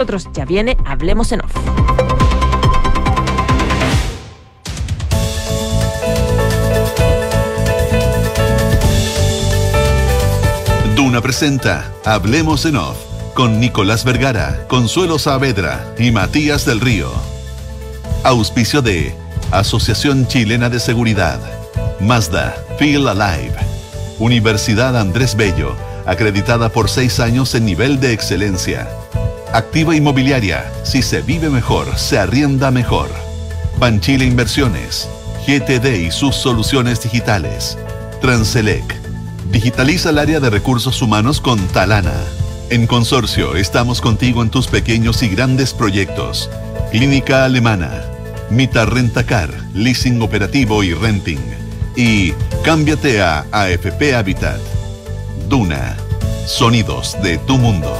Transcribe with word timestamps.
Nosotros 0.00 0.28
ya 0.32 0.46
viene, 0.46 0.78
hablemos 0.86 1.30
en 1.30 1.42
off. 1.42 1.54
Duna 10.96 11.20
presenta 11.20 11.92
Hablemos 12.06 12.64
en 12.64 12.76
Off 12.76 12.96
con 13.34 13.60
Nicolás 13.60 14.06
Vergara, 14.06 14.66
Consuelo 14.68 15.18
Saavedra 15.18 15.94
y 15.98 16.10
Matías 16.12 16.64
del 16.64 16.80
Río. 16.80 17.10
Auspicio 18.24 18.80
de 18.80 19.14
Asociación 19.50 20.26
Chilena 20.26 20.70
de 20.70 20.80
Seguridad, 20.80 21.38
Mazda, 22.00 22.56
Feel 22.78 23.06
Alive, 23.06 23.52
Universidad 24.18 24.96
Andrés 24.96 25.36
Bello, 25.36 25.76
acreditada 26.06 26.70
por 26.70 26.88
seis 26.88 27.20
años 27.20 27.54
en 27.54 27.66
nivel 27.66 28.00
de 28.00 28.14
excelencia. 28.14 28.88
Activa 29.52 29.96
Inmobiliaria, 29.96 30.70
si 30.84 31.02
se 31.02 31.22
vive 31.22 31.50
mejor, 31.50 31.98
se 31.98 32.18
arrienda 32.18 32.70
mejor. 32.70 33.10
Banchile 33.80 34.24
Inversiones, 34.24 35.08
GTD 35.44 36.06
y 36.06 36.12
sus 36.12 36.36
soluciones 36.36 37.02
digitales. 37.02 37.76
Transelec 38.20 39.00
Digitaliza 39.50 40.10
el 40.10 40.18
área 40.18 40.38
de 40.38 40.50
recursos 40.50 41.02
humanos 41.02 41.40
con 41.40 41.58
Talana. 41.68 42.14
En 42.70 42.86
Consorcio 42.86 43.56
estamos 43.56 44.00
contigo 44.00 44.42
en 44.42 44.50
tus 44.50 44.68
pequeños 44.68 45.20
y 45.24 45.28
grandes 45.28 45.74
proyectos. 45.74 46.48
Clínica 46.92 47.44
Alemana, 47.44 48.04
Mita 48.50 48.86
Rentacar, 48.86 49.52
Leasing 49.74 50.22
Operativo 50.22 50.84
y 50.84 50.94
Renting. 50.94 51.40
Y 51.96 52.32
cámbiate 52.62 53.20
a 53.20 53.46
AFP 53.50 54.14
Habitat. 54.14 54.60
Duna, 55.48 55.96
sonidos 56.46 57.20
de 57.20 57.38
tu 57.38 57.58
mundo. 57.58 57.98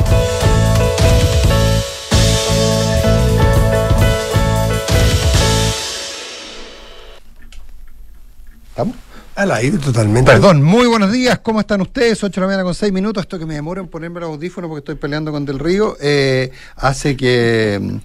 ¿Estamos? 8.80 8.96
Al 9.36 9.52
aire, 9.52 9.78
totalmente. 9.78 10.30
Perdón, 10.30 10.62
muy 10.62 10.86
buenos 10.86 11.12
días, 11.12 11.38
¿cómo 11.38 11.60
están 11.60 11.80
ustedes? 11.80 12.22
8 12.22 12.32
de 12.32 12.40
la 12.40 12.46
mañana 12.46 12.64
con 12.64 12.74
6 12.74 12.92
minutos. 12.92 13.22
Esto 13.22 13.38
que 13.38 13.46
me 13.46 13.54
demoro 13.54 13.80
en 13.80 13.88
ponerme 13.88 14.18
el 14.18 14.24
audífono 14.24 14.68
porque 14.68 14.80
estoy 14.80 14.94
peleando 14.96 15.32
con 15.32 15.44
Del 15.44 15.58
Río, 15.58 15.96
eh, 16.00 16.50
hace, 16.76 17.16
que, 17.16 18.00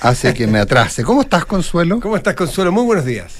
hace 0.00 0.34
que 0.34 0.46
me 0.46 0.58
atrase. 0.58 1.04
¿Cómo 1.04 1.22
estás, 1.22 1.44
Consuelo? 1.44 2.00
¿Cómo 2.00 2.16
estás, 2.16 2.34
Consuelo? 2.34 2.72
Muy 2.72 2.84
buenos 2.84 3.04
días. 3.04 3.34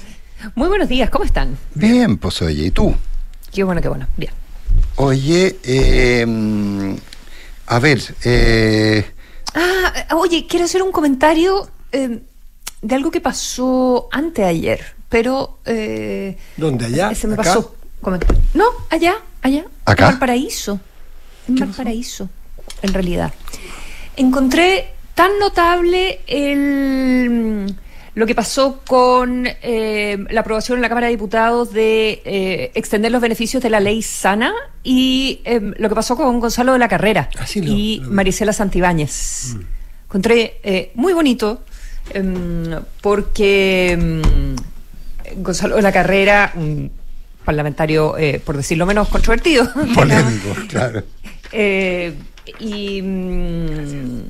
Muy 0.55 0.69
buenos 0.69 0.89
días, 0.89 1.11
¿cómo 1.11 1.25
están? 1.25 1.57
Bien, 1.75 2.19
pues 2.19 2.41
oye, 2.43 2.67
¿y 2.67 2.71
tú? 2.71 2.95
Qué 3.53 3.65
bueno, 3.65 3.81
qué 3.81 3.89
bueno, 3.89 4.07
bien. 4.17 4.33
Oye, 4.97 5.59
eh, 5.65 6.97
a 7.67 7.79
ver, 7.79 8.01
eh, 8.25 9.07
Ah, 9.55 10.15
oye, 10.17 10.47
quiero 10.47 10.65
hacer 10.65 10.83
un 10.83 10.93
comentario 10.93 11.69
eh, 11.93 12.21
de 12.83 12.95
algo 12.95 13.11
que 13.11 13.21
pasó 13.21 14.09
anteayer, 14.13 14.95
pero... 15.11 15.59
Eh, 15.67 16.39
¿Dónde, 16.57 16.87
allá? 16.87 17.15
Se 17.15 17.27
me 17.27 17.35
¿Acá? 17.35 17.43
pasó. 17.43 17.75
Comentar. 18.01 18.35
No, 18.55 18.65
allá, 18.89 19.17
allá. 19.43 19.65
¿Acá? 19.85 20.05
En 20.07 20.11
Valparaíso. 20.13 20.81
En 21.49 21.57
Valparaíso, 21.57 22.31
en 22.81 22.95
realidad. 22.95 23.35
Encontré 24.17 24.89
tan 25.15 25.39
notable 25.39 26.21
el, 26.27 27.75
lo 28.15 28.27
que 28.27 28.35
pasó 28.35 28.81
con 28.87 29.47
eh, 29.47 30.19
la 30.31 30.41
aprobación 30.41 30.79
en 30.79 30.83
la 30.83 30.89
Cámara 30.89 31.07
de 31.09 31.13
Diputados 31.13 31.73
de 31.73 32.23
eh, 32.25 32.71
extender 32.75 33.11
los 33.13 33.21
beneficios 33.21 33.63
de 33.63 33.71
la 33.71 33.81
ley 33.81 34.01
sana 34.03 34.53
y 34.83 35.41
eh, 35.45 35.61
lo 35.77 35.89
que 35.89 35.95
pasó 35.95 36.17
con 36.17 36.41
Gonzalo 36.41 36.73
de 36.73 36.79
la 36.79 36.89
Carrera 36.89 37.29
Ah, 37.39 37.45
lo- 37.57 37.63
y 37.63 37.99
lo. 38.01 38.11
Marisela 38.11 38.53
Santibáñez. 38.53 39.57
Encontré 40.07 40.59
eh, 40.63 40.91
muy 40.95 41.13
bonito 41.13 41.63
em, 42.15 42.81
porque 43.01 43.93
em, 43.93 44.57
Gonzalo 45.37 45.77
de 45.77 45.83
la 45.83 45.93
Carrera, 45.93 46.53
un 46.55 46.91
parlamentario, 47.45 48.17
eh, 48.19 48.41
por 48.45 48.57
decirlo 48.57 48.87
menos, 48.87 49.09
controvertido. 49.09 49.69
polémico, 49.95 50.55
claro. 50.69 51.03
Eh, 51.53 52.13
y 52.59 53.01
mm, 53.03 54.21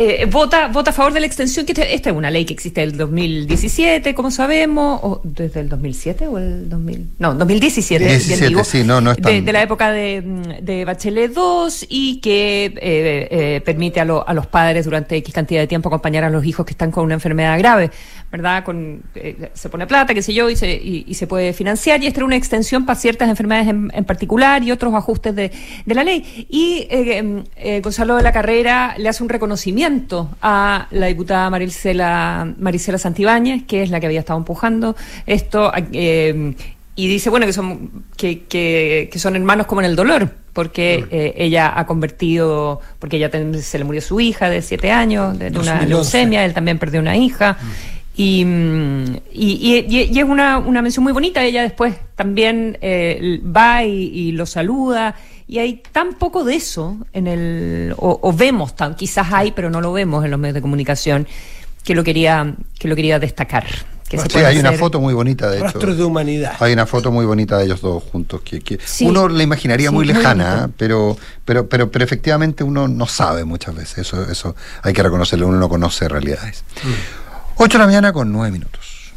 eh, 0.00 0.26
vota, 0.30 0.68
vota 0.68 0.90
a 0.90 0.94
favor 0.94 1.12
de 1.12 1.18
la 1.20 1.26
extensión, 1.26 1.66
que 1.66 1.72
este- 1.72 1.92
esta 1.94 2.10
es 2.10 2.16
una 2.16 2.30
ley 2.30 2.44
que 2.44 2.52
existe 2.54 2.80
del 2.82 2.96
2017, 2.96 4.14
como 4.14 4.30
sabemos, 4.30 5.00
o 5.02 5.20
desde 5.24 5.58
el 5.60 5.68
2007 5.68 6.28
o 6.28 6.38
el 6.38 6.68
2000, 6.68 7.08
no, 7.18 7.34
2017, 7.34 8.04
bien 8.04 8.16
17, 8.18 8.48
digo, 8.48 8.62
sí, 8.64 8.84
no, 8.84 9.00
no 9.00 9.10
es 9.12 9.16
tan- 9.20 9.32
de, 9.32 9.42
de 9.42 9.52
la 9.52 9.62
época 9.62 9.90
de, 9.90 10.22
mm, 10.22 10.64
de 10.64 10.84
Bachelet 10.84 11.32
2 11.32 11.86
y 11.88 12.20
que 12.20 12.66
eh, 12.66 13.28
eh, 13.30 13.60
permite 13.64 13.98
a, 14.00 14.04
lo- 14.04 14.26
a 14.28 14.34
los 14.34 14.46
padres 14.46 14.84
durante 14.84 15.16
X 15.16 15.34
cantidad 15.34 15.60
de 15.60 15.66
tiempo 15.66 15.88
acompañar 15.88 16.22
a 16.24 16.30
los 16.30 16.44
hijos 16.44 16.64
que 16.64 16.72
están 16.72 16.92
con 16.92 17.04
una 17.04 17.14
enfermedad 17.14 17.58
grave, 17.58 17.90
¿verdad? 18.30 18.62
Con, 18.64 19.02
eh, 19.14 19.50
se 19.54 19.68
pone 19.70 19.86
plata, 19.86 20.12
qué 20.12 20.20
sé 20.22 20.34
yo, 20.34 20.50
y 20.50 20.56
se, 20.56 20.70
y, 20.72 21.04
y 21.08 21.14
se 21.14 21.26
puede 21.26 21.52
financiar, 21.52 22.02
y 22.02 22.06
esta 22.06 22.20
era 22.20 22.26
una 22.26 22.36
extensión 22.36 22.84
para 22.84 22.98
ciertas 22.98 23.28
enfermedades 23.28 23.68
en, 23.68 23.90
en 23.94 24.04
particular 24.04 24.62
y 24.62 24.70
otros 24.70 24.92
ajustes 24.94 25.34
de, 25.34 25.50
de 25.86 25.94
la 25.94 26.04
ley. 26.04 26.46
Y 26.50 26.86
eh, 26.90 27.18
em, 27.18 27.44
eh, 27.56 27.80
Gonzalo 27.80 28.16
de 28.16 28.22
la 28.22 28.32
Carrera 28.32 28.94
le 28.98 29.08
hace 29.08 29.22
un 29.22 29.28
reconocimiento 29.30 30.28
a 30.42 30.88
la 30.90 31.06
diputada 31.06 31.48
Marisela, 31.50 32.52
Marisela 32.58 32.98
Santibáñez, 32.98 33.64
que 33.64 33.82
es 33.82 33.90
la 33.90 33.98
que 34.00 34.06
había 34.06 34.20
estado 34.20 34.38
empujando 34.38 34.94
esto. 35.26 35.72
eh, 35.92 36.54
y 36.96 37.06
dice, 37.06 37.30
bueno, 37.30 37.46
que 37.46 37.52
son, 37.52 38.04
que, 38.16 38.40
que, 38.42 39.08
que 39.12 39.18
son 39.20 39.36
hermanos 39.36 39.66
como 39.66 39.80
en 39.80 39.84
el 39.86 39.94
dolor, 39.94 40.30
porque 40.52 41.06
eh, 41.12 41.32
ella 41.36 41.72
ha 41.78 41.86
convertido, 41.86 42.80
porque 42.98 43.18
ella 43.18 43.30
ten- 43.30 43.62
se 43.62 43.78
le 43.78 43.84
murió 43.84 44.00
su 44.00 44.18
hija 44.18 44.50
de 44.50 44.62
siete 44.62 44.90
años, 44.90 45.38
de, 45.38 45.50
de 45.50 45.58
una 45.60 45.74
2011. 45.74 45.86
leucemia, 45.88 46.44
él 46.44 46.54
también 46.54 46.76
perdió 46.80 47.00
una 47.00 47.16
hija. 47.16 47.56
Mm, 47.62 47.97
y, 48.20 48.42
y- 49.32 50.08
y 50.12 50.18
es 50.18 50.24
una, 50.24 50.58
una 50.58 50.82
mención 50.82 51.04
muy 51.04 51.12
bonita. 51.12 51.44
Ella 51.44 51.62
después 51.62 51.94
también 52.16 52.76
eh, 52.80 53.40
va 53.44 53.84
y, 53.84 53.92
y 54.12 54.32
lo 54.32 54.44
saluda. 54.44 55.14
Y 55.46 55.58
hay 55.58 55.82
tan 55.92 56.14
poco 56.14 56.44
de 56.44 56.56
eso 56.56 56.96
en 57.12 57.26
el. 57.28 57.94
O, 57.96 58.18
o 58.22 58.32
vemos, 58.32 58.74
tan, 58.76 58.94
quizás 58.96 59.28
hay, 59.32 59.52
pero 59.52 59.70
no 59.70 59.80
lo 59.80 59.92
vemos 59.92 60.24
en 60.24 60.30
los 60.32 60.40
medios 60.40 60.54
de 60.54 60.60
comunicación, 60.62 61.26
que 61.84 61.94
lo 61.94 62.02
quería, 62.04 62.54
que 62.78 62.88
lo 62.88 62.96
quería 62.96 63.18
destacar. 63.18 63.64
Que 64.08 64.16
se 64.16 64.22
Sí, 64.24 64.28
puede 64.30 64.46
hay 64.46 64.58
una 64.58 64.72
foto 64.72 65.00
muy 65.00 65.12
bonita, 65.14 65.48
de 65.50 65.56
hecho. 65.58 65.64
Rastros 65.66 65.96
de 65.98 66.02
humanidad. 66.04 66.54
Hay 66.60 66.72
una 66.72 66.86
foto 66.86 67.12
muy 67.12 67.24
bonita 67.26 67.58
de 67.58 67.66
ellos 67.66 67.82
dos 67.82 68.02
juntos 68.04 68.40
que, 68.40 68.60
que 68.60 68.78
Sí. 68.84 69.06
uno 69.06 69.28
la 69.28 69.42
imaginaría 69.42 69.90
Sí, 69.90 69.94
muy 69.94 70.06
lejana. 70.06 70.64
¿eh? 70.66 70.72
pero, 70.78 71.16
pero, 71.44 71.68
pero, 71.68 71.90
pero 71.90 72.04
efectivamente 72.06 72.64
uno 72.64 72.88
no 72.88 73.06
sabe 73.06 73.44
muchas 73.44 73.74
veces. 73.74 73.98
Eso, 73.98 74.22
eso 74.30 74.56
hay 74.82 74.94
que 74.94 75.02
reconocerlo, 75.02 75.46
uno 75.46 75.58
no 75.58 75.68
conoce 75.68 76.08
realidades. 76.08 76.64
8 77.58 77.72
de 77.76 77.78
la 77.78 77.86
mañana 77.86 78.12
con 78.12 78.32
9 78.32 78.50
minutos. 78.52 79.12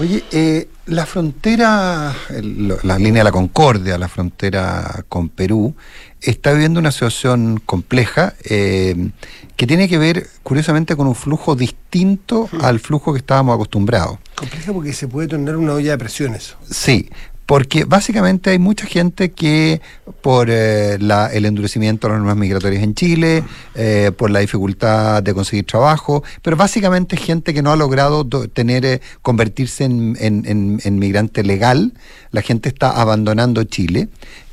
Oye, 0.00 0.24
eh, 0.32 0.68
la 0.86 1.06
frontera, 1.06 2.12
el- 2.30 2.74
la 2.82 2.98
línea 2.98 3.20
de 3.20 3.24
la 3.24 3.30
Concordia, 3.30 3.98
la 3.98 4.08
frontera 4.08 5.04
con 5.08 5.28
Perú, 5.28 5.76
está 6.20 6.52
viviendo 6.52 6.80
una 6.80 6.90
situación 6.90 7.62
compleja 7.64 8.34
eh, 8.44 9.10
que 9.54 9.66
tiene 9.66 9.88
que 9.88 9.98
ver, 9.98 10.26
curiosamente, 10.42 10.96
con 10.96 11.06
un 11.06 11.14
flujo 11.14 11.54
distinto 11.54 12.48
al 12.62 12.80
flujo 12.80 13.12
que 13.12 13.18
estábamos 13.18 13.54
acostumbrados. 13.54 14.18
Compleja 14.34 14.72
porque 14.72 14.92
se 14.92 15.06
puede 15.06 15.28
tornar 15.28 15.56
una 15.56 15.74
olla 15.74 15.92
de 15.92 15.98
presión 15.98 16.34
eso. 16.34 16.56
Sí, 16.68 17.08
porque 17.46 17.84
básicamente 17.84 18.50
hay 18.50 18.58
mucha 18.58 18.86
gente 18.86 19.32
que 19.32 19.80
por 20.22 20.48
eh, 20.50 20.96
la- 21.00 21.26
el 21.32 21.44
endurecimiento 21.44 22.06
de 22.06 22.12
las 22.14 22.18
normas 22.20 22.36
migratorias 22.36 22.82
en 22.82 22.94
Chile, 22.94 23.42
eh, 23.74 24.10
por 24.16 24.30
la 24.30 24.40
dificultad 24.40 25.22
de 25.22 25.34
conseguir 25.34 25.66
trabajo, 25.66 26.22
pero 26.42 26.56
básicamente 26.56 27.16
gente 27.16 27.52
que 27.52 27.62
no 27.62 27.72
ha 27.72 27.76
logrado 27.76 28.24
do- 28.24 28.48
tener 28.48 28.84
eh, 28.86 29.00
convertirse 29.22 29.84
en, 29.84 30.16
en- 30.20 30.44
en- 30.46 30.80
en 30.84 30.98
migrante 30.98 31.42
legal. 31.42 31.92
La 32.30 32.42
gente 32.42 32.68
está 32.68 32.90
abandonando 32.90 33.64
Chile 33.64 34.08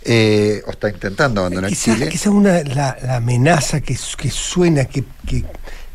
eh, 0.05 0.61
o 0.67 0.71
está 0.71 0.89
intentando 0.89 1.41
abandonar 1.41 1.69
Quizás 1.69 1.95
Chile. 1.95 2.09
quizás 2.09 2.27
una, 2.33 2.63
la, 2.63 2.97
la 3.03 3.17
amenaza 3.17 3.81
que, 3.81 3.95
que 4.17 4.29
suena, 4.31 4.85
que, 4.85 5.03
que, 5.27 5.45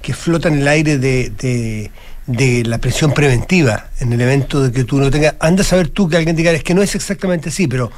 que 0.01 0.15
flota 0.15 0.49
en 0.49 0.59
el 0.61 0.69
aire 0.69 0.99
de, 0.99 1.31
de, 1.31 1.91
de 2.27 2.65
la 2.65 2.79
presión 2.79 3.13
preventiva 3.13 3.89
en 4.01 4.13
el 4.13 4.21
evento 4.21 4.63
de 4.63 4.73
que 4.73 4.85
tú 4.85 4.99
no 4.99 5.11
tengas. 5.11 5.35
Anda 5.41 5.61
a 5.61 5.65
saber 5.65 5.89
tú 5.89 6.09
que 6.09 6.17
alguien 6.17 6.35
diga, 6.35 6.53
es 6.53 6.63
que 6.65 6.75
no 6.75 6.81
es 6.83 6.95
exactamente 6.95 7.51
así, 7.51 7.67
pero 7.67 7.91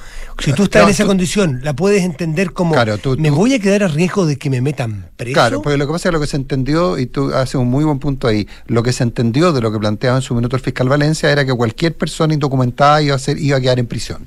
si 0.43 0.53
tú 0.53 0.65
estás 0.65 0.83
No, 0.83 0.89
en 0.89 0.95
esa 0.95 1.05
tú- 1.05 1.09
condición, 1.09 1.61
la 1.63 1.75
puedes 1.77 2.03
entender 2.03 2.53
como, 2.53 2.73
Claro, 2.75 2.99
tú- 2.99 3.17
me 3.19 3.29
tú- 3.29 3.37
voy 3.37 3.55
a 3.55 3.61
quedar 3.61 3.85
a 3.85 3.89
riesgo 3.89 4.27
de 4.27 4.37
que 4.37 4.51
me 4.51 4.61
metan 4.61 5.07
preso. 5.17 5.35
Claro, 5.35 5.63
porque 5.63 5.79
lo 5.79 5.87
que 5.87 5.93
pasa 5.93 6.09
es 6.09 6.11
que 6.11 6.15
lo 6.17 6.21
que 6.21 6.27
se 6.27 6.37
entendió, 6.37 6.99
y 6.99 7.07
tú 7.07 7.33
haces 7.35 7.55
un 7.55 7.69
muy 7.69 7.85
buen 7.85 7.99
punto 8.01 8.27
ahí, 8.27 8.49
lo 8.67 8.83
que 8.83 8.93
se 8.93 9.05
entendió 9.05 9.53
de 9.53 9.61
lo 9.61 9.71
que 9.73 9.79
planteaba 9.79 10.17
en 10.17 10.23
su 10.23 10.35
minuto 10.35 10.57
el 10.57 10.63
fiscal 10.63 10.89
Valencia 10.89 11.31
era 11.31 11.45
que 11.47 11.55
cualquier 11.55 11.95
persona 11.97 12.35
indocumentada 12.35 13.01
iba 13.03 13.15
a, 13.15 13.19
ser, 13.21 13.39
iba 13.39 13.59
a 13.59 13.61
quedar 13.61 13.79
en 13.79 13.87
prisión. 13.87 14.27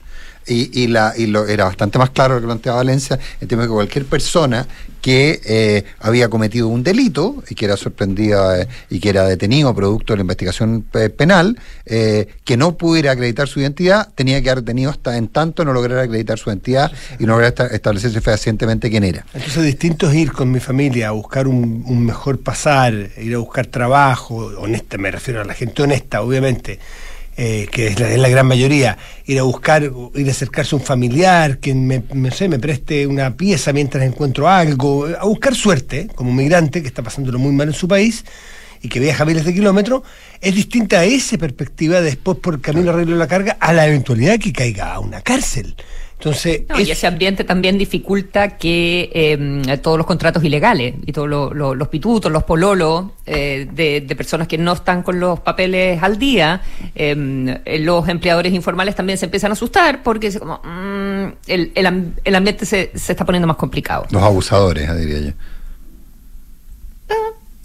Y, 0.50 0.84
y, 0.84 0.88
la, 0.88 1.14
y 1.16 1.28
lo, 1.28 1.48
era 1.48 1.66
bastante 1.66 1.98
más 1.98 2.10
claro 2.10 2.36
lo 2.36 2.42
que 2.42 2.48
planteaba 2.48 2.80
Valencia, 2.80 3.20
en 3.40 3.48
términos 3.48 3.68
de 3.68 3.70
que 3.70 3.76
cualquier 3.76 4.06
persona 4.06 4.68
que 5.02 5.40
eh, 5.46 5.86
había 6.00 6.30
cometido 6.30 6.68
un 6.68 6.84
delito 6.84 7.42
y 7.50 7.56
que 7.56 7.64
era 7.66 7.78
sorprendida 7.78 8.62
eh, 8.62 8.68
y 8.90 9.00
que 9.00 9.10
era 9.10 9.24
detenido 9.26 9.74
producto 9.74 10.12
de 10.12 10.18
la 10.18 10.22
investigación 10.22 10.86
eh, 10.94 11.10
penal, 11.10 11.58
eh, 11.86 12.28
que 12.44 12.58
no 12.58 12.76
pudiera 12.78 13.12
acreditar 13.12 13.48
su 13.48 13.62
identidad, 13.62 14.10
tenía 14.14 14.38
que 14.38 14.44
quedar 14.44 14.58
detenido 14.60 14.92
hasta 14.92 15.16
en 15.16 15.30
tanto 15.30 15.64
no 15.64 15.72
lograra 15.72 16.02
acreditar 16.02 16.38
su 16.38 16.50
identidad 16.50 16.92
y 17.18 17.24
no 17.24 17.34
lograra 17.34 17.48
esta- 17.50 17.68
establecerse 17.68 18.20
fehacientemente 18.20 18.90
quién 18.90 19.06
era. 19.06 19.26
Entonces, 19.34 19.64
distinto 19.64 20.10
es 20.10 20.16
ir 20.16 20.34
con 20.34 20.52
mi 20.52 20.60
familia 20.60 21.08
a 21.08 21.12
buscar 21.12 21.48
un, 21.48 21.84
un 21.86 22.06
mejor 22.06 22.40
pasar, 22.42 22.94
ir 23.18 23.36
a 23.36 23.38
buscar 23.38 23.68
trabajo, 23.68 24.52
honesta, 24.58 24.98
me 24.98 25.12
refiero 25.12 25.40
a 25.42 25.46
la 25.46 25.54
gente 25.54 25.82
honesta, 25.82 26.22
obviamente, 26.22 26.80
eh, 27.42 27.70
que 27.72 27.88
es 27.88 27.98
la, 27.98 28.12
es 28.12 28.20
la 28.20 28.28
gran 28.28 28.46
mayoría, 28.46 28.98
ir 29.26 29.40
a 29.40 29.44
buscar, 29.44 29.90
ir 30.14 30.28
a 30.28 30.32
acercarse 30.32 30.76
a 30.76 30.78
un 30.78 30.84
familiar, 30.84 31.60
que 31.60 31.74
me, 31.74 32.04
me 32.14 32.32
sé, 32.32 32.50
me 32.50 32.60
preste 32.60 33.08
una 33.08 33.38
pieza 33.38 33.72
mientras 33.72 34.04
encuentro 34.04 34.50
algo, 34.50 35.06
a 35.06 35.24
buscar 35.24 35.56
suerte, 35.56 36.10
como 36.16 36.32
un 36.32 36.36
migrante 36.36 36.82
que 36.82 36.90
está 36.90 37.02
pasándolo 37.02 37.40
muy 37.40 37.54
mal 37.54 37.70
en 37.70 37.74
su 37.74 37.88
país 37.88 38.26
y 38.82 38.90
que 38.90 39.00
viaja 39.00 39.24
miles 39.24 39.46
de 39.46 39.54
kilómetros, 39.54 40.02
es 40.42 40.54
distinta 40.54 41.00
a 41.00 41.06
esa 41.06 41.38
perspectiva 41.38 42.02
después 42.02 42.40
por 42.40 42.60
camino 42.60 42.92
arreglo 42.92 43.14
de 43.14 43.20
la 43.20 43.28
carga 43.28 43.56
a 43.58 43.72
la 43.72 43.88
eventualidad 43.88 44.38
que 44.38 44.52
caiga 44.52 44.94
a 44.94 45.00
una 45.00 45.22
cárcel. 45.22 45.78
Entonces, 46.20 46.64
No, 46.68 46.76
es- 46.76 46.88
y 46.88 46.92
ese 46.92 47.08
ambiente 47.08 47.46
también 47.46 47.78
dificulta 47.78 48.58
que 48.58 49.10
eh, 49.14 49.78
todos 49.78 49.98
los 49.98 50.06
contratos 50.06 50.44
ilegales 50.44 50.96
y 51.06 51.14
todos 51.14 51.30
lo- 51.30 51.54
lo- 51.54 51.76
los 51.76 51.88
pitutos, 51.88 52.30
los 52.30 52.44
pololos 52.44 53.06
eh, 53.26 53.68
de, 53.72 54.02
de 54.02 54.16
personas 54.18 54.48
que 54.50 54.58
no 54.58 54.74
están 54.74 55.02
con 55.02 55.18
los 55.20 55.40
papeles 55.40 56.04
al 56.04 56.20
día, 56.20 56.62
eh, 56.94 57.16
los 57.80 58.08
empleadores 58.10 58.54
informales 58.54 58.96
también 58.96 59.18
se 59.18 59.26
empiezan 59.26 59.52
a 59.52 59.54
asustar 59.54 60.04
porque 60.04 60.28
es 60.28 60.38
como, 60.40 60.56
mm, 60.62 61.34
el, 61.48 61.72
el 61.76 62.36
ambiente 62.36 62.66
se, 62.66 62.92
se 62.96 63.14
está 63.14 63.24
poniendo 63.26 63.48
más 63.48 63.56
complicado. 63.58 64.06
Los 64.12 64.22
abusadores, 64.22 64.94
diría 64.98 65.20
yo. 65.20 65.32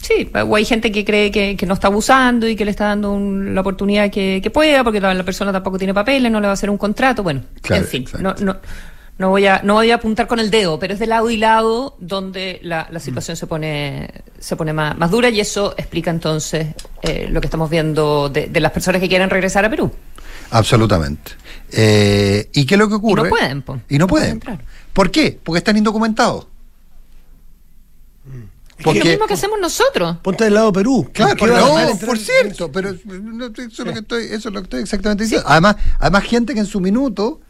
Sí, 0.06 0.30
o 0.34 0.54
hay 0.56 0.66
gente 0.66 0.92
que 0.92 1.02
cree 1.02 1.30
que, 1.30 1.56
que 1.56 1.64
no 1.64 1.72
está 1.72 1.86
abusando 1.86 2.46
y 2.46 2.54
que 2.56 2.66
le 2.66 2.70
está 2.72 2.84
dando 2.88 3.12
un- 3.12 3.54
la 3.54 3.62
oportunidad 3.62 4.10
que, 4.10 4.40
que 4.42 4.50
pueda, 4.50 4.84
porque 4.84 5.00
la, 5.00 5.14
la 5.14 5.22
persona 5.24 5.50
tampoco 5.50 5.78
tiene 5.78 5.94
papeles, 5.94 6.30
no 6.30 6.40
le 6.40 6.46
va 6.46 6.50
a 6.50 6.54
hacer 6.54 6.68
un 6.68 6.76
contrato. 6.76 7.22
Bueno, 7.22 7.40
Claro, 7.62 7.84
en 7.84 7.88
fin, 7.88 8.04
no, 8.20 8.34
no, 8.40 8.56
no 9.16 9.30
voy 9.30 9.46
a, 9.46 9.62
no 9.64 9.74
voy 9.74 9.90
a 9.92 9.94
apuntar 9.94 10.26
con 10.26 10.40
el 10.40 10.50
dedo, 10.50 10.78
pero 10.78 10.92
es 10.92 10.98
de 11.00 11.06
lado 11.06 11.30
y 11.30 11.38
lado 11.38 11.96
donde 12.00 12.60
la, 12.62 12.86
la 12.90 13.00
situación 13.00 13.34
se 13.38 13.46
pone, 13.46 14.10
se 14.38 14.56
pone 14.56 14.74
más, 14.74 14.98
más 14.98 15.10
dura 15.10 15.30
y 15.30 15.40
eso 15.40 15.74
explica 15.78 16.10
entonces 16.10 16.66
eh, 17.00 17.26
lo 17.30 17.40
que 17.40 17.46
estamos 17.46 17.70
viendo 17.70 18.28
de, 18.28 18.48
de 18.48 18.60
las 18.60 18.72
personas 18.72 19.00
que 19.00 19.08
quieren 19.08 19.30
regresar 19.30 19.64
a 19.64 19.70
Perú. 19.70 19.90
Absolutamente. 20.50 21.32
Eh, 21.72 22.48
¿Y 22.52 22.66
qué 22.66 22.74
es 22.74 22.78
lo 22.78 22.88
que 22.88 22.94
ocurre? 22.96 23.22
no 23.24 23.28
pueden, 23.30 23.62
po. 23.62 23.80
Y 23.88 23.98
no 23.98 24.06
pueden 24.06 24.30
entrar. 24.32 24.58
¿Por 24.92 25.10
qué? 25.10 25.38
Porque 25.42 25.58
están 25.58 25.76
indocumentados. 25.76 26.46
Es 28.92 28.98
lo 28.98 29.04
mismo 29.10 29.26
que 29.26 29.34
hacemos 29.34 29.58
nosotros. 29.60 30.16
ponte 30.22 30.44
del 30.44 30.54
lado 30.54 30.66
de 30.66 30.72
Perú. 30.72 31.08
Claro, 31.12 31.36
¿Por 31.36 31.48
no, 31.48 31.98
por 32.04 32.18
cierto, 32.18 32.70
pero 32.72 32.92
no, 33.04 33.46
eso, 33.46 33.62
es 33.62 33.78
lo 33.78 33.92
que 33.92 33.98
estoy, 34.00 34.24
eso 34.24 34.48
es 34.48 34.54
lo 34.54 34.60
que 34.60 34.64
estoy 34.64 34.82
exactamente 34.82 35.24
diciendo. 35.24 35.46
Además, 35.48 35.76
además, 35.98 36.24
gente 36.24 36.54
que 36.54 36.60
en 36.60 36.66
su 36.66 36.80
minuto 36.80 37.40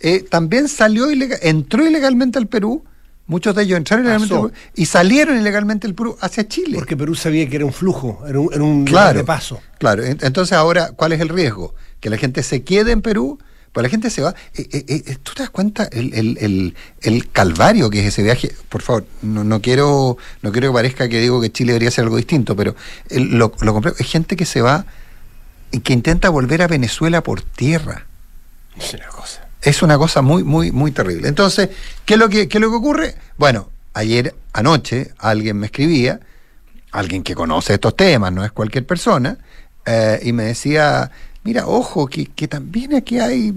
eh, 0.00 0.24
también 0.28 0.68
salió 0.68 1.10
ilegal, 1.10 1.38
entró 1.42 1.86
ilegalmente 1.86 2.38
al 2.38 2.46
Perú, 2.46 2.84
muchos 3.26 3.54
de 3.54 3.62
ellos 3.62 3.76
entraron 3.78 4.04
ilegalmente 4.04 4.34
al. 4.34 4.40
Perú 4.42 4.52
y 4.74 4.86
salieron 4.86 5.38
ilegalmente 5.38 5.86
del 5.86 5.94
Perú 5.94 6.16
hacia 6.20 6.46
Chile. 6.46 6.76
Porque 6.76 6.96
Perú 6.96 7.14
sabía 7.14 7.48
que 7.48 7.56
era 7.56 7.64
un 7.64 7.72
flujo, 7.72 8.22
era 8.26 8.38
un, 8.40 8.52
era 8.52 8.62
un 8.62 8.84
claro, 8.84 9.18
de 9.18 9.24
paso. 9.24 9.60
Claro, 9.78 10.04
en- 10.04 10.18
entonces 10.22 10.52
ahora, 10.56 10.92
¿cuál 10.94 11.12
es 11.12 11.20
el 11.20 11.28
riesgo? 11.28 11.74
Que 12.00 12.10
la 12.10 12.18
gente 12.18 12.42
se 12.42 12.62
quede 12.64 12.92
en 12.92 13.00
Perú, 13.02 13.38
pues 13.74 13.82
la 13.82 13.90
gente 13.90 14.08
se 14.08 14.22
va. 14.22 14.34
Eh, 14.54 14.66
eh, 14.72 14.84
eh, 15.06 15.16
¿Tú 15.22 15.34
te 15.34 15.42
das 15.42 15.50
cuenta 15.50 15.84
el, 15.92 16.14
el- 16.14 16.38
el- 16.40 16.74
el 17.02 17.30
calvario 17.30 17.90
que 17.90 18.00
es 18.00 18.06
ese 18.06 18.22
viaje? 18.22 18.54
Por 18.70 18.80
favor, 18.80 19.04
no, 19.20 19.44
no 19.44 19.60
quiero 19.60 20.16
no 20.42 20.52
quiero 20.52 20.70
que 20.70 20.74
parezca 20.74 21.08
que 21.10 21.20
digo 21.20 21.40
que 21.42 21.50
Chile 21.52 21.72
debería 21.72 21.90
ser 21.90 22.04
algo 22.04 22.16
distinto, 22.16 22.56
pero 22.56 22.74
lo, 23.10 23.52
lo 23.60 23.72
complejo 23.74 23.96
es 23.98 24.06
gente 24.08 24.36
que 24.36 24.46
se 24.46 24.62
va 24.62 24.86
y 25.72 25.80
que 25.80 25.92
intenta 25.92 26.30
volver 26.30 26.62
a 26.62 26.68
Venezuela 26.68 27.22
por 27.22 27.42
tierra. 27.42 28.06
Es 28.78 28.94
una 28.94 29.08
cosa. 29.08 29.48
Es 29.60 29.82
una 29.82 29.98
cosa 29.98 30.22
muy, 30.22 30.44
muy, 30.44 30.70
muy 30.70 30.92
terrible. 30.92 31.26
Entonces, 31.26 31.70
¿qué 32.04 32.14
es 32.14 32.20
lo 32.20 32.28
que, 32.28 32.48
qué 32.48 32.58
es 32.58 32.62
lo 32.62 32.70
que 32.70 32.76
ocurre? 32.76 33.14
Bueno, 33.38 33.70
ayer 33.92 34.34
anoche 34.52 35.10
alguien 35.18 35.56
me 35.58 35.66
escribía, 35.66 36.20
alguien 36.92 37.24
que 37.24 37.34
conoce 37.34 37.74
estos 37.74 37.96
temas, 37.96 38.32
no 38.32 38.44
es 38.44 38.52
cualquier 38.52 38.86
persona, 38.86 39.38
eh, 39.86 40.20
y 40.22 40.32
me 40.32 40.44
decía, 40.44 41.10
mira, 41.44 41.66
ojo, 41.66 42.06
que, 42.06 42.26
que 42.26 42.48
también 42.48 42.94
aquí 42.94 43.18
hay, 43.18 43.54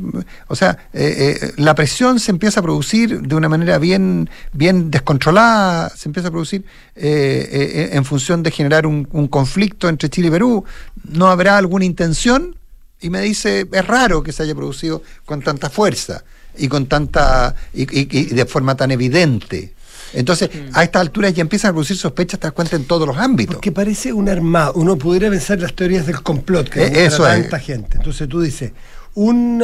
o 0.47 0.55
sea, 0.55 0.77
eh, 0.93 1.39
eh, 1.41 1.51
la 1.57 1.73
presión 1.73 2.19
se 2.19 2.31
empieza 2.31 2.59
a 2.59 2.63
producir 2.63 3.21
de 3.21 3.35
una 3.35 3.49
manera 3.49 3.77
bien, 3.79 4.29
bien 4.53 4.91
descontrolada, 4.91 5.89
se 5.95 6.09
empieza 6.09 6.27
a 6.27 6.31
producir 6.31 6.65
eh, 6.95 7.49
eh, 7.51 7.89
en 7.93 8.03
función 8.05 8.43
de 8.43 8.51
generar 8.51 8.85
un, 8.85 9.05
conflicto 9.29 9.87
entre 9.89 10.09
Chile 10.09 10.27
y 10.27 10.31
Perú. 10.31 10.65
¿No 11.05 11.27
habrá 11.27 11.57
alguna 11.57 11.85
intención? 11.85 12.55
Y 12.99 13.09
me 13.09 13.21
dice, 13.21 13.67
es 13.71 13.87
raro 13.87 14.21
que 14.21 14.31
se 14.33 14.43
haya 14.43 14.53
producido 14.55 15.01
con 15.25 15.41
tanta 15.41 15.69
fuerza 15.69 16.23
y 16.57 16.67
con 16.67 16.87
tanta 16.87 17.55
y- 17.73 17.87
y 18.19 18.25
de 18.25 18.45
forma 18.45 18.75
tan 18.75 18.91
evidente. 18.91 19.73
Entonces, 20.13 20.49
a 20.73 20.83
estas 20.83 21.01
alturas 21.01 21.33
ya 21.33 21.41
empiezan 21.41 21.69
a 21.69 21.73
producir 21.73 21.97
sospechas, 21.97 22.39
te 22.39 22.47
das 22.47 22.53
cuenta, 22.53 22.75
en 22.75 22.85
todos 22.85 23.07
los 23.07 23.17
ámbitos. 23.17 23.55
Porque 23.55 23.71
parece 23.71 24.13
un 24.13 24.29
armado. 24.29 24.73
Uno 24.75 24.97
pudiera 24.97 25.29
pensar 25.29 25.59
las 25.59 25.73
teorías 25.73 26.05
del 26.05 26.21
complot 26.21 26.69
que 26.69 26.83
Eh, 26.83 27.05
eso 27.05 27.25
a 27.25 27.35
es. 27.35 27.41
tanta 27.43 27.59
gente. 27.59 27.97
Entonces 27.97 28.27
tú 28.29 28.41
dices, 28.41 28.71
un 29.15 29.61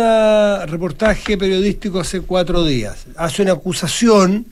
reportaje 0.67 1.37
periodístico 1.37 1.99
hace 1.99 2.21
cuatro 2.21 2.65
días 2.65 3.05
hace 3.15 3.41
una 3.43 3.51
acusación 3.53 4.47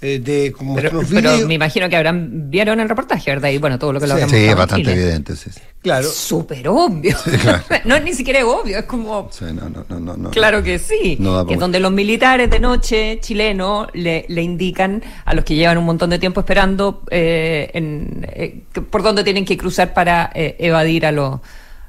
eh, 0.00 0.20
de 0.20 0.52
como 0.52 0.76
Pero, 0.76 0.90
unos 0.98 1.10
pero 1.10 1.30
videos- 1.32 1.46
me 1.48 1.54
imagino 1.54 1.88
que 1.88 1.96
habrán 1.96 2.50
vieron 2.50 2.78
el 2.80 2.88
reportaje, 2.88 3.30
¿verdad? 3.32 3.48
Y 3.50 3.58
bueno, 3.58 3.78
todo 3.78 3.92
lo 3.92 4.00
que 4.00 4.06
lo 4.06 4.16
Sí. 4.16 4.22
Sí, 4.28 4.36
es 4.44 4.56
bastante 4.56 4.90
Chile. 4.90 5.02
evidente. 5.02 5.34
Sí, 5.36 5.50
sí. 5.50 5.60
Claro. 5.82 6.08
Súper 6.08 6.68
obvio. 6.68 7.16
claro. 7.42 7.62
no, 7.84 7.98
ni 8.00 8.12
siquiera 8.12 8.38
es 8.40 8.44
obvio, 8.44 8.78
es 8.78 8.84
como... 8.84 9.28
Sí, 9.32 9.44
no, 9.46 9.68
no, 9.68 9.84
no, 9.88 9.98
no, 10.00 10.16
no. 10.16 10.30
Claro 10.30 10.62
que 10.62 10.78
sí. 10.78 11.16
Que 11.16 11.22
es 11.22 11.56
pa- 11.56 11.56
donde 11.56 11.80
los 11.80 11.90
militares 11.92 12.48
de 12.50 12.60
noche 12.60 13.18
chilenos 13.20 13.88
le, 13.94 14.24
le 14.28 14.42
indican 14.42 15.02
a 15.24 15.34
los 15.34 15.44
que 15.44 15.54
llevan 15.56 15.78
un 15.78 15.84
montón 15.84 16.10
de 16.10 16.18
tiempo 16.18 16.40
esperando 16.40 17.02
eh, 17.10 17.70
en, 17.74 18.24
eh, 18.32 18.62
por 18.90 19.02
dónde 19.02 19.24
tienen 19.24 19.44
que 19.44 19.56
cruzar 19.56 19.94
para 19.94 20.30
eh, 20.34 20.56
evadir 20.60 21.06
a 21.06 21.12
los, 21.12 21.40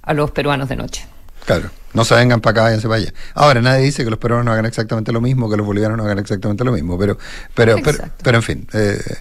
a 0.02 0.14
los 0.14 0.32
peruanos 0.32 0.68
de 0.70 0.76
noche. 0.76 1.06
Claro. 1.50 1.72
No 1.96 2.06
se 2.06 2.14
vengan 2.14 2.42
para 2.42 2.52
acá, 2.52 2.62
váyanse 2.62 2.88
para 2.88 3.02
allá. 3.02 3.14
Ahora, 3.34 3.60
nadie 3.60 3.84
dice 3.84 4.04
que 4.04 4.12
los 4.12 4.20
peruanos 4.20 4.46
no 4.46 4.52
hagan 4.52 4.68
exactamente 4.68 5.12
lo 5.12 5.20
mismo, 5.20 5.50
que 5.50 5.58
los 5.58 5.66
bolivianos 5.66 5.98
no 5.98 6.04
hagan 6.04 6.20
exactamente 6.20 6.64
lo 6.64 6.72
mismo, 6.72 6.96
pero, 7.00 7.18
pero, 7.56 7.78
pero, 7.84 7.98
pero 8.22 8.38
en 8.38 8.44
fin, 8.44 8.68
eh, 8.72 9.00
ese 9.02 9.18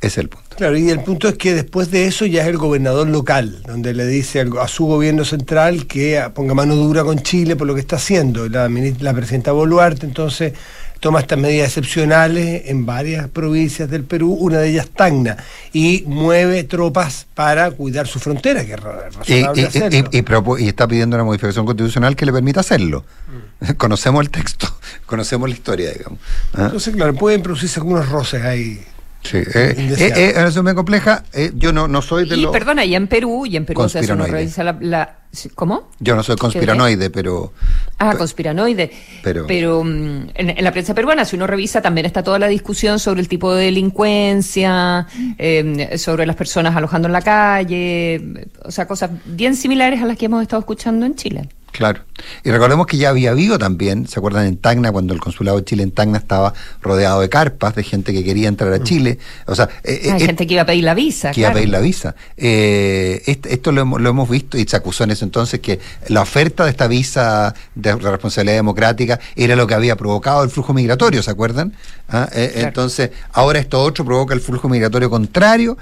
es 0.00 0.18
el 0.18 0.28
punto. 0.28 0.54
Claro, 0.56 0.76
y 0.76 0.90
el 0.90 1.00
punto 1.00 1.28
es 1.28 1.38
que 1.38 1.54
después 1.54 1.90
de 1.90 2.06
eso 2.06 2.26
ya 2.26 2.42
es 2.42 2.48
el 2.48 2.58
gobernador 2.58 3.08
local, 3.08 3.62
donde 3.66 3.94
le 3.94 4.04
dice 4.04 4.44
a 4.60 4.68
su 4.68 4.84
gobierno 4.84 5.24
central 5.24 5.86
que 5.86 6.22
ponga 6.34 6.52
mano 6.52 6.76
dura 6.76 7.04
con 7.04 7.20
Chile 7.20 7.56
por 7.56 7.66
lo 7.66 7.74
que 7.74 7.80
está 7.80 7.96
haciendo. 7.96 8.46
La, 8.50 8.68
la 8.68 9.14
presidenta 9.14 9.52
Boluarte 9.52 10.04
entonces 10.04 10.52
toma 11.02 11.18
estas 11.18 11.36
medidas 11.36 11.66
excepcionales 11.66 12.62
en 12.66 12.86
varias 12.86 13.26
provincias 13.28 13.90
del 13.90 14.04
Perú, 14.04 14.34
una 14.34 14.58
de 14.58 14.68
ellas 14.70 14.88
Tacna, 14.94 15.36
y 15.72 16.04
mueve 16.06 16.62
tropas 16.62 17.26
para 17.34 17.72
cuidar 17.72 18.06
su 18.06 18.20
frontera, 18.20 18.64
que 18.64 18.74
es 18.74 18.80
razonable 18.80 19.62
y- 19.62 19.64
hacerlo. 19.64 20.08
y- 20.12 20.18
y 20.60 20.64
y 20.64 20.68
está 20.68 20.86
pidiendo 20.86 21.16
una 21.16 21.24
modificación 21.24 21.66
constitucional 21.66 22.14
que 22.14 22.24
le 22.24 22.32
permita 22.32 22.60
hacerlo. 22.60 23.04
Conocemos 23.78 24.22
el 24.22 24.30
texto, 24.30 24.68
conocemos 25.06 25.48
la 25.48 25.56
historia, 25.56 25.90
digamos. 25.90 26.20
¿ah? 26.54 26.66
Entonces, 26.66 26.94
claro, 26.94 27.14
pueden 27.14 27.42
producirse 27.42 27.80
algunos 27.80 28.08
roces 28.08 28.44
ahí. 28.44 28.80
Sí, 29.22 29.38
eh, 29.38 29.44
eh, 29.54 29.74
eh, 29.78 29.94
es 29.98 30.20
una 30.20 30.30
situación 30.32 30.64
bien 30.64 30.76
compleja. 30.76 31.22
eh, 31.32 31.52
yo 31.54 31.72
no, 31.72 31.86
no 31.88 32.02
soy 32.02 32.28
de 32.28 32.36
Y 32.36 32.42
los. 32.42 32.52
perdona, 32.52 32.84
y 32.84 32.94
en 32.96 33.06
Perú, 33.06 33.46
y 33.46 33.56
en 33.56 33.64
Perú, 33.64 33.82
o 33.82 33.88
sea, 33.88 34.02
si 34.02 34.06
uno 34.10 34.18
Conspiranoide. 34.24 34.38
revisa 34.44 34.64
la, 34.64 34.76
la- 34.80 35.18
¿Cómo? 35.54 35.88
Yo 35.98 36.14
no 36.14 36.22
soy 36.22 36.36
conspiranoide, 36.36 37.08
pero. 37.08 37.54
Ah, 37.98 38.14
conspiranoide. 38.18 38.90
pero- 39.22 39.46
Pero, 39.46 39.82
mm, 39.82 40.28
en, 40.34 40.50
en 40.50 40.64
la 40.64 40.72
prensa 40.72 40.92
peruana, 40.94 41.24
si 41.24 41.36
uno 41.36 41.46
revisa, 41.46 41.80
también 41.80 42.04
está 42.04 42.22
toda 42.22 42.38
la 42.38 42.48
discusión 42.48 42.98
sobre 42.98 43.20
el 43.22 43.28
tipo 43.28 43.54
de 43.54 43.64
delincuencia, 43.66 45.06
eh, 45.38 45.96
sobre 45.98 46.26
las 46.26 46.36
personas 46.36 46.76
alojando 46.76 47.06
en 47.08 47.12
la 47.12 47.22
calle, 47.22 48.46
o 48.64 48.70
sea, 48.70 48.86
cosas 48.86 49.10
bien 49.24 49.56
similares 49.56 50.02
a 50.02 50.06
las 50.06 50.18
que 50.18 50.26
hemos 50.26 50.42
estado 50.42 50.60
escuchando 50.60 51.06
en 51.06 51.14
Chile. 51.14 51.48
Claro. 51.72 52.02
Y 52.44 52.50
recordemos 52.50 52.86
que 52.86 52.98
ya 52.98 53.08
había 53.08 53.30
habido 53.30 53.58
también, 53.58 54.06
¿se 54.06 54.18
acuerdan 54.20 54.46
en 54.46 54.58
Tacna, 54.58 54.92
cuando 54.92 55.14
el 55.14 55.20
consulado 55.20 55.56
de 55.58 55.64
Chile 55.64 55.82
en 55.82 55.90
Tacna 55.90 56.18
estaba 56.18 56.52
rodeado 56.82 57.20
de 57.22 57.28
carpas, 57.30 57.74
de 57.74 57.82
gente 57.82 58.12
que 58.12 58.22
quería 58.22 58.48
entrar 58.48 58.72
a 58.74 58.82
Chile? 58.82 59.18
O 59.46 59.54
sea, 59.54 59.68
eh, 59.82 60.10
Hay 60.12 60.22
eh, 60.22 60.26
gente 60.26 60.46
que 60.46 60.52
iba 60.52 60.62
a 60.62 60.66
pedir 60.66 60.84
la 60.84 60.92
visa. 60.94 61.30
que 61.30 61.40
iba 61.40 61.48
a 61.48 61.52
pedir 61.54 61.70
la 61.70 61.80
visa. 61.80 62.14
Eh, 62.36 63.22
est- 63.26 63.46
esto 63.46 63.72
lo 63.72 63.80
hemos, 63.80 64.00
lo 64.00 64.10
hemos 64.10 64.28
visto 64.28 64.58
y 64.58 64.64
se 64.66 64.76
acusó 64.76 65.04
en 65.04 65.12
ese 65.12 65.24
entonces 65.24 65.60
que 65.60 65.80
la 66.08 66.20
oferta 66.20 66.64
de 66.64 66.70
esta 66.70 66.86
visa 66.88 67.54
de 67.74 67.96
responsabilidad 67.96 68.56
democrática 68.56 69.18
era 69.34 69.56
lo 69.56 69.66
que 69.66 69.74
había 69.74 69.96
provocado 69.96 70.44
el 70.44 70.50
flujo 70.50 70.74
migratorio, 70.74 71.22
¿se 71.22 71.30
acuerdan? 71.30 71.72
Ah, 72.08 72.28
eh, 72.34 72.50
Claro. 72.52 72.68
Entonces, 72.68 73.10
ahora 73.32 73.58
esto 73.58 73.80
otro 73.82 74.04
provoca 74.04 74.34
el 74.34 74.40
flujo 74.42 74.68
migratorio 74.68 75.08
contrario. 75.08 75.78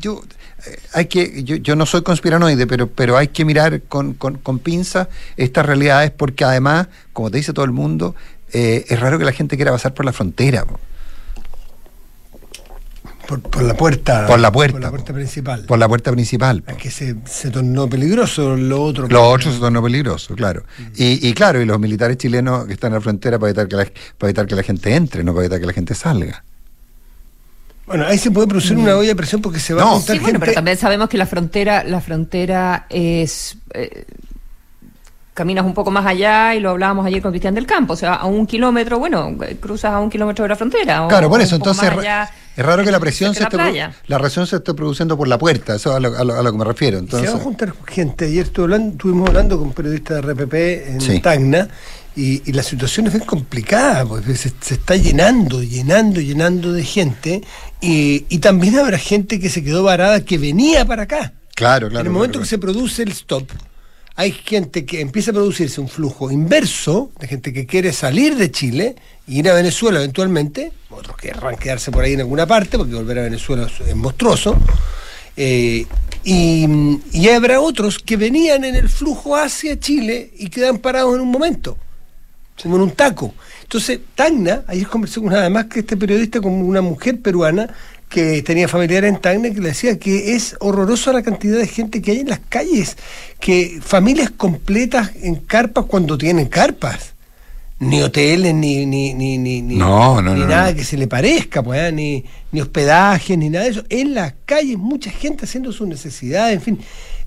Yo, 0.00 0.22
hay 0.92 1.06
que, 1.06 1.42
yo, 1.44 1.56
yo 1.56 1.76
no 1.76 1.86
soy 1.86 2.02
conspiranoide, 2.02 2.66
pero, 2.66 2.88
pero 2.88 3.16
hay 3.16 3.28
que 3.28 3.44
mirar 3.44 3.82
con, 3.82 4.14
con, 4.14 4.38
con 4.38 4.58
pinzas 4.58 5.08
estas 5.36 5.64
realidades 5.64 6.10
porque 6.10 6.44
además, 6.44 6.88
como 7.12 7.30
te 7.30 7.36
dice 7.38 7.52
todo 7.52 7.64
el 7.64 7.72
mundo, 7.72 8.14
eh, 8.52 8.84
es 8.88 8.98
raro 9.00 9.18
que 9.18 9.24
la 9.24 9.32
gente 9.32 9.56
quiera 9.56 9.70
pasar 9.72 9.94
por 9.94 10.04
la 10.04 10.12
frontera. 10.12 10.64
po. 10.64 10.78
Por, 13.26 13.42
por 13.42 13.62
la 13.62 13.74
puerta. 13.76 14.26
Por 14.26 14.40
la 14.40 14.50
puerta, 14.50 14.72
Por 14.72 14.80
la 14.82 14.88
puerta 14.90 15.06
po. 15.08 15.14
principal. 15.14 15.64
Por 15.66 15.78
la 15.78 15.86
puerta 15.86 16.10
principal. 16.12 16.64
Es 16.66 16.76
que 16.76 16.90
se, 16.90 17.14
se 17.26 17.50
tornó 17.50 17.86
peligroso 17.88 18.56
lo 18.56 18.82
otro. 18.82 19.06
que- 19.06 19.12
Lo 19.12 19.28
otro 19.28 19.52
se 19.52 19.58
tornó 19.58 19.82
peligroso, 19.82 20.34
claro. 20.34 20.62
Y, 20.96 21.28
y 21.28 21.34
claro, 21.34 21.60
y 21.60 21.66
los 21.66 21.78
militares 21.78 22.16
chilenos 22.16 22.66
que 22.66 22.72
están 22.72 22.88
en 22.92 22.94
la 22.94 23.00
frontera 23.02 23.38
para 23.38 23.50
evitar 23.50 23.68
que 23.68 23.76
la, 23.76 23.84
para 24.16 24.30
evitar 24.30 24.46
que 24.46 24.54
la 24.54 24.62
gente 24.62 24.94
entre, 24.94 25.22
no 25.24 25.34
para 25.34 25.44
evitar 25.44 25.60
que 25.60 25.66
la 25.66 25.72
gente 25.74 25.94
salga. 25.94 26.42
Bueno, 27.88 28.06
ahí 28.06 28.18
se 28.18 28.30
puede 28.30 28.46
producir 28.46 28.76
una 28.76 28.96
olla 28.96 29.08
de 29.08 29.16
presión 29.16 29.40
porque 29.42 29.58
se 29.58 29.74
va 29.74 29.82
No. 29.82 29.88
a 29.88 29.92
juntar 29.94 30.16
Sí, 30.16 30.20
bueno, 30.20 30.34
gente. 30.34 30.40
pero 30.46 30.54
también 30.54 30.76
sabemos 30.76 31.08
que 31.08 31.18
la 31.18 31.26
frontera, 31.26 31.82
la 31.84 32.00
frontera 32.00 32.86
es 32.90 33.56
eh, 33.74 34.04
caminas 35.34 35.64
un 35.64 35.72
poco 35.72 35.90
más 35.92 36.04
allá 36.04 36.54
y 36.56 36.60
lo 36.60 36.70
hablábamos 36.70 37.06
ayer 37.06 37.22
con 37.22 37.30
Cristian 37.30 37.54
del 37.54 37.64
Campo, 37.66 37.92
o 37.92 37.96
sea, 37.96 38.14
a 38.14 38.26
un 38.26 38.44
kilómetro, 38.46 38.98
bueno, 38.98 39.36
cruzas 39.60 39.92
a 39.92 40.00
un 40.00 40.10
kilómetro 40.10 40.42
de 40.42 40.48
la 40.48 40.56
frontera. 40.56 41.04
o- 41.04 41.08
Claro, 41.08 41.28
por 41.28 41.40
eso, 41.40 41.54
un 41.54 41.60
entonces 41.60 41.84
es 41.84 41.90
allá, 41.90 42.24
ra- 42.24 42.30
es 42.56 42.66
raro 42.66 42.82
que 42.82 42.90
la 42.90 42.98
presión 42.98 43.32
se 43.34 43.44
esté, 43.44 43.56
la 44.08 44.18
presión 44.18 44.48
se 44.48 44.56
esté 44.56 44.74
produciendo 44.74 45.16
por 45.16 45.28
la 45.28 45.38
puerta, 45.38 45.76
eso 45.76 45.90
es 45.90 45.96
a 45.96 46.00
lo, 46.00 46.18
a 46.18 46.24
lo- 46.24 46.34
a 46.34 46.42
lo 46.42 46.50
que 46.52 46.58
me 46.58 46.64
refiero. 46.64 46.98
Se 46.98 47.04
Entonces, 47.04 47.32
va 47.32 47.36
a 47.38 47.40
juntar 47.40 47.72
gente. 47.86 48.24
Ayer 48.24 48.46
estuve 48.46 48.64
hablando, 48.64 48.92
estuvimos 48.92 49.28
hablando 49.28 49.58
con 49.60 49.72
periodistas 49.72 50.16
de 50.16 50.22
RPP 50.32 50.54
en 50.88 51.00
Sí. 51.00 51.20
Tacna 51.20 51.68
y, 52.16 52.42
y 52.50 52.52
la 52.52 52.64
situación 52.64 53.06
es 53.06 53.12
bien 53.12 53.24
complicada, 53.24 54.04
porque 54.06 54.34
se, 54.34 54.50
se 54.60 54.74
está 54.74 54.96
llenando, 54.96 55.62
llenando, 55.62 56.20
llenando 56.20 56.72
de 56.72 56.82
gente 56.82 57.42
y, 57.80 58.24
y 58.28 58.38
también 58.38 58.78
habrá 58.78 58.98
gente 58.98 59.38
que 59.40 59.50
se 59.50 59.62
quedó 59.62 59.82
varada 59.82 60.24
que 60.24 60.38
venía 60.38 60.84
para 60.84 61.02
acá. 61.04 61.32
claro, 61.54 61.88
claro. 61.88 62.00
en 62.00 62.06
el 62.06 62.12
momento 62.12 62.32
claro, 62.38 62.44
que 62.44 62.48
se 62.48 62.58
produce 62.58 63.02
el 63.02 63.10
stop, 63.12 63.48
hay 64.16 64.32
gente 64.32 64.84
que 64.84 65.00
empieza 65.00 65.30
a 65.30 65.34
producirse 65.34 65.80
un 65.80 65.88
flujo 65.88 66.30
inverso 66.30 67.12
de 67.20 67.28
gente 67.28 67.52
que 67.52 67.66
quiere 67.66 67.92
salir 67.92 68.34
de 68.36 68.50
Chile 68.50 68.96
e 69.28 69.32
ir 69.32 69.48
a 69.48 69.54
Venezuela 69.54 69.98
eventualmente, 69.98 70.72
otros 70.90 71.16
querrán 71.16 71.56
quedarse 71.56 71.92
por 71.92 72.02
ahí 72.02 72.14
en 72.14 72.20
alguna 72.20 72.46
parte, 72.46 72.76
porque 72.78 72.94
volver 72.94 73.20
a 73.20 73.22
Venezuela 73.22 73.68
es- 73.86 73.94
monstruoso, 73.94 74.56
eh, 75.36 75.86
y, 76.24 76.66
y 77.12 77.28
habrá 77.28 77.60
otros 77.60 78.00
que 78.00 78.16
venían 78.16 78.64
en 78.64 78.74
el 78.74 78.88
flujo 78.88 79.36
hacia 79.36 79.78
Chile 79.78 80.32
y 80.36 80.48
quedan 80.50 80.78
parados 80.78 81.14
en 81.14 81.20
un 81.20 81.30
momento, 81.30 81.78
como 82.60 82.74
en 82.74 82.82
un 82.82 82.90
taco. 82.90 83.34
Entonces, 83.68 84.00
Tacna, 84.14 84.62
ayer 84.66 84.86
conversé 84.86 85.20
con 85.20 85.28
nada 85.30 85.50
más 85.50 85.66
que 85.66 85.80
este 85.80 85.94
periodista, 85.94 86.40
con 86.40 86.54
una 86.54 86.80
mujer 86.80 87.20
peruana 87.20 87.68
que 88.08 88.40
tenía 88.40 88.66
familiares 88.66 89.10
en 89.12 89.20
Tacna, 89.20 89.50
que 89.50 89.60
le 89.60 89.68
decía 89.68 89.98
que 89.98 90.34
es 90.34 90.56
horrorosa 90.60 91.12
la 91.12 91.20
cantidad 91.22 91.58
de 91.58 91.66
gente 91.66 92.00
que 92.00 92.12
hay 92.12 92.20
en 92.20 92.30
las 92.30 92.40
calles, 92.48 92.96
que 93.38 93.78
familias 93.82 94.30
completas 94.30 95.10
en 95.22 95.34
carpas 95.34 95.84
cuando 95.84 96.16
tienen 96.16 96.46
carpas. 96.46 97.12
Ni 97.80 98.00
hoteles, 98.00 98.54
ni, 98.54 98.86
ni, 98.86 99.12
ni, 99.12 99.36
ni, 99.36 99.60
ni- 99.60 99.76
No, 99.76 100.22
no, 100.22 100.34
ni 100.34 100.40
no, 100.40 100.46
nada 100.46 100.74
que 100.74 100.82
se 100.82 100.96
le 100.96 101.06
parezca, 101.06 101.62
pues, 101.62 101.78
¿eh? 101.80 101.92
ni, 101.92 102.24
ni 102.50 102.62
hospedajes, 102.62 103.36
ni 103.36 103.50
nada 103.50 103.66
de 103.66 103.70
eso. 103.72 103.84
En 103.90 104.14
las 104.14 104.32
calles, 104.46 104.78
mucha 104.78 105.10
gente 105.10 105.44
haciendo 105.44 105.72
sus 105.72 105.86
necesidades, 105.86 106.54
en 106.54 106.62
fin. 106.62 106.78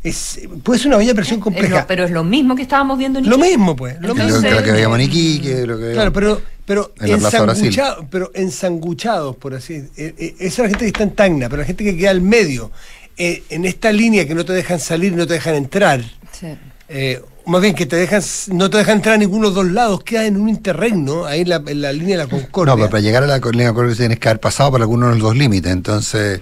Es, 0.03 0.39
puede 0.63 0.79
ser 0.79 0.88
una 0.88 0.98
olla 0.98 1.08
de 1.10 1.15
presión 1.15 1.39
Es 1.39 1.43
compleja. 1.43 1.81
lo- 1.81 1.88
pero 1.88 2.03
es 2.05 2.12
lo 2.12 2.24
mismo 2.24 2.55
que 2.55 2.63
estábamos 2.63 2.98
viendo 2.98 3.20
en 3.20 3.29
Lo 3.29 3.36
Iquique. 3.38 3.50
mismo, 3.58 3.75
pues. 3.75 3.98
Lo 4.01 4.15
mismo. 4.15 4.29
lo, 4.38 4.41
que 4.41 4.51
lo 4.51 4.63
que 4.63 4.72
veíamos 4.72 5.00
en 5.00 5.05
Iquique, 5.05 5.67
lo 5.67 5.77
que 5.77 5.91
Claro, 5.91 6.12
pero, 6.12 6.41
pero, 6.65 6.91
En 7.00 7.12
la 7.22 7.29
ensanguchado- 7.29 8.08
pero 8.10 8.31
ensanguchados, 8.34 9.36
por 9.36 9.53
así 9.53 9.74
eh, 9.98 10.15
eh, 10.17 10.36
Esa 10.39 10.48
es 10.48 10.58
la 10.60 10.67
gente 10.70 10.86
que 10.86 10.88
está 10.88 11.03
en 11.03 11.12
Tacna, 11.12 11.50
pero 11.50 11.62
la 11.62 11.67
gente 11.67 11.84
que 11.84 11.96
queda 11.96 12.10
al 12.10 12.22
medio, 12.22 12.72
eh, 13.17 13.43
en 13.50 13.65
esta 13.65 13.91
línea 13.91 14.27
que 14.27 14.34
no 14.34 14.43
te 14.43 14.53
dejan 14.53 14.79
salir, 14.79 15.13
no 15.13 15.27
te 15.27 15.34
dejan 15.36 15.53
entrar, 15.53 16.01
Sí. 16.31 16.48
eh, 16.89 17.22
más 17.46 17.62
bien 17.62 17.75
que 17.75 17.86
te 17.86 17.96
dejan, 17.96 18.24
no 18.53 18.70
te 18.72 18.77
dejan 18.77 18.98
entrar 18.98 19.15
a 19.15 19.17
ninguno 19.20 19.50
de 19.50 19.55
los 19.55 19.65
dos 19.65 19.72
lados, 19.74 20.03
queda 20.03 20.25
en 20.25 20.38
un 20.38 20.50
interregno, 20.50 21.25
ahí 21.25 21.41
en 21.41 21.50
la, 21.50 21.62
en 21.67 21.81
la 21.81 21.91
línea 21.93 22.17
de 22.17 22.24
la 22.24 22.29
Concordia. 22.29 22.74
No, 22.74 22.77
pero 22.77 22.89
para 22.89 23.01
llegar 23.01 23.24
a 23.24 23.27
la 23.27 23.38
línea 23.38 23.67
Concordia 23.67 23.96
tienes 23.96 24.17
que 24.20 24.29
haber 24.29 24.39
pasado 24.39 24.72
por 24.72 24.81
alguno 24.81 25.08
de 25.08 25.13
los 25.13 25.22
dos 25.22 25.38
límites, 25.38 25.72
entonces... 25.72 26.41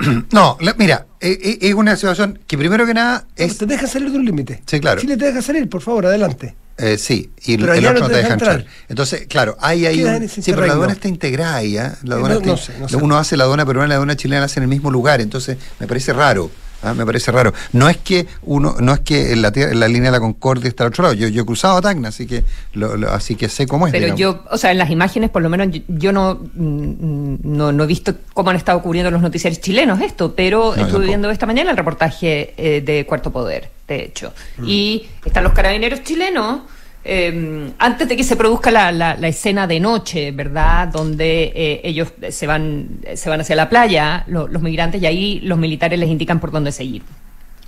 No, 0.32 0.56
la- 0.60 0.74
mira, 0.78 1.06
eh, 1.20 1.38
eh, 1.42 1.58
es 1.62 1.74
una 1.74 1.94
situación 1.96 2.38
que 2.46 2.56
primero 2.58 2.86
que 2.86 2.94
nada 2.94 3.26
es... 3.36 3.58
te 3.58 3.66
dejan 3.66 3.88
salir 3.88 4.10
de 4.10 4.16
un 4.18 4.24
límite. 4.24 4.62
Sí, 4.66 4.80
claro. 4.80 5.00
Chile 5.00 5.16
te 5.16 5.26
deja 5.26 5.42
salir, 5.42 5.68
por 5.68 5.82
favor, 5.82 6.06
adelante. 6.06 6.54
Eh, 6.78 6.96
sí, 6.96 7.30
y 7.44 7.58
Pero 7.58 7.74
el 7.74 7.84
otro 7.86 8.00
no 8.00 8.06
te 8.08 8.12
deja 8.14 8.22
deja 8.22 8.32
entrar. 8.34 8.54
entrar. 8.60 8.74
Entonces, 8.88 9.26
claro, 9.28 9.56
hay 9.60 9.84
ahí. 9.84 10.02
Un- 10.02 10.14
en 10.22 10.28
sí, 10.30 10.40
pero 10.46 10.64
la 10.66 10.72
aduana 10.72 10.94
está 10.94 11.08
integrada 11.08 11.56
ahí, 11.56 11.76
¿ah? 11.76 11.94
La 12.04 12.14
aduana 12.14 12.36
no- 12.36 12.40
está 12.40 12.50
no 12.50 12.56
sé, 12.56 12.72
sé. 12.88 12.96
Uno 12.96 13.18
hace 13.18 13.36
la 13.36 13.44
aduana 13.44 13.66
peruana 13.66 13.86
y 13.86 13.90
la 13.90 13.94
aduana 13.96 14.16
chilena 14.16 14.44
hacen 14.44 14.62
el 14.62 14.68
mismo 14.70 14.90
lugar, 14.90 15.20
entonces 15.20 15.58
me 15.78 15.86
parece 15.86 16.14
raro. 16.14 16.50
¿Ah? 16.82 16.94
Me 16.94 17.04
parece 17.06 17.30
raro. 17.32 17.52
No 17.72 17.88
es 17.88 17.96
que 17.98 18.26
uno, 18.42 18.76
no 18.80 18.92
es 18.94 19.00
que 19.00 19.32
en 19.32 19.42
la, 19.42 19.52
en 19.54 19.80
la 19.80 19.88
línea 19.88 20.10
de 20.10 20.16
la 20.16 20.20
Concordia 20.20 20.68
está 20.68 20.84
al 20.84 20.88
otro 20.90 21.02
lado. 21.04 21.14
Yo, 21.14 21.28
yo 21.28 21.42
he 21.42 21.46
cruzado 21.46 21.76
a 21.78 21.80
Tacna, 21.80 22.08
así 22.08 22.26
que 22.26 22.44
lo- 22.72 22.96
lo- 22.96 23.10
así 23.10 23.34
que 23.36 23.48
sé 23.48 23.66
cómo 23.66 23.86
es. 23.86 23.92
Pero 23.92 24.14
digamos. 24.14 24.20
yo, 24.20 24.44
o 24.50 24.58
sea, 24.58 24.70
en 24.72 24.78
las 24.78 24.90
imágenes, 24.90 25.30
por 25.30 25.42
lo 25.42 25.48
menos, 25.48 25.68
yo, 25.70 25.80
yo 25.88 26.12
no, 26.12 26.34
mm, 26.54 27.34
no, 27.42 27.72
no 27.72 27.84
he 27.84 27.86
visto 27.86 28.14
cómo 28.34 28.50
han 28.50 28.56
estado 28.56 28.80
cubriendo 28.82 29.10
los 29.10 29.22
noticiarios 29.22 29.60
chilenos 29.60 30.00
esto, 30.00 30.34
pero 30.34 30.74
estuve 30.74 31.06
viendo 31.06 31.30
esta 31.30 31.46
mañana 31.46 31.70
el 31.70 31.76
reportaje 31.76 32.54
eh, 32.56 32.80
de 32.80 33.04
Cuarto 33.06 33.30
Poder, 33.30 33.70
de 33.88 34.04
hecho. 34.04 34.32
Mm. 34.58 34.64
Y 34.68 35.08
están 35.24 35.44
los 35.44 35.52
carabineros 35.52 36.02
chilenos. 36.02 36.60
Eh, 37.04 37.72
antes 37.78 38.08
de 38.08 38.16
que 38.16 38.24
se 38.24 38.36
produzca 38.36 38.70
la, 38.70 38.92
la- 38.92 39.16
la 39.16 39.28
escena 39.28 39.66
de 39.66 39.80
noche, 39.80 40.32
¿verdad? 40.32 40.88
Donde 40.88 41.52
eh, 41.54 41.80
ellos 41.84 42.12
se 42.30 42.46
van, 42.46 42.88
se 43.14 43.30
van 43.30 43.40
hacia 43.40 43.56
la 43.56 43.68
playa, 43.68 44.24
lo- 44.26 44.48
los 44.48 44.62
migrantes, 44.62 45.00
y 45.02 45.06
ahí 45.06 45.40
los 45.40 45.58
militares 45.58 45.98
les 45.98 46.08
indican 46.10 46.40
por 46.40 46.50
dónde 46.50 46.72
seguir. 46.72 47.02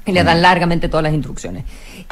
Y 0.04 0.10
le 0.10 0.24
dan 0.24 0.42
largamente 0.42 0.88
todas 0.88 1.04
las 1.04 1.14
instrucciones. 1.14 1.64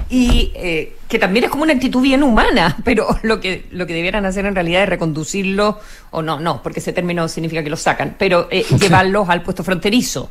Y 0.09 0.53
eh, 0.55 0.95
que 1.09 1.19
también 1.19 1.45
es 1.47 1.51
como 1.51 1.65
una 1.65 1.73
actitud 1.73 2.01
bien 2.01 2.23
humana, 2.23 2.77
pero 2.85 3.07
lo 3.23 3.41
que, 3.41 3.67
lo 3.73 3.85
que 3.87 3.95
debieran 3.95 4.25
hacer 4.25 4.47
en 4.47 4.55
realidad 4.55 4.85
es 4.85 4.89
reconducirlo, 4.89 5.81
o 6.13 6.23
no, 6.23 6.39
no, 6.39 6.63
porque 6.63 6.79
ese 6.81 6.93
término 6.93 7.27
significa 7.29 7.63
que 7.65 7.71
los 7.71 7.81
sacan, 7.81 8.15
pero 8.19 8.47
eh, 8.51 8.65
llevarlos 8.81 9.29
al 9.29 9.43
puesto 9.43 9.65
fronterizo. 9.65 10.31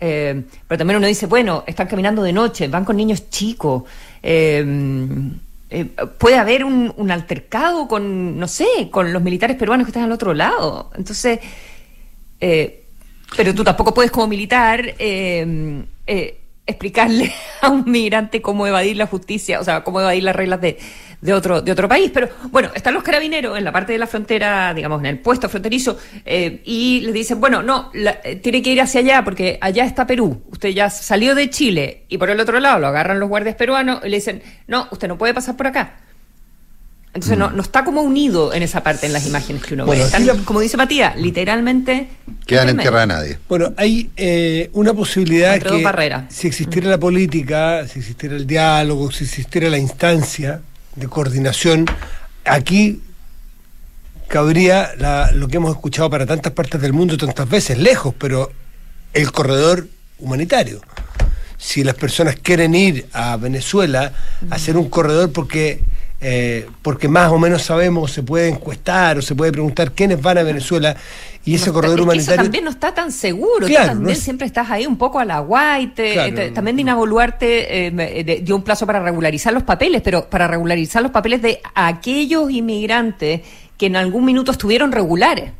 Eh, 0.00 0.42
pero 0.66 0.78
también 0.78 0.96
uno 0.98 1.06
dice, 1.08 1.26
bueno, 1.26 1.64
están 1.66 1.88
caminando 1.88 2.22
de 2.22 2.32
noche, 2.32 2.68
van 2.68 2.84
con 2.84 2.96
niños 2.96 3.28
chicos. 3.30 3.82
eh, 4.22 4.64
eh, 5.72 5.86
puede 6.18 6.36
haber 6.36 6.64
un, 6.64 7.10
altercado 7.10 7.88
con, 7.88 8.38
no 8.38 8.46
sé, 8.46 8.90
con 8.90 9.12
los 9.12 9.22
militares 9.22 9.56
peruanos 9.56 9.86
que 9.86 9.90
están 9.90 10.04
al 10.04 10.12
otro 10.12 10.34
lado. 10.34 10.90
Entonces, 10.94 11.40
eh, 12.40 12.84
pero 13.36 13.54
tú 13.54 13.64
tampoco 13.64 13.94
puedes 13.94 14.10
como 14.10 14.26
militar 14.26 14.94
eh, 14.98 15.84
eh, 16.06 16.41
explicarle 16.66 17.32
a 17.60 17.68
un 17.70 17.84
migrante 17.90 18.40
cómo 18.42 18.66
evadir 18.66 18.96
la 18.96 19.06
justicia, 19.06 19.60
o 19.60 19.64
sea, 19.64 19.82
cómo 19.84 20.00
evadir 20.00 20.22
las 20.22 20.36
reglas 20.36 20.60
de, 20.60 20.78
de 21.20 21.32
otro 21.34 21.60
de 21.60 21.72
otro 21.72 21.88
país. 21.88 22.10
Pero 22.12 22.28
bueno, 22.50 22.70
están 22.74 22.94
los 22.94 23.02
carabineros 23.02 23.56
en 23.58 23.64
la 23.64 23.72
parte 23.72 23.92
de 23.92 23.98
la 23.98 24.06
frontera, 24.06 24.72
digamos, 24.74 25.00
en 25.00 25.06
el 25.06 25.18
puesto 25.18 25.48
fronterizo, 25.48 25.98
eh, 26.24 26.62
y 26.64 27.00
les 27.00 27.14
dicen, 27.14 27.40
bueno, 27.40 27.62
no, 27.62 27.90
la- 27.94 28.20
eh, 28.24 28.36
tiene 28.36 28.62
que 28.62 28.70
ir 28.70 28.80
hacia 28.80 29.00
allá 29.00 29.24
porque 29.24 29.58
allá 29.60 29.84
está 29.84 30.06
Perú. 30.06 30.42
Usted 30.50 30.70
ya 30.70 30.88
salió 30.90 31.34
de 31.34 31.50
Chile 31.50 32.04
y 32.08 32.18
por 32.18 32.30
el 32.30 32.38
otro 32.40 32.60
lado 32.60 32.78
lo 32.78 32.86
agarran 32.88 33.18
los 33.20 33.28
guardias 33.28 33.56
peruanos 33.56 34.00
y 34.04 34.08
le 34.08 34.16
dicen, 34.16 34.42
no, 34.66 34.88
usted 34.90 35.08
no 35.08 35.18
puede 35.18 35.34
pasar 35.34 35.56
por 35.56 35.66
acá. 35.66 35.98
Entonces 37.14 37.36
no, 37.36 37.50
no 37.50 37.60
está 37.62 37.84
como 37.84 38.00
unido 38.00 38.54
en 38.54 38.62
esa 38.62 38.82
parte 38.82 39.04
en 39.06 39.12
las 39.12 39.26
imágenes 39.26 39.62
que 39.62 39.74
uno 39.74 39.84
Bueno, 39.84 40.00
ve. 40.00 40.06
Están, 40.06 40.26
la- 40.26 40.34
como 40.46 40.60
dice 40.60 40.78
Matías, 40.78 41.14
literalmente 41.16 42.08
Quedan 42.46 42.70
en 42.70 42.78
tierra 42.78 43.00
de 43.00 43.06
nadie. 43.06 43.38
Bueno, 43.50 43.74
hay 43.76 44.10
eh, 44.16 44.70
una 44.72 44.94
posibilidad 44.94 45.52
Entre 45.54 45.68
dos 45.68 45.78
que 45.78 45.84
barreras. 45.84 46.24
si 46.34 46.46
existiera 46.48 46.88
la 46.88 46.98
política, 46.98 47.86
si 47.86 47.98
existiera 47.98 48.34
el 48.34 48.46
diálogo, 48.46 49.10
si 49.12 49.24
existiera 49.24 49.68
la 49.68 49.76
instancia 49.78 50.62
de 50.96 51.06
coordinación, 51.08 51.84
aquí 52.46 53.02
cabría 54.28 54.92
la- 54.98 55.30
lo 55.32 55.48
que 55.48 55.56
hemos 55.58 55.74
escuchado 55.74 56.08
para 56.08 56.24
tantas 56.26 56.52
partes 56.52 56.80
del 56.80 56.92
mundo 56.94 57.16
tantas 57.18 57.48
veces, 57.48 57.78
lejos, 57.78 58.14
pero 58.18 58.50
el 59.12 59.30
corredor 59.32 59.86
humanitario. 60.18 60.80
Si 61.58 61.84
las 61.84 61.94
personas 61.94 62.36
quieren 62.36 62.74
ir 62.74 63.06
a 63.12 63.36
Venezuela 63.36 64.12
a 64.50 64.54
hacer 64.54 64.76
un 64.76 64.88
corredor 64.88 65.30
porque 65.30 65.80
eh, 66.22 66.66
porque 66.82 67.08
más 67.08 67.30
o 67.32 67.38
menos 67.38 67.62
sabemos, 67.62 68.12
se 68.12 68.22
puede 68.22 68.48
encuestar 68.48 69.18
o 69.18 69.22
se 69.22 69.34
puede 69.34 69.50
preguntar 69.52 69.92
quiénes 69.92 70.22
van 70.22 70.38
a 70.38 70.42
Venezuela 70.44 70.96
y 71.44 71.56
ese 71.56 71.66
No, 71.66 71.72
corredor 71.74 72.00
humanitario 72.02 72.34
Eso 72.34 72.42
también 72.44 72.64
no 72.64 72.70
está 72.70 72.94
tan 72.94 73.10
seguro. 73.10 73.66
Claro, 73.66 73.82
Tú 73.84 73.88
también 73.88 74.04
no 74.04 74.10
es- 74.10 74.18
siempre 74.20 74.46
estás 74.46 74.70
ahí 74.70 74.86
un 74.86 74.96
poco 74.96 75.18
a 75.18 75.24
la. 75.24 75.44
Claro. 75.44 75.90
Eh, 75.96 76.32
te- 76.32 76.50
también 76.52 76.76
Dina 76.76 76.94
Boluarte 76.94 77.86
eh, 77.86 77.90
me- 77.90 78.22
de- 78.22 78.40
dio 78.40 78.54
un 78.54 78.62
plazo 78.62 78.86
para 78.86 79.00
regularizar 79.00 79.52
los 79.52 79.64
papeles, 79.64 80.00
pero 80.02 80.30
para 80.30 80.46
regularizar 80.46 81.02
los 81.02 81.10
papeles 81.10 81.42
de 81.42 81.60
aquellos 81.74 82.50
inmigrantes 82.50 83.40
que 83.76 83.86
en 83.86 83.96
algún 83.96 84.24
minuto 84.24 84.52
estuvieron 84.52 84.92
regulares. 84.92 85.50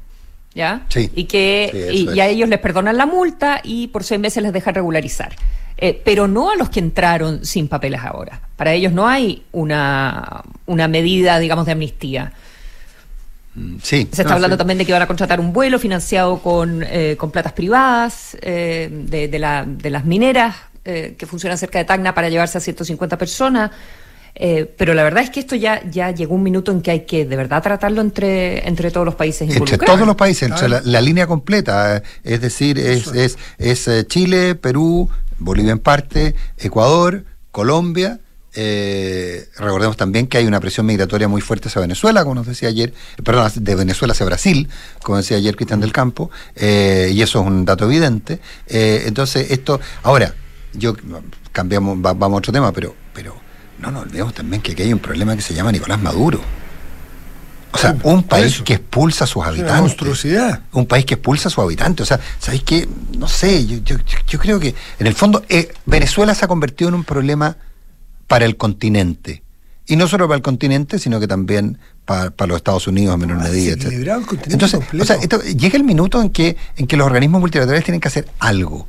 ¿Ya? 0.54 0.82
Sí. 0.90 1.10
Y 1.14 1.24
que 1.24 1.70
Sí, 1.90 2.06
y, 2.10 2.14
y 2.14 2.20
a 2.20 2.28
ellos 2.28 2.46
les 2.48 2.58
perdonan 2.58 2.96
la 2.98 3.06
multa 3.06 3.60
y 3.64 3.86
por 3.88 4.04
seis 4.04 4.20
meses 4.20 4.42
les 4.42 4.52
dejan 4.52 4.74
regularizar. 4.74 5.32
Eh, 5.78 6.00
pero 6.04 6.28
no 6.28 6.50
a 6.50 6.56
los 6.56 6.68
que 6.70 6.78
entraron 6.80 7.44
sin 7.44 7.66
papeles 7.68 8.00
ahora. 8.04 8.40
Para 8.56 8.72
ellos 8.72 8.92
no 8.92 9.08
hay 9.08 9.42
una, 9.52 10.42
una 10.66 10.86
medida, 10.88 11.38
digamos, 11.38 11.66
de 11.66 11.72
amnistía. 11.72 12.32
Mm, 13.54 13.76
sí. 13.82 14.08
Se 14.12 14.22
está 14.22 14.24
No, 14.24 14.32
hablando 14.34 14.56
sí. 14.56 14.58
también 14.58 14.78
de 14.78 14.86
que 14.86 14.92
van 14.92 15.02
a 15.02 15.06
contratar 15.06 15.40
un 15.40 15.52
vuelo 15.52 15.78
financiado 15.78 16.38
con, 16.38 16.84
eh, 16.86 17.16
con 17.18 17.30
platas 17.30 17.52
privadas 17.52 18.36
eh, 18.42 18.88
de, 18.92 19.28
de 19.28 19.38
la- 19.38 19.64
de 19.66 19.90
las 19.90 20.04
mineras 20.04 20.56
eh, 20.84 21.14
que 21.18 21.26
funcionan 21.26 21.58
cerca 21.58 21.78
de 21.78 21.84
Tacna 21.84 22.14
para 22.14 22.28
llevarse 22.28 22.58
a 22.58 22.60
150 22.60 23.18
personas. 23.18 23.70
Eh, 24.34 24.72
pero 24.78 24.94
la 24.94 25.02
verdad 25.02 25.22
es 25.22 25.28
que 25.30 25.40
esto 25.40 25.54
ya, 25.56 25.82
ya 25.90 26.10
llegó 26.10 26.34
un 26.34 26.42
minuto 26.42 26.72
en 26.72 26.80
que 26.80 26.90
hay 26.90 27.00
que 27.00 27.26
de 27.26 27.36
verdad 27.36 27.62
tratarlo 27.62 28.00
entre, 28.00 28.66
entre 28.66 28.90
todos 28.90 29.04
los 29.04 29.14
países 29.14 29.42
Entre 29.42 29.56
involucrados. 29.58 29.94
todos 29.96 30.06
los 30.06 30.16
países, 30.16 30.48
entre 30.50 30.68
la, 30.70 30.80
la 30.82 31.00
línea 31.02 31.26
completa, 31.26 31.98
eh, 31.98 32.02
es 32.24 32.40
decir, 32.40 32.78
es, 32.78 33.08
es, 33.08 33.36
es, 33.58 34.06
Chile, 34.08 34.54
Perú, 34.54 35.10
Bolivia 35.42 35.72
en 35.72 35.78
parte, 35.78 36.34
Ecuador, 36.58 37.24
Colombia. 37.50 38.20
eh, 38.54 39.48
recordemos 39.56 39.96
también 39.96 40.26
que 40.26 40.36
hay 40.38 40.46
una 40.46 40.60
presión 40.60 40.84
migratoria 40.84 41.26
muy 41.26 41.40
fuerte 41.40 41.68
hacia 41.68 41.80
Venezuela, 41.80 42.22
como 42.22 42.34
nos 42.34 42.46
decía 42.46 42.68
ayer, 42.68 42.92
perdón, 43.24 43.50
de 43.54 43.74
Venezuela 43.74 44.12
hacia 44.12 44.26
Brasil, 44.26 44.68
como 45.02 45.16
decía 45.18 45.38
ayer 45.38 45.56
Cristian 45.56 45.80
del 45.80 45.92
Campo, 45.92 46.30
eh, 46.56 47.10
y 47.14 47.22
eso 47.22 47.40
es 47.40 47.46
un 47.46 47.64
dato 47.64 47.86
evidente. 47.86 48.40
Eh, 48.68 49.04
entonces, 49.06 49.50
esto, 49.50 49.80
ahora, 50.02 50.34
yo 50.74 50.94
cambiamos, 51.52 51.96
va- 51.98 52.12
vamos 52.12 52.36
a 52.36 52.38
otro 52.38 52.52
tema, 52.52 52.72
pero, 52.72 52.94
pero 53.14 53.34
no 53.78 53.90
nos 53.90 54.02
olvidemos 54.02 54.34
también 54.34 54.60
que 54.62 54.72
aquí 54.72 54.82
hay 54.82 54.92
un 54.92 54.98
problema 54.98 55.34
que 55.34 55.42
se 55.42 55.54
llama 55.54 55.72
Nicolás 55.72 56.00
Maduro. 56.02 56.40
O 57.74 57.78
sea, 57.78 57.96
un 58.02 58.22
país 58.22 58.46
eso. 58.54 58.64
que 58.64 58.74
expulsa 58.74 59.24
a 59.24 59.26
sus 59.26 59.42
Es 59.42 59.46
una 59.46 59.48
habitantes. 59.48 59.80
monstruosidad. 59.80 60.60
Un 60.72 60.86
país 60.86 61.04
que 61.06 61.14
expulsa 61.14 61.48
a 61.48 61.50
sus 61.50 61.64
habitantes. 61.64 62.04
O 62.04 62.06
sea, 62.06 62.20
¿sabéis 62.38 62.62
qué? 62.64 62.88
No 63.16 63.26
sé, 63.28 63.66
yo, 63.66 63.78
yo, 63.78 63.96
yo 64.28 64.38
creo 64.38 64.60
que 64.60 64.74
en 64.98 65.06
el 65.06 65.14
fondo 65.14 65.42
eh, 65.48 65.72
Venezuela 65.86 66.34
se 66.34 66.44
ha 66.44 66.48
convertido 66.48 66.88
en 66.88 66.94
un 66.96 67.04
problema 67.04 67.56
para 68.26 68.44
el 68.44 68.56
continente. 68.56 69.42
Y 69.86 69.96
no 69.96 70.06
solo 70.06 70.28
para 70.28 70.36
el 70.36 70.42
continente, 70.42 70.98
sino 70.98 71.18
que 71.18 71.26
también 71.26 71.78
para, 72.04 72.30
para 72.30 72.48
los 72.48 72.56
Estados 72.58 72.86
Unidos 72.86 73.14
en 73.14 73.20
menor 73.20 73.38
Ah, 73.40 73.44
medida. 73.48 73.72
Entonces, 73.72 74.78
completo. 74.78 75.02
o 75.02 75.06
sea, 75.06 75.16
esto- 75.16 75.42
llega 75.42 75.76
el 75.76 75.84
minuto 75.84 76.20
en 76.20 76.30
que, 76.30 76.56
en 76.76 76.86
que 76.86 76.96
los 76.96 77.06
organismos 77.06 77.40
multilaterales 77.40 77.84
tienen 77.84 78.00
que 78.00 78.08
hacer 78.08 78.28
algo. 78.38 78.86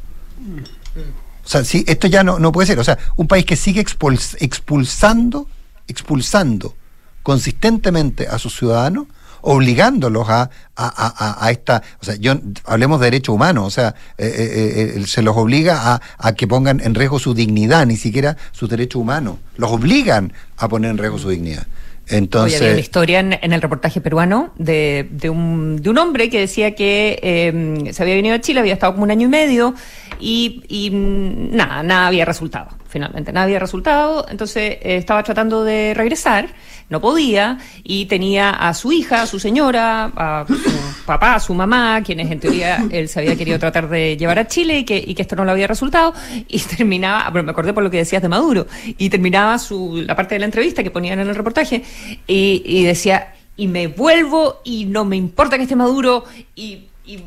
O 1.46 1.48
sea, 1.50 1.64
sí, 1.66 1.84
esto 1.88 2.08
ya 2.08 2.24
no, 2.24 2.38
no 2.40 2.52
puede 2.52 2.68
ser. 2.68 2.80
O 2.80 2.84
sea, 2.84 2.98
un 3.18 3.28
país 3.28 3.46
que 3.46 3.56
sigue 3.56 3.84
expuls- 3.84 4.38
expulsando, 4.40 5.48
expulsando 5.88 6.76
consistentemente 7.24 8.28
a 8.28 8.38
sus 8.38 8.56
ciudadanos, 8.58 9.08
obligándolos 9.46 10.30
a, 10.30 10.44
a, 10.44 10.50
a- 10.76 11.46
a- 11.46 11.52
esta, 11.52 11.84
o 12.02 12.06
sea, 12.06 12.16
yo 12.16 12.34
hablemos 12.66 13.00
de 13.02 13.08
derechos 13.08 13.36
humanos, 13.36 13.66
o 13.68 13.72
sea, 13.72 13.94
eh, 14.18 14.26
eh, 14.38 14.94
eh, 14.98 15.04
se 15.06 15.22
los 15.22 15.36
obliga 15.36 15.94
a, 15.94 16.02
a 16.18 16.34
que 16.34 16.48
pongan 16.48 16.80
en 16.80 16.96
riesgo 16.96 17.20
su 17.20 17.34
dignidad, 17.34 17.86
ni 17.86 17.98
siquiera 17.98 18.38
sus 18.54 18.70
derechos 18.70 19.02
humanos, 19.02 19.38
los 19.58 19.70
obligan 19.72 20.32
a 20.58 20.70
poner 20.70 20.92
en 20.92 20.98
riesgo 20.98 21.18
su 21.20 21.30
dignidad. 21.30 21.68
Entonces, 22.08 22.60
había 22.60 22.72
una 22.74 22.82
historia 22.82 23.20
en, 23.22 23.32
en 23.42 23.54
el 23.54 23.62
reportaje 23.62 24.02
peruano 24.02 24.52
de, 24.58 25.08
de, 25.10 25.30
un, 25.30 25.82
de 25.82 25.90
un 25.90 25.98
hombre 25.98 26.30
que 26.30 26.38
decía 26.42 26.76
que 26.76 27.18
eh, 27.24 27.94
se 27.94 28.04
había 28.04 28.16
venido 28.16 28.36
a 28.36 28.42
Chile, 28.42 28.60
había 28.60 28.74
estado 28.74 28.92
como 28.94 29.04
un 29.04 29.12
año 29.12 29.28
y 29.28 29.30
medio 29.30 29.74
y, 30.24 30.64
y, 30.70 30.90
nada, 30.90 31.84
nada 31.84 32.08
había 32.08 32.24
resultado, 32.24 32.70
finalmente, 32.88 33.34
nada 33.34 33.44
había 33.44 33.60
resultado. 33.60 34.26
Entonces 34.30 34.78
eh, 34.82 34.96
estaba 34.96 35.22
tratando 35.22 35.66
de 35.66 35.94
regresar, 35.94 36.48
no 36.90 37.02
podía 37.02 37.58
y 37.84 38.06
tenía 38.06 38.52
a 38.52 38.74
su 38.74 38.94
hija, 38.94 39.24
a 39.24 39.28
su 39.28 39.38
señora, 39.38 40.06
a 40.16 40.46
su 40.48 41.04
papá, 41.06 41.36
a 41.36 41.40
su 41.42 41.54
mamá, 41.54 42.02
quienes 42.06 42.32
en 42.32 42.40
teoría 42.40 42.86
él 42.90 43.10
se 43.10 43.20
había 43.20 43.36
querido 43.36 43.60
tratar 43.60 43.90
de 43.90 44.16
llevar 44.16 44.40
a 44.40 44.48
Chile 44.48 44.80
y 44.80 44.86
que, 44.86 45.04
y 45.06 45.14
que 45.14 45.24
esto 45.24 45.36
no 45.36 45.44
le 45.44 45.52
había 45.52 45.68
resultado. 45.68 46.14
Y 46.48 46.60
terminaba, 46.78 47.28
ah, 47.28 47.30
bueno, 47.30 47.48
me 47.48 47.52
acordé 47.52 47.74
por 47.74 47.84
lo 47.84 47.92
que 47.92 47.98
decías 47.98 48.22
de 48.22 48.30
Maduro, 48.30 48.66
y 48.86 49.10
terminaba 49.10 49.60
su, 49.60 50.02
la 50.08 50.16
parte 50.16 50.36
de 50.36 50.40
la 50.40 50.46
entrevista 50.46 50.84
que 50.84 50.92
ponían 50.92 51.20
en 51.20 51.28
el 51.28 51.36
reportaje 51.36 51.84
y, 52.28 52.64
y 52.66 52.84
decía, 52.86 53.34
y 53.58 53.68
me 53.68 53.88
vuelvo 53.88 54.62
y 54.64 54.86
no 54.86 55.04
me 55.04 55.18
importa 55.18 55.58
que 55.58 55.64
esté 55.64 55.76
Maduro 55.76 56.24
y, 56.56 56.86
y 57.06 57.20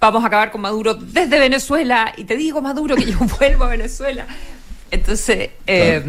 vamos 0.00 0.22
a 0.24 0.26
acabar 0.26 0.50
con 0.50 0.60
Maduro 0.60 0.94
desde 0.94 1.38
Venezuela 1.38 2.12
y 2.16 2.24
te 2.24 2.36
digo, 2.36 2.60
Maduro, 2.62 2.96
que 2.96 3.04
yo 3.06 3.18
vuelvo 3.38 3.64
a 3.64 3.68
Venezuela. 3.68 4.26
Entonces, 4.90 5.50
eh, 5.66 6.00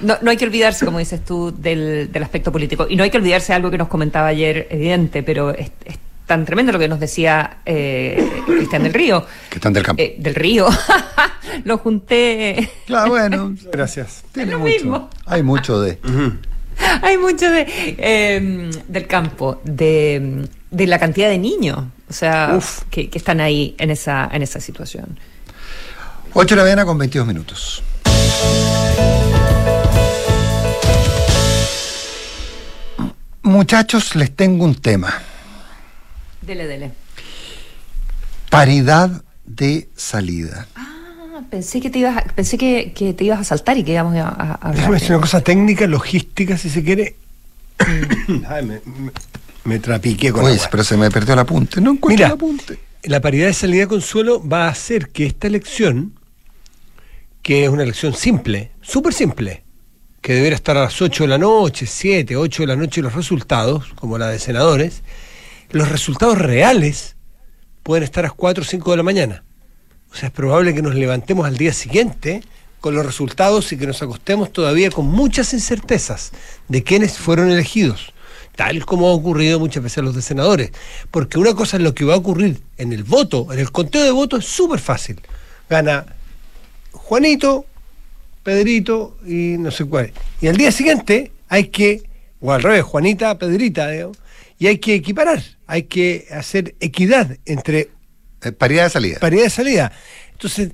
no, 0.00 0.16
no 0.20 0.30
hay 0.30 0.36
que 0.36 0.44
olvidarse, 0.44 0.84
como 0.84 0.98
dices 0.98 1.24
tú, 1.24 1.54
del, 1.56 2.10
del 2.12 2.22
aspecto 2.22 2.50
político. 2.50 2.86
Y 2.88 2.96
no 2.96 3.04
hay 3.04 3.10
que 3.10 3.18
olvidarse 3.18 3.52
de 3.52 3.56
algo 3.56 3.70
que 3.70 3.78
nos 3.78 3.88
comentaba 3.88 4.26
ayer, 4.26 4.66
evidente, 4.70 5.22
pero 5.22 5.50
es, 5.50 5.70
es 5.84 5.98
tan 6.26 6.44
tremendo 6.44 6.72
lo 6.72 6.78
que 6.78 6.88
nos 6.88 6.98
decía 6.98 7.58
eh, 7.64 8.42
Cristian 8.46 8.82
del 8.82 8.94
Río. 8.94 9.24
que 9.50 9.56
están 9.56 9.72
del 9.72 9.84
campo. 9.84 10.02
Eh, 10.02 10.16
del 10.18 10.34
Río. 10.34 10.66
lo 11.64 11.78
junté. 11.78 12.68
claro, 12.86 13.10
bueno, 13.10 13.54
Gracias. 13.72 14.24
tiene 14.32 14.52
lo 14.52 14.58
mucho. 14.60 14.72
mismo. 14.72 15.10
Hay 15.26 15.42
mucho 15.42 15.80
de. 15.80 15.98
Hay 17.02 17.18
mucho 17.18 17.50
de, 17.50 17.66
eh, 17.98 18.70
del 18.88 19.06
campo, 19.06 19.60
de, 19.62 20.48
de 20.70 20.86
la 20.86 20.98
cantidad 20.98 21.28
de 21.28 21.38
niños, 21.38 21.84
o 22.12 22.14
sea, 22.14 22.54
Uf. 22.56 22.82
que, 22.90 23.08
que 23.08 23.16
están 23.18 23.40
ahí 23.40 23.74
en 23.78 23.90
esa, 23.90 24.28
en 24.30 24.42
esa 24.42 24.60
situación. 24.60 25.18
8 26.34 26.54
de 26.54 26.56
la 26.58 26.62
mañana 26.64 26.84
con 26.84 26.98
22 26.98 27.26
minutos. 27.26 27.82
Muchachos, 33.42 34.14
les 34.14 34.34
tengo 34.34 34.64
un 34.64 34.74
tema. 34.76 35.12
Dele, 36.40 36.66
dele. 36.66 36.92
Paridad 38.50 39.22
de 39.44 39.88
salida. 39.96 40.66
Ah, 40.76 41.40
pensé 41.50 41.80
que 41.80 41.90
te 41.90 41.98
ibas 41.98 42.16
a, 42.18 42.22
pensé 42.22 42.56
que, 42.56 42.92
que 42.92 43.12
te 43.14 43.24
ibas 43.24 43.40
a 43.40 43.44
saltar 43.44 43.76
y 43.78 43.84
que 43.84 43.92
íbamos 43.92 44.14
a, 44.16 44.28
a- 44.28 44.52
hablar. 44.68 44.90
Decir 44.92 45.10
una 45.12 45.20
cosa 45.20 45.40
técnica, 45.40 45.86
logística, 45.86 46.56
si 46.56 46.70
se 46.70 46.84
quiere. 46.84 47.16
Ay, 48.48 48.64
me, 48.64 48.80
me- 48.84 49.12
me 49.64 49.78
trapiqué 49.78 50.32
con 50.32 50.44
Oye, 50.44 50.54
agua. 50.54 50.68
pero 50.70 50.84
se 50.84 50.96
me 50.96 51.10
perdió 51.10 51.34
el 51.34 51.40
apunte. 51.40 51.80
No 51.80 51.92
encuentro 51.92 52.08
Mira, 52.16 52.26
el 52.28 52.32
apunte. 52.32 52.78
la 53.04 53.20
paridad 53.20 53.46
de 53.46 53.54
salida 53.54 53.86
consuelo 53.86 54.46
va 54.46 54.66
a 54.66 54.70
hacer 54.70 55.08
que 55.10 55.26
esta 55.26 55.46
elección, 55.46 56.14
que 57.42 57.64
es 57.64 57.70
una 57.70 57.82
elección 57.82 58.14
simple, 58.14 58.70
súper 58.80 59.12
simple, 59.14 59.62
que 60.20 60.34
debería 60.34 60.54
estar 60.56 60.76
a 60.76 60.82
las 60.82 61.00
8 61.02 61.24
de 61.24 61.28
la 61.28 61.38
noche, 61.38 61.86
7, 61.86 62.36
8 62.36 62.62
de 62.62 62.66
la 62.66 62.76
noche 62.76 63.02
los 63.02 63.14
resultados, 63.14 63.92
como 63.94 64.18
la 64.18 64.28
de 64.28 64.38
senadores, 64.38 65.02
los 65.70 65.88
resultados 65.88 66.38
reales 66.38 67.16
pueden 67.82 68.04
estar 68.04 68.24
a 68.24 68.28
las 68.28 68.34
4 68.36 68.62
o 68.62 68.66
5 68.66 68.90
de 68.92 68.96
la 68.96 69.02
mañana. 69.02 69.42
O 70.12 70.14
sea, 70.14 70.28
es 70.28 70.32
probable 70.34 70.74
que 70.74 70.82
nos 70.82 70.94
levantemos 70.94 71.46
al 71.46 71.56
día 71.56 71.72
siguiente 71.72 72.42
con 72.80 72.94
los 72.94 73.06
resultados 73.06 73.72
y 73.72 73.78
que 73.78 73.86
nos 73.86 74.02
acostemos 74.02 74.52
todavía 74.52 74.90
con 74.90 75.06
muchas 75.06 75.52
incertezas 75.54 76.32
de 76.68 76.82
quiénes 76.82 77.16
fueron 77.18 77.50
elegidos, 77.50 78.12
tal 78.56 78.84
como 78.84 79.08
ha 79.08 79.12
ocurrido 79.12 79.58
muchas 79.58 79.82
veces 79.82 79.98
a 79.98 80.02
los 80.02 80.14
de 80.14 80.22
senadores. 80.22 80.70
Porque 81.10 81.38
una 81.38 81.54
cosa 81.54 81.76
es 81.76 81.82
lo 81.82 81.94
que 81.94 82.04
va 82.04 82.14
a 82.14 82.18
ocurrir 82.18 82.60
en 82.76 82.92
el 82.92 83.04
voto, 83.04 83.52
en 83.52 83.58
el 83.58 83.70
conteo 83.72 84.04
de 84.04 84.10
votos 84.10 84.44
es 84.44 84.50
súper 84.50 84.78
fácil. 84.80 85.20
Gana 85.68 86.06
Juanito, 86.92 87.64
Pedrito 88.42 89.16
y 89.26 89.56
no 89.58 89.70
sé 89.70 89.84
cuál. 89.84 90.12
Y 90.40 90.48
al 90.48 90.56
día 90.56 90.72
siguiente 90.72 91.32
hay 91.48 91.68
que, 91.68 92.02
o 92.40 92.52
al 92.52 92.62
revés, 92.62 92.82
Juanita, 92.82 93.38
Pedrita, 93.38 93.88
digamos, 93.88 94.18
y 94.58 94.66
hay 94.66 94.78
que 94.78 94.94
equiparar, 94.94 95.42
hay 95.66 95.84
que 95.84 96.26
hacer 96.30 96.74
equidad 96.80 97.36
entre 97.46 97.90
Eh, 98.42 98.52
paridad 98.52 98.84
de 98.84 98.90
salida. 98.90 99.18
paridad 99.20 99.44
de 99.44 99.50
salida. 99.50 99.92
Entonces, 100.32 100.70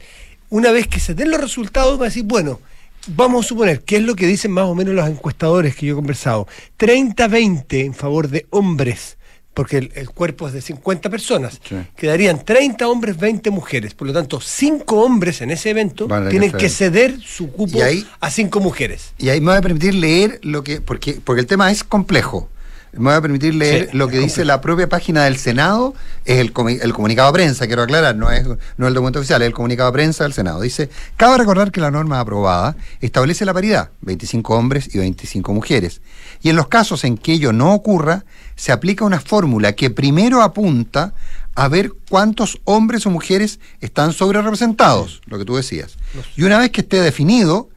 una 0.51 0.71
vez 0.71 0.87
que 0.87 1.01
se 1.01 1.15
den 1.15 1.31
los 1.31 1.41
resultados, 1.41 1.99
va 2.01 2.05
a 2.05 2.09
decir, 2.09 2.25
bueno, 2.25 2.61
vamos 3.09 3.45
a 3.45 3.49
suponer, 3.49 3.81
¿qué 3.83 3.97
es 3.97 4.03
lo 4.03 4.15
que 4.15 4.27
dicen 4.27 4.51
más 4.53 4.65
o 4.67 4.75
menos 4.75 4.95
los 4.95 5.09
encuestadores 5.09 5.75
que 5.77 5.87
yo 5.87 5.93
he 5.93 5.97
conversado? 5.97 6.47
30-20 6.79 7.85
en 7.85 7.95
favor 7.95 8.29
de 8.29 8.47
hombres, 8.51 9.17
porque 9.55 9.79
el, 9.79 9.93
el 9.95 10.11
cuerpo 10.11 10.47
es 10.49 10.55
de 10.55 10.61
50 10.61 11.11
personas. 11.11 11.61
Sí. 11.69 11.77
Quedarían 11.97 12.45
30 12.45 12.87
hombres, 12.89 13.17
20 13.19 13.51
mujeres. 13.51 13.95
Por 13.95 14.07
lo 14.09 14.13
tanto, 14.13 14.41
5 14.41 14.97
hombres 15.03 15.41
en 15.41 15.51
ese 15.51 15.71
evento 15.71 16.07
tienen 16.31 16.53
que 16.53 16.59
que 16.59 16.69
ceder 16.69 17.19
su 17.21 17.51
cupo 17.51 17.83
ahí- 17.83 18.07
a 18.21 18.31
5 18.31 18.61
mujeres. 18.61 19.13
Y 19.19 19.29
ahí 19.31 19.41
me 19.41 19.47
voy 19.49 19.57
a 19.59 19.63
permitir 19.63 19.95
leer 19.95 20.39
lo 20.43 20.63
que. 20.63 20.81
Porque, 20.81 21.21
porque 21.25 21.41
el 21.41 21.47
tema 21.47 21.71
es 21.71 21.83
complejo. 21.85 22.49
Me 22.93 23.05
voy 23.05 23.15
a 23.15 23.21
permitir 23.21 23.55
leer 23.55 23.91
Sí, 23.91 23.97
lo 23.97 24.09
que 24.09 24.19
dice 24.19 24.45
la 24.45 24.61
propia 24.61 24.89
página 24.89 25.25
del 25.25 25.37
Senado, 25.37 25.95
es 26.25 26.39
el 26.39 26.53
comunicado 26.53 27.31
de 27.31 27.33
prensa, 27.33 27.67
quiero 27.67 27.83
aclarar, 27.83 28.17
no 28.17 28.31
es, 28.31 28.47
no 28.47 28.57
es 28.57 28.89
el 28.89 28.95
documento 28.95 29.19
oficial, 29.19 29.43
es 29.43 29.47
el 29.47 29.55
comunicado 29.55 29.91
de 29.91 29.95
prensa 29.95 30.25
del 30.25 30.33
Senado. 30.33 30.61
Dice, 30.61 30.89
cabe 31.17 31.39
recordar 31.39 31.71
que 31.71 31.81
la 31.81 31.91
norma 31.91 32.21
aprobada 32.21 32.77
establece 33.01 33.45
la 33.45 33.55
paridad, 33.55 33.91
25 34.01 34.55
hombres 34.55 34.95
y 34.95 34.99
25 34.99 35.53
mujeres. 35.53 36.01
Y 36.43 36.51
en 36.51 36.57
los 36.57 36.69
casos 36.69 37.05
en 37.05 37.19
que 37.19 37.33
ello 37.33 37.53
no 37.53 37.75
ocurra, 37.75 38.25
se 38.57 38.73
aplica 38.73 39.05
una 39.05 39.21
fórmula 39.21 39.73
que 39.73 39.91
primero 39.91 40.43
apunta 40.43 41.15
a 41.55 41.69
ver 41.69 41.93
cuántos 42.09 42.61
hombres 42.65 43.05
o 43.07 43.11
mujeres 43.11 43.59
están 43.81 44.13
sobre 44.13 44.41
representados, 44.41 45.21
lo 45.27 45.39
que 45.39 45.45
tú 45.45 45.57
decías. 45.57 45.97
Y 46.37 46.45
una 46.45 46.59
vez 46.59 46.71
que 46.71 46.83
esté 46.83 47.01
definido 47.01 47.69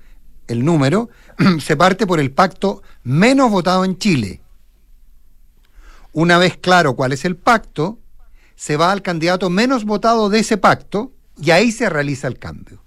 el 0.48 0.64
número, 0.64 1.10
se 1.60 1.76
parte 1.76 2.06
por 2.06 2.20
el 2.20 2.32
pacto 2.32 2.84
menos 3.04 3.50
votado 3.50 3.84
en 3.84 3.98
Chile. 3.98 4.41
Una 6.14 6.38
vez 6.38 6.58
claro 6.58 6.96
cuál 6.96 7.14
es 7.14 7.26
el 7.26 7.36
pacto, 7.36 8.00
se 8.56 8.78
va 8.78 8.92
al 8.92 9.02
candidato 9.02 9.50
menos 9.50 9.86
votado 9.86 10.30
de 10.30 10.40
ese 10.40 10.58
pacto 10.58 11.14
y 11.42 11.52
ahí 11.52 11.72
se 11.72 11.90
realiza 11.90 12.28
el 12.28 12.38
cambio. 12.38 12.84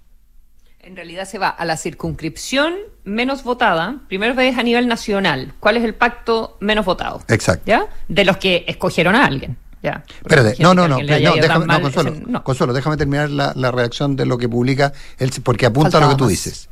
En 0.79 0.95
realidad 0.95 1.25
se 1.27 1.39
va 1.39 1.49
a 1.49 1.65
la 1.65 1.77
circunscripción 1.77 2.75
menos 3.03 3.43
votada. 3.43 4.01
Primero 4.07 4.35
ves 4.35 4.55
a 4.57 4.61
nivel 4.63 4.87
nacional. 4.87 5.53
¿Cuál 5.59 5.77
es 5.77 5.83
el 5.83 5.95
pacto 5.95 6.57
menos 6.61 6.85
votado? 6.85 7.23
Exacto. 7.27 7.63
¿Ya? 7.65 7.87
De 8.07 8.23
los 8.23 8.37
que 8.37 8.63
escogieron 8.67 9.15
a 9.15 9.25
alguien. 9.25 9.57
Ya. 9.81 10.03
Espérate, 10.21 10.55
no, 10.61 10.73
no, 10.75 10.87
no, 10.87 10.97
no, 10.99 11.05
déjame, 11.05 11.65
no, 11.65 11.81
Consuelo, 11.81 12.09
ese- 12.11 12.23
no. 12.27 12.43
Consuelo, 12.43 12.73
déjame 12.73 12.97
terminar 12.97 13.29
la, 13.31 13.53
la 13.55 13.71
reacción 13.71 14.15
de 14.15 14.25
lo 14.27 14.37
que 14.37 14.47
publica, 14.49 14.93
el, 15.17 15.31
porque 15.43 15.65
apunta 15.65 15.97
a 15.97 16.01
lo 16.01 16.07
Faltaba 16.07 16.13
que 16.13 16.17
tú 16.17 16.23
más. 16.25 16.31
dices. 16.31 16.69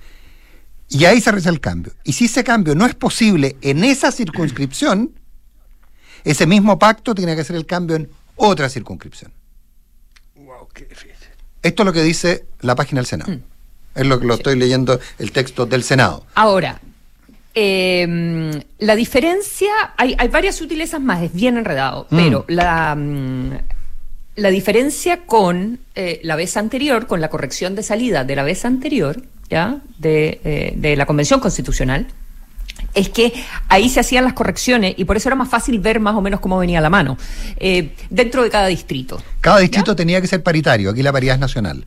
Y 0.90 1.06
ahí 1.06 1.20
se 1.22 1.32
realiza 1.32 1.50
el 1.50 1.60
cambio. 1.60 1.94
Y 2.04 2.14
si 2.14 2.26
ese 2.26 2.44
cambio 2.44 2.76
no 2.76 2.86
es 2.86 2.94
posible 2.96 3.58
en 3.62 3.84
esa 3.84 4.12
circunscripción, 4.12 5.12
ese 6.24 6.48
mismo 6.48 6.80
pacto 6.80 7.14
tiene 7.16 7.36
que 7.36 7.42
hacer 7.42 7.56
el 7.56 7.66
cambio 7.66 7.96
en 7.96 8.10
otra 8.36 8.70
circunscripción. 8.70 9.32
Wow, 10.36 10.68
qué 10.74 10.86
difícil. 10.86 11.14
Esto 11.62 11.84
es 11.84 11.86
lo 11.86 11.94
que 11.94 12.04
dice 12.04 12.46
la 12.62 12.76
página 12.76 13.00
del 13.00 13.06
Senado. 13.08 13.32
Mm. 13.32 13.40
Es 13.96 14.08
lo 14.08 14.20
que 14.20 14.26
lo 14.26 14.34
estoy 14.34 14.58
leyendo, 14.58 15.00
el 15.20 15.32
texto 15.32 15.66
del 15.66 15.84
Senado. 15.84 16.26
Ahora, 16.34 16.82
eh, 17.54 18.62
la 18.80 18.96
diferencia, 18.96 19.72
hay, 19.98 20.16
hay 20.18 20.28
varias 20.28 20.56
sutilezas 20.56 21.00
más, 21.00 21.22
es 21.22 21.34
bien 21.34 21.58
enredado, 21.58 22.08
Mm. 22.10 22.16
pero 22.18 22.46
la, 22.48 22.96
mm, 22.96 23.52
la 24.36 24.50
diferencia 24.50 25.26
con 25.26 25.80
eh, 25.96 26.20
la 26.24 26.36
vez 26.36 26.58
anterior, 26.58 27.06
con 27.06 27.22
la 27.22 27.30
corrección 27.30 27.76
de 27.76 27.84
salida 27.84 28.24
de 28.24 28.36
la 28.36 28.44
vez 28.44 28.66
anterior, 28.66 29.22
¿ya? 29.50 29.82
De, 30.00 30.42
eh, 30.44 30.74
de 30.76 30.96
la 30.96 31.06
Convención 31.06 31.40
Constitucional, 31.40 32.08
es 32.94 33.10
que 33.10 33.34
ahí 33.70 33.90
se 33.90 34.00
hacían 34.00 34.24
las 34.24 34.34
correcciones 34.34 34.94
y 34.98 35.06
por 35.06 35.18
eso 35.18 35.30
era 35.30 35.36
más 35.36 35.50
fácil 35.50 35.80
ver 35.80 36.00
más 36.00 36.16
o 36.16 36.22
menos 36.22 36.40
cómo 36.40 36.58
venía 36.58 36.82
la 36.82 36.90
mano, 36.90 37.18
eh, 37.58 37.94
dentro 38.10 38.44
de 38.44 38.50
cada 38.50 38.68
distrito. 38.68 39.22
Cada 39.42 39.60
distrito 39.60 39.96
tenía 39.96 40.22
que 40.22 40.28
ser 40.28 40.44
paritario, 40.44 40.92
aquí 40.92 41.04
la 41.04 41.12
paridad 41.12 41.36
es 41.36 41.42
nacional. 41.42 41.86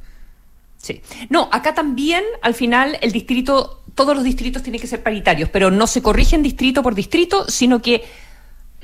Sí. 0.78 1.00
No, 1.30 1.48
acá 1.52 1.74
también, 1.74 2.22
al 2.42 2.54
final, 2.54 2.98
el 3.00 3.10
distrito, 3.10 3.82
todos 3.94 4.14
los 4.14 4.24
distritos 4.24 4.62
tienen 4.62 4.80
que 4.80 4.86
ser 4.86 5.02
paritarios, 5.02 5.48
pero 5.48 5.70
no 5.70 5.86
se 5.86 6.00
corrigen 6.02 6.42
distrito 6.42 6.82
por 6.82 6.94
distrito, 6.94 7.48
sino 7.48 7.82
que 7.82 8.04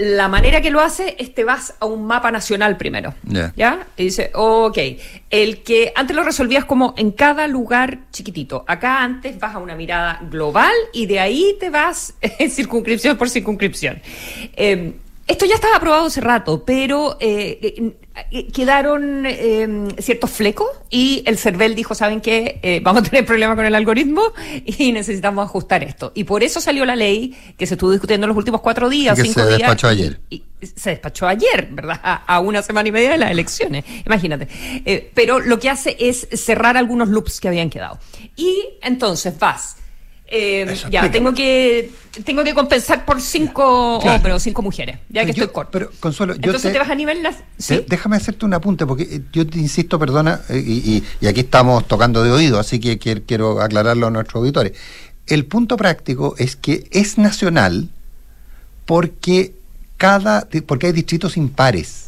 la 0.02 0.26
manera 0.26 0.60
que 0.60 0.70
lo 0.70 0.80
hace 0.80 1.14
es 1.18 1.32
te 1.32 1.44
vas 1.44 1.74
a 1.78 1.86
un 1.86 2.06
mapa 2.06 2.32
nacional 2.32 2.76
primero. 2.76 3.14
Ya. 3.22 3.52
¿Ya? 3.56 3.86
Y 3.96 4.04
dice, 4.04 4.32
ok, 4.34 4.78
el 5.30 5.62
que 5.62 5.92
antes 5.94 6.16
lo 6.16 6.24
resolvías 6.24 6.64
como 6.64 6.94
en 6.96 7.12
cada 7.12 7.46
lugar 7.46 7.98
chiquitito. 8.10 8.64
Acá 8.66 9.02
antes 9.02 9.38
vas 9.38 9.54
a 9.54 9.58
una 9.58 9.76
mirada 9.76 10.20
global 10.28 10.72
y 10.92 11.06
de 11.06 11.20
ahí 11.20 11.56
te 11.60 11.70
vas 11.70 12.14
en 12.20 12.50
circunscripción 12.50 13.16
por 13.16 13.30
circunscripción. 13.30 14.02
Eh, 14.56 14.94
esto 15.32 15.46
ya 15.46 15.54
estaba 15.56 15.76
aprobado 15.76 16.06
hace 16.06 16.20
rato, 16.20 16.64
pero 16.64 17.16
eh, 17.20 17.58
eh, 17.62 17.92
eh, 18.30 18.46
quedaron 18.52 19.24
eh, 19.26 19.88
ciertos 19.98 20.30
flecos 20.30 20.68
y 20.90 21.22
el 21.26 21.38
CERVEL 21.38 21.74
dijo, 21.74 21.94
¿saben 21.94 22.20
qué? 22.20 22.60
Eh, 22.62 22.80
vamos 22.82 23.02
a 23.02 23.10
tener 23.10 23.24
problemas 23.26 23.56
con 23.56 23.64
el 23.66 23.74
algoritmo 23.74 24.22
y 24.66 24.92
necesitamos 24.92 25.44
ajustar 25.44 25.82
esto. 25.82 26.12
Y 26.14 26.24
por 26.24 26.42
eso 26.42 26.60
salió 26.60 26.84
la 26.84 26.96
ley 26.96 27.36
que 27.56 27.66
se 27.66 27.74
estuvo 27.74 27.90
discutiendo 27.90 28.26
en 28.26 28.28
los 28.28 28.36
últimos 28.36 28.60
cuatro 28.60 28.88
días, 28.88 29.18
Y 29.18 29.22
que 29.22 29.28
cinco 29.28 29.40
se 29.40 29.46
días. 29.48 29.58
despachó 29.60 29.88
y- 29.88 29.90
ayer. 29.90 30.20
y 30.30 30.42
se 30.76 30.90
despachó 30.90 31.26
ayer, 31.26 31.68
¿verdad? 31.72 31.98
A, 32.02 32.14
a 32.36 32.40
una 32.40 32.62
semana 32.62 32.88
y 32.88 32.92
media 32.92 33.10
de 33.10 33.18
las 33.18 33.30
elecciones, 33.32 33.84
imagínate. 34.06 34.46
Eh, 34.84 35.10
pero 35.14 35.40
lo 35.40 35.58
que 35.58 35.68
hace 35.70 35.96
es 35.98 36.28
cerrar 36.34 36.76
algunos 36.76 37.08
loops 37.08 37.40
que 37.40 37.48
habían 37.48 37.68
quedado. 37.70 37.98
Y 38.36 38.62
entonces 38.82 39.38
vas. 39.38 39.76
Eh, 40.34 40.76
ya, 40.90 41.10
tengo 41.10 41.34
que 41.34 41.90
tengo 42.24 42.42
que 42.42 42.54
compensar 42.54 43.04
por 43.04 43.20
cinco 43.20 43.98
Claro. 44.00 44.16
hombres 44.16 44.34
o 44.36 44.40
cinco 44.40 44.62
mujeres, 44.62 44.98
ya 45.10 45.24
que 45.26 45.32
yo- 45.32 45.44
estoy 45.44 45.54
corto. 45.54 45.70
pero, 45.72 45.90
Consuelo, 46.00 46.32
yo 46.34 46.38
entonces 46.46 46.62
te- 46.62 46.72
te, 46.72 46.78
vas 46.78 46.90
a 46.90 46.94
nivel 46.94 47.22
nas- 47.22 47.42
¿sí? 47.58 47.84
Déjame 47.86 48.16
hacerte 48.16 48.44
un 48.46 48.54
apunte, 48.54 48.86
porque 48.86 49.02
eh, 49.04 49.20
yo 49.32 49.46
te 49.46 49.58
insisto, 49.58 49.98
perdona, 49.98 50.40
eh, 50.48 50.62
y, 50.66 50.72
y- 50.96 51.04
y 51.20 51.26
aquí 51.26 51.40
estamos 51.40 51.86
tocando 51.86 52.22
de 52.24 52.30
oído, 52.32 52.58
así 52.58 52.80
que 52.80 52.98
quiero, 52.98 53.22
quiero 53.26 53.60
aclararlo 53.60 54.06
a 54.06 54.10
nuestros 54.10 54.40
auditores. 54.40 54.72
El 55.26 55.44
punto 55.46 55.76
práctico 55.76 56.34
es 56.38 56.56
que 56.56 56.86
es 56.90 57.18
nacional 57.18 57.88
porque 58.86 59.52
cada 59.98 60.48
porque 60.66 60.86
hay 60.88 60.92
distritos 60.92 61.36
impares. 61.36 62.06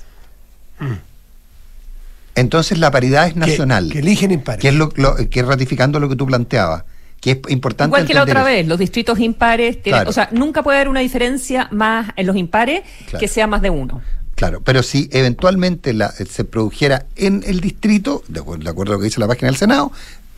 Entonces 2.35 2.79
la 2.79 2.91
paridad 2.91 3.27
es 3.29 3.37
Mm. 3.37 3.41
Que- 3.41 3.47
nacional. 3.47 3.91
Que, 3.91 3.99
eligen 4.01 4.31
impares. 4.33 4.61
que 4.61 4.69
es 4.69 4.75
lo, 4.75 4.91
lo- 4.97 5.15
que 5.31 5.41
es 5.41 5.47
ratificando 5.47 6.01
lo 6.01 6.09
que 6.09 6.17
tú 6.17 6.27
planteabas, 6.27 6.85
que 7.25 7.31
es 7.31 7.39
importante 7.49 7.89
Igual 7.89 8.07
que 8.07 8.13
la 8.13 8.23
otra 8.23 8.41
eso. 8.41 8.45
vez, 8.45 8.67
los 8.67 8.79
distritos 8.79 9.19
impares, 9.19 9.83
tienen- 9.83 10.01
Claro. 10.01 10.11
o 10.11 10.13
sea, 10.13 10.29
nunca 10.33 10.63
puede 10.63 10.77
haber 10.77 10.91
una 10.91 11.01
diferencia 11.01 11.69
más 11.71 12.11
en 12.17 12.27
los 12.27 12.37
impares 12.37 12.83
Claro. 13.07 13.19
que 13.19 13.29
sea 13.29 13.47
más 13.47 13.63
de 13.63 13.71
uno. 13.71 14.03
Claro, 14.35 14.61
pero 14.63 14.83
si 14.83 15.09
eventualmente 15.11 15.95
la, 15.95 16.11
se 16.11 16.45
produjera 16.45 17.07
en 17.17 17.43
el 17.47 17.61
distrito, 17.61 18.23
de 18.29 18.41
acuerdo, 18.41 18.65
de 18.65 18.71
acuerdo 18.71 18.93
a 18.93 18.97
lo 18.97 19.01
que 19.01 19.07
dice 19.07 19.21
la 19.21 19.27
página 19.29 19.47
del 19.49 19.57
Senado, 19.57 19.91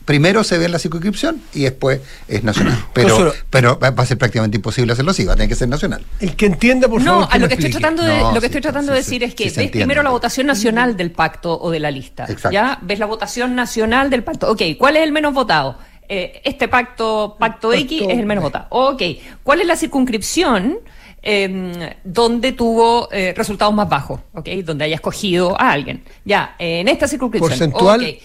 primero 0.05 0.45
se 0.45 0.59
ve 0.59 0.67
en 0.67 0.73
la 0.73 0.79
circunscripción 0.79 1.41
y 1.53 1.63
después 1.63 2.01
es 2.29 2.45
nacional. 2.45 2.79
Pero, 2.95 3.33
pero 3.51 3.79
va 3.81 3.89
a 3.97 4.07
ser 4.07 4.17
prácticamente 4.19 4.57
imposible 4.57 4.93
hacerlo 4.93 5.11
así, 5.11 5.25
va 5.25 5.33
a 5.33 5.37
tener 5.37 5.49
que 5.49 5.57
ser 5.57 5.69
nacional. 5.69 6.05
El 6.21 6.37
que 6.37 6.47
entienda, 6.47 6.87
por 6.89 7.03
no, 7.03 7.23
favor. 7.23 7.29
a 7.33 7.39
lo 7.39 7.49
que 7.49 7.55
estoy 7.55 7.71
tratando 7.71 8.05
de, 8.05 8.17
No, 8.19 8.29
lo 8.29 8.35
que 8.35 8.41
sí, 8.41 8.47
estoy 8.47 8.61
tratando 8.61 8.93
sí, 8.93 8.97
de 8.99 9.03
sí, 9.03 9.11
decir 9.19 9.25
es 9.25 9.35
que 9.35 9.45
ves 9.45 9.53
entiende. 9.59 9.79
primero 9.79 10.03
la 10.05 10.11
votación 10.11 10.47
nacional 10.47 10.97
del 10.97 11.11
pacto 11.11 11.59
o 11.61 11.71
de 11.73 11.81
la 11.81 11.91
lista. 11.91 12.25
Exacto. 12.29 12.51
¿Ya? 12.53 12.79
Ves 12.83 12.99
la 13.01 13.07
votación 13.07 13.55
nacional 13.57 14.09
del 14.11 14.23
pacto. 14.23 14.49
Ok, 14.51 14.63
¿cuál 14.79 14.97
es 14.97 15.03
el 15.03 15.11
menos 15.13 15.35
votado? 15.35 15.79
Eh, 16.09 16.41
este 16.45 16.69
pacto, 16.69 17.37
pacto 17.39 17.73
El 17.73 17.81
X, 17.83 18.01
pacto- 18.03 18.13
es 18.13 18.19
el 18.19 18.27
menos 18.27 18.45
votado. 18.45 18.67
Ok, 18.71 19.03
¿cuál 19.43 19.61
es 19.61 19.67
la 19.67 19.77
circunscripción 19.77 20.79
eh, 21.23 21.97
donde 22.05 22.53
tuvo 22.53 23.09
eh, 23.13 23.35
resultados 23.37 23.75
más 23.75 23.89
bajos? 23.89 24.21
Ok, 24.35 24.49
donde 24.65 24.85
haya 24.85 24.95
escogido 24.97 25.61
a 25.61 25.73
alguien. 25.73 26.05
Ya, 26.25 26.55
eh, 26.59 26.81
en 26.81 26.89
esta 26.89 27.09
circunscripción. 27.09 27.51
¿Porcentual. 27.73 28.19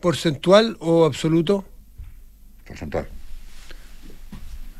¿Porcentual 0.00 0.76
o 0.80 1.04
absoluto? 1.04 1.64
Porcentual. 2.66 3.08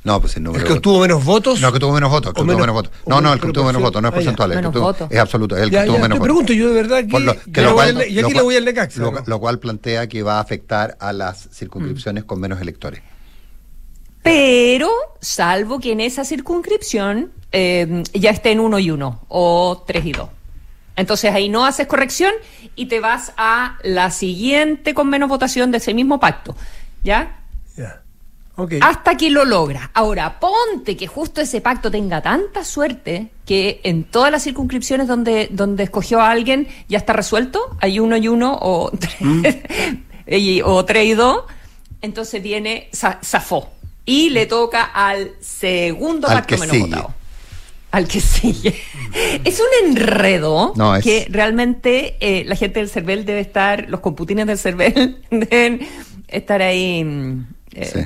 No, 0.05 0.21
pues 0.21 0.37
el 0.37 0.43
número 0.43 0.63
¿El 0.65 0.67
que 0.69 0.73
obtuvo 0.75 0.99
menos 1.01 1.25
votos? 1.25 1.61
No, 1.61 1.69
el 1.69 1.73
que 1.75 1.79
tuvo 1.79 1.93
menos 1.93 2.11
votos. 2.11 2.35
que 2.35 2.43
menos- 2.43 2.61
menos 2.61 2.75
votos. 2.75 2.93
No, 3.07 3.21
no, 3.21 3.33
el 3.33 3.41
que 3.41 3.47
obtuvo 3.47 3.65
menos 3.67 3.81
votos, 3.83 4.03
no 4.03 4.09
es. 4.09 4.13
Ah, 4.13 4.15
porcentual, 4.17 4.51
el 4.51 4.57
que 4.57 4.63
Menos 4.63 4.71
obtuvo- 4.75 4.83
votos. 4.85 5.09
es 5.13 5.19
absoluto, 5.21 5.57
es 5.57 5.63
el 5.63 5.71
que 5.71 5.79
obtuvo 5.79 5.93
menos 5.99 6.09
te 6.09 6.13
votos. 6.19 6.25
pregunto, 6.25 6.53
yo 6.53 6.69
de 6.69 6.75
verdad 6.75 7.05
que, 7.09 7.21
lo, 7.21 7.33
que 7.41 7.73
cual- 7.73 7.97
y 8.09 8.19
aquí 8.19 8.33
lo 8.33 8.39
le 8.39 8.43
voy 8.43 8.57
al 8.57 8.65
Necaxa. 8.65 9.01
lo- 9.01 9.13
¿no? 9.13 9.23
lo 9.25 9.39
cual 9.41 9.59
plantea 9.61 10.09
que 10.09 10.23
va 10.25 10.39
a 10.39 10.41
afectar 10.41 10.97
a 10.99 11.13
las 11.13 11.49
circunscripciones 11.53 12.25
con 12.25 12.41
menos 12.41 12.61
electores. 12.61 13.01
Pero, 14.23 14.89
salvo 15.21 15.81
que 15.81 15.93
en 15.93 16.01
esa 16.01 16.25
circunscripción 16.25 17.33
eh, 17.53 18.03
ya 18.15 18.31
esté 18.31 18.53
en 18.53 18.61
uno 18.61 18.79
y 18.79 18.91
uno 18.91 19.21
o 19.29 19.85
tres 19.87 20.05
y 20.07 20.13
dos. 20.13 20.31
Entonces 20.97 21.33
ahí 21.33 21.49
no 21.49 21.65
haces 21.65 21.87
corrección 21.87 22.33
y 22.77 22.87
te 22.87 23.01
vas 23.01 23.33
a 23.37 23.79
la 23.83 24.11
siguiente 24.11 24.95
con 24.95 25.09
menos 25.09 25.29
votación 25.29 25.71
de 25.71 25.79
ese 25.79 25.95
mismo 25.95 26.19
pacto. 26.21 26.55
¿Ya? 27.03 27.41
Ya. 27.77 28.02
Hasta 28.83 29.17
que 29.17 29.31
lo 29.31 29.45
logras. 29.45 29.89
Ahora, 29.95 30.39
ponte 30.39 30.97
que 30.97 31.07
justo 31.07 31.41
ese 31.41 31.61
pacto 31.61 31.91
tenga 31.91 32.21
tanta 32.21 32.65
suerte 32.65 33.31
que 33.47 33.81
en 33.83 34.05
todas 34.05 34.31
las 34.31 34.45
circunscripciones 34.45 35.09
donde, 35.09 35.49
donde 35.51 35.85
escogió 35.85 36.21
a 36.21 36.31
alguien 36.31 36.69
ya 36.89 36.99
está 36.99 37.13
resuelto. 37.15 37.77
Hay 37.81 37.99
uno 37.99 38.17
y 38.17 38.29
uno 38.29 38.57
o 38.61 38.91
tres, 38.99 39.17
y- 40.27 40.61
o 40.63 40.85
tres 40.85 41.07
y 41.07 41.15
dos. 41.15 41.45
Entonces 42.03 42.43
viene, 42.43 42.89
za- 42.93 43.19
zafó. 43.25 43.71
Y 44.05 44.31
le 44.31 44.47
toca 44.47 44.83
al 44.85 45.33
segundo 45.41 46.29
Al 46.29 46.39
pacto 46.39 46.55
que 46.55 46.61
menos 46.61 46.77
sigue. 46.77 46.89
votado. 46.89 47.15
Al 47.93 48.09
que 48.09 48.21
sigue. 48.21 48.75
es 49.45 49.61
un 49.61 49.89
enredo 49.91 50.73
No, 50.77 50.97
es- 50.97 51.05
que 51.05 51.27
realmente 51.31 52.17
eh, 52.21 52.45
la 52.45 52.57
gente 52.57 52.81
del 52.81 52.91
CERVEL 52.91 53.25
debe 53.25 53.41
estar, 53.41 53.89
los 53.89 54.01
computines 54.01 54.47
del 54.47 54.59
CERVEL 54.59 55.23
deben 55.31 55.87
estar 56.29 56.61
ahí. 56.63 57.03
mm, 57.05 57.47
eh, 57.75 57.91
Sí. 57.93 58.01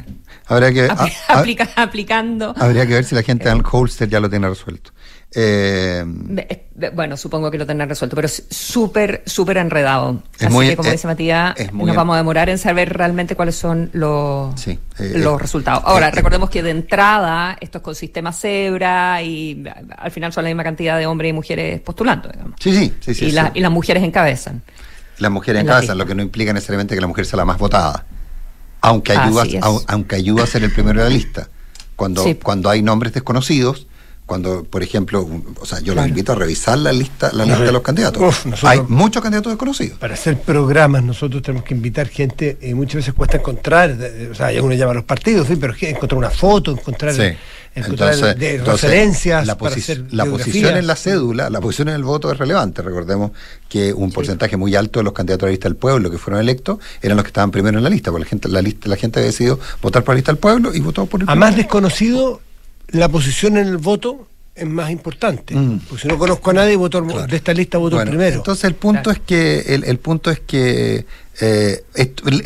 Habría 0.49 0.73
que, 0.73 0.89
apli- 0.91 1.13
a- 1.29 1.33
a- 1.35 1.39
aplica- 1.41 1.69
aplicando. 1.77 2.55
habría 2.59 2.87
que 2.87 2.95
ver 2.95 3.05
si 3.05 3.15
la 3.15 3.23
gente 3.23 3.49
en 3.49 3.63
Holster 3.69 4.09
ya 4.09 4.21
lo 4.21 4.31
tiene 4.31 4.49
resuelto. 4.49 4.93
Eh, 5.35 6.05
Eh, 6.37 6.69
eh, 6.81 6.91
Bueno, 6.95 7.17
supongo 7.17 7.51
que 7.51 7.59
lo 7.59 7.67
tendrán 7.67 7.89
resuelto, 7.89 8.15
pero 8.15 8.27
es 8.27 8.45
súper, 8.49 9.23
súper 9.27 9.57
enredado. 9.59 10.23
Es 10.39 10.45
Así 10.47 10.53
muy- 10.55 10.69
que, 10.69 10.77
como 10.77 10.89
eh, 10.89 10.93
dice 10.93 11.07
Matías, 11.09 11.55
nos 11.73 11.97
vamos 11.97 12.15
a 12.15 12.19
demorar 12.19 12.49
en 12.49 12.59
saber 12.59 12.93
realmente 12.97 13.35
cuáles 13.35 13.57
son 13.57 13.91
los, 13.93 14.59
Sí, 14.59 14.79
eh, 14.99 15.13
los 15.17 15.35
eh, 15.39 15.43
resultados. 15.43 15.83
Ahora, 15.85 16.09
eh, 16.09 16.13
recordemos 16.13 16.49
que 16.49 16.63
de 16.63 16.71
entrada 16.71 17.57
esto 17.61 17.79
es 17.79 17.85
con 17.85 17.95
sistema 17.95 18.33
cebra 18.33 19.21
y 19.23 19.65
al 19.99 20.11
final 20.13 20.33
son 20.33 20.45
la 20.45 20.49
misma 20.51 20.63
cantidad 20.65 20.97
de 20.97 21.07
hombres 21.07 21.31
y 21.31 21.33
mujeres 21.33 21.81
postulando, 21.81 22.29
digamos. 22.29 22.55
sí, 22.61 22.73
sí, 22.73 22.95
sí. 23.01 23.15
sí, 23.15 23.25
y, 23.27 23.29
sí. 23.31 23.33
la- 23.33 23.51
y 23.53 23.61
las 23.61 23.73
mujeres 23.73 24.05
encabezan. 24.05 24.63
Las 25.19 25.31
mujeres 25.33 25.61
en 25.61 25.67
en 25.67 25.69
la 25.69 25.73
casa, 25.73 25.81
lista. 25.83 25.95
lo 25.97 26.07
que 26.07 26.15
no 26.15 26.23
implica 26.23 26.53
necesariamente 26.53 26.95
que 26.95 27.01
la 27.01 27.07
mujer 27.09 27.27
sea 27.27 27.39
la 27.39 27.45
más 27.45 27.59
votada. 27.59 28.05
Aunque 28.87 29.13
ayuda, 29.13 29.45
aunque 29.89 30.17
ayuda 30.17 30.45
a 30.45 30.47
ser 30.47 30.65
el 30.65 30.73
primero 30.73 31.01
de 31.03 31.09
la 31.09 31.15
lista. 31.15 31.49
Cuando, 31.97 32.23
Sí. 32.23 32.35
cuando 32.35 32.69
hay 32.71 32.83
nombres 32.83 33.13
desconocidos, 33.15 33.86
cuando, 34.27 34.65
por 34.65 34.83
ejemplo, 34.83 35.27
o 35.61 35.67
sea, 35.67 35.79
yo 35.79 35.95
los 35.95 36.07
invito 36.07 36.33
a 36.33 36.35
revisar 36.35 36.77
la 36.79 36.93
lista, 36.93 37.31
la 37.33 37.45
lista 37.45 37.63
de 37.63 37.73
los 37.73 37.83
candidatos. 37.83 38.43
Hay 38.65 38.81
muchos 38.89 39.23
candidatos 39.23 39.53
desconocidos. 39.53 39.99
Para 39.99 40.15
hacer 40.15 40.41
programas 40.41 41.05
nosotros 41.05 41.43
tenemos 41.43 41.65
que 41.65 41.75
invitar 41.75 42.09
gente, 42.09 42.59
y 42.61 42.75
muchas 42.75 42.97
veces 42.97 43.15
cuesta 43.15 43.37
encontrar, 43.37 43.97
o 44.31 44.35
sea, 44.35 44.51
uno 44.61 44.75
llama 44.75 44.91
a 44.91 44.95
los 44.97 45.05
partidos, 45.05 45.47
sí, 45.47 45.55
pero 45.55 45.75
encontrar 45.81 46.19
una 46.19 46.31
foto, 46.31 46.73
encontrar, 46.73 47.15
encontrar 47.73 48.37
de 48.37 48.59
referencias. 48.59 49.47
La, 49.47 49.57
la 50.11 50.25
posición 50.27 50.77
en 50.77 50.89
la 50.89 50.97
cédula, 50.97 51.49
la 51.49 51.61
posición 51.61 51.91
en 51.91 51.95
el 51.95 52.03
voto 52.03 52.33
es 52.33 52.37
relevante. 52.37 52.83
Recordemos 52.83 53.31
que 53.69 53.93
un 53.93 54.11
porcentaje 54.11 54.57
muy 54.57 54.75
alto 54.75 54.99
de 54.99 55.05
los 55.05 55.13
candidatos 55.13 55.45
a 55.45 55.47
la 55.47 55.53
lista 55.53 55.69
del 55.69 55.77
pueblo 55.77 56.11
que 56.11 56.19
fueron 56.19 56.41
electos 56.41 56.79
eran 57.01 57.17
los 57.17 57.23
que 57.23 57.29
estaban 57.29 57.53
primero 57.53 57.79
en 57.79 57.85
la 57.85 57.91
lista, 57.91 58.11
porque 58.11 58.25
la 58.25 58.31
gente, 58.31 58.49
la 58.49 58.61
lista, 58.61 58.89
la 58.89 58.97
gente 58.97 59.21
había 59.21 59.31
decidido 59.31 59.61
votar 59.81 60.03
por 60.03 60.15
la 60.15 60.17
lista 60.17 60.33
del 60.33 60.41
pueblo 60.41 60.75
y 60.75 60.81
votó 60.81 61.07
por 61.07 61.23
el 61.23 61.29
A 61.29 61.37
más 61.37 61.55
desconocido 61.55 62.41
la 62.89 63.09
posición 63.09 63.57
en 63.57 63.69
el 63.69 63.79
voto 63.79 64.29
es 64.57 64.67
más 64.67 64.91
importante. 64.91 65.55
Mm. 65.55 65.81
Porque 65.81 66.03
si 66.03 66.09
no 66.09 66.19
conozco 66.19 66.51
a 66.51 66.55
nadie, 66.55 66.77
voto 66.77 67.03
de 67.03 67.37
esta 67.37 67.53
lista 67.53 67.79
voto 67.79 68.01
primero. 68.01 68.37
Entonces 68.37 68.65
el 68.65 68.75
punto 68.75 69.11
es 69.11 69.21
que 69.21 69.61
el, 69.61 69.99
punto 69.99 70.31
es 70.31 70.41
que 70.41 71.05
eh, 71.41 71.85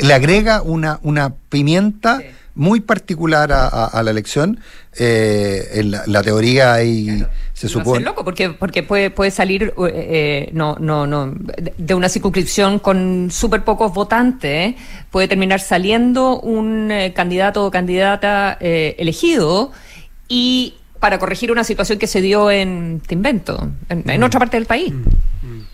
le 0.01 0.13
agrega 0.13 0.61
una, 0.61 0.99
una 1.03 1.33
pimienta 1.49 2.21
muy 2.53 2.81
particular 2.81 3.49
a, 3.53 4.03
la 4.03 4.11
elección. 4.11 4.59
Eh, 4.97 5.69
en 5.75 5.91
la, 5.91 6.21
teoría 6.21 6.73
hay 6.73 7.25
se 7.53 7.69
supone. 7.69 8.03
loco 8.03 8.25
porque 8.25 8.49
porque 8.49 8.83
puede 8.83 9.09
puede 9.09 9.31
salir 9.31 9.73
eh, 9.87 10.49
no 10.51 10.75
no 10.77 11.07
no 11.07 11.33
de 11.77 11.93
una 11.95 12.09
circunscripción 12.09 12.79
con 12.79 13.29
súper 13.31 13.63
pocos 13.63 13.93
votantes 13.93 14.75
puede 15.09 15.29
terminar 15.29 15.61
saliendo 15.61 16.41
un 16.41 16.91
candidato 17.15 17.65
o 17.65 17.71
candidata 17.71 18.57
elegido 18.59 19.71
y 20.31 20.75
para 21.01 21.19
corregir 21.19 21.51
una 21.51 21.65
situación 21.65 21.99
que 21.99 22.07
se 22.07 22.21
dio 22.21 22.49
en, 22.49 23.01
te 23.05 23.15
invento, 23.15 23.69
en, 23.89 24.03
mm. 24.05 24.23
otra 24.23 24.39
parte 24.39 24.55
del 24.55 24.65
país. 24.65 24.93
Mm, 24.93 25.55
mm. 25.55 25.67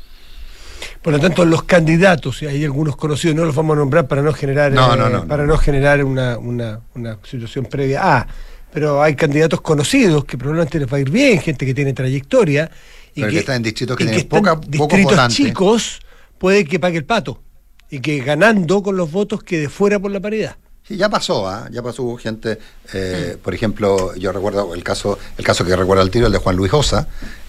Por 1.04 1.14
lo 1.14 1.20
tanto, 1.20 1.46
los 1.46 1.62
candidatos, 1.62 2.42
y 2.42 2.48
hay 2.48 2.64
algunos 2.64 2.96
conocidos, 2.96 3.36
no 3.36 3.46
los 3.46 3.54
vamos 3.54 3.76
a 3.76 3.80
nombrar 3.80 4.08
para 4.08 4.24
no 4.24 4.34
generar, 4.34 4.74
eh, 4.74 5.28
para 5.28 5.46
no 5.46 5.58
generar 5.60 6.04
una, 6.04 6.40
una, 6.40 6.82
una 6.96 7.20
situación 7.24 7.66
previa. 7.66 8.00
Ah, 8.02 8.28
pero 8.74 9.02
hay 9.02 9.16
candidatos 9.16 9.62
conocidos 9.62 10.26
que 10.26 10.40
probablemente 10.40 10.80
les 10.80 10.92
va 10.92 10.98
a 10.98 11.02
ir 11.02 11.12
bien, 11.12 11.40
gente 11.40 11.64
que 11.68 11.76
tiene 11.76 11.94
trayectoria. 11.94 12.72
Y 13.14 13.22
que, 13.22 13.38
están 13.38 13.58
en 13.58 13.64
distritos 13.64 13.96
que 13.96 14.06
tienen 14.06 14.28
poca, 14.28 14.60
distritos 14.68 15.28
chicos, 15.28 16.00
puede 16.40 16.66
que 16.66 16.80
pague 16.80 16.98
el 16.98 17.06
pato. 17.06 17.44
Y 17.92 18.00
que 18.00 18.20
ganando 18.22 18.82
con 18.82 18.98
los 18.98 19.12
votos 19.12 19.44
quede 19.44 19.70
fuera 19.70 20.00
por 20.00 20.10
la 20.10 20.20
paridad. 20.20 20.58
Sí, 20.88 20.96
ya 20.96 21.10
pasó, 21.10 21.50
¿ah? 21.50 21.68
ya 21.70 21.82
pasó 21.82 22.04
hubo 22.04 22.18
gente, 22.18 22.58
eh, 22.94 23.38
por 23.44 23.54
ejemplo, 23.54 24.16
yo 24.16 24.32
recuerdo 24.32 24.74
el 24.74 24.84
caso, 24.84 25.20
el 25.38 25.44
caso 25.44 25.66
que 25.66 25.76
recuerdo 25.76 26.02
al 26.02 26.10
tiro, 26.10 26.28
el 26.28 26.32
de 26.32 26.38
Juan 26.38 26.56
Luis 26.56 26.74
Osa, 26.74 27.08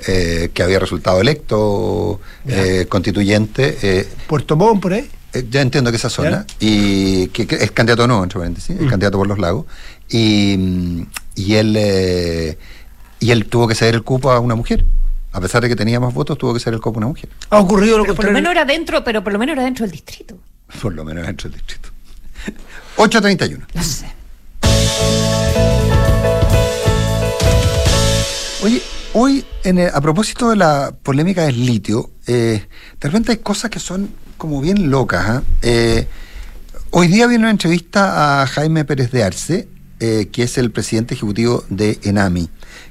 eh, 0.09 0.51
que 0.53 0.63
había 0.63 0.81
resultado 0.81 1.21
electo 1.21 2.21
eh, 2.49 2.87
constituyente. 2.89 4.09
Puerto 4.27 4.57
Montt, 4.57 4.83
por 4.83 4.93
ahí. 4.95 5.09
ya 5.51 5.61
entiendo 5.61 5.91
que 5.91 5.99
esa 5.99 6.11
zona, 6.11 6.47
y 6.59 7.29
que, 7.29 7.47
es 7.49 7.71
candidato 7.71 8.09
nuevo, 8.09 8.25
entre 8.25 8.41
paréntesis, 8.41 8.77
es 8.77 8.83
mm. 8.83 8.89
candidato 8.89 9.19
por 9.19 9.29
los 9.29 9.39
lagos, 9.39 9.67
y, 10.09 11.07
y 11.37 11.55
él 11.55 12.57
y 13.21 13.31
él 13.31 13.47
tuvo 13.47 13.69
que 13.69 13.75
ceder 13.75 13.95
el 13.95 14.03
cupo 14.03 14.31
a 14.31 14.41
una 14.41 14.55
mujer. 14.55 14.85
A 15.33 15.41
pesar 15.41 15.63
de 15.63 15.69
que 15.69 15.77
tenía 15.77 16.01
más 16.01 16.15
votos, 16.15 16.39
tuvo 16.39 16.55
que 16.55 16.61
ceder 16.61 16.75
el 16.75 16.81
cupo 16.81 16.99
a 16.99 17.01
una 17.01 17.09
mujer. 17.09 17.29
Ha 17.51 17.59
ocurrido 17.59 17.99
lo 17.99 18.15
Por 18.15 18.25
lo 18.25 18.33
menos 18.33 18.51
era 18.51 18.65
dentro, 18.65 19.05
pero 19.05 19.23
por 19.23 19.33
lo 19.33 19.39
menos 19.39 19.55
era 19.55 19.65
dentro 19.65 19.85
del 19.85 19.93
distrito. 19.93 20.37
Por 20.81 20.95
lo 20.95 21.05
menos 21.05 21.27
dentro 21.27 21.51
del 21.51 21.59
distrito. 21.59 21.88
8.31. 22.97 23.67
No 23.75 23.83
sé. 23.83 24.07
Oye, 28.63 28.83
hoy, 29.13 29.45
en 29.65 29.81
a 29.81 30.01
propósito 30.01 30.51
de 30.51 30.57
la 30.57 30.95
polémica 31.03 31.45
del 31.45 31.65
litio, 31.65 32.11
eh, 32.27 32.67
de 33.01 33.09
repente 33.09 33.33
hay 33.33 33.39
cosas 33.39 33.71
que 33.71 33.79
son 33.79 34.11
como 34.37 34.61
bien 34.61 34.91
locas. 34.91 35.29
¿ah? 35.29 35.43
Eh, 35.63 36.07
hoy 36.91 37.09
día 37.09 37.27
viene 37.27 37.45
una 37.45 37.51
entrevista 37.51 38.43
a 38.43 38.47
Jaime 38.47 38.85
Pérez 38.85 39.11
de 39.13 39.23
Arce, 39.23 39.69
eh, 40.01 40.29
que 40.33 40.43
es 40.43 40.59
el 40.59 40.71
presidente 40.71 41.15
ejecutivo 41.15 41.65
de 41.69 41.99
Enami 42.03 42.49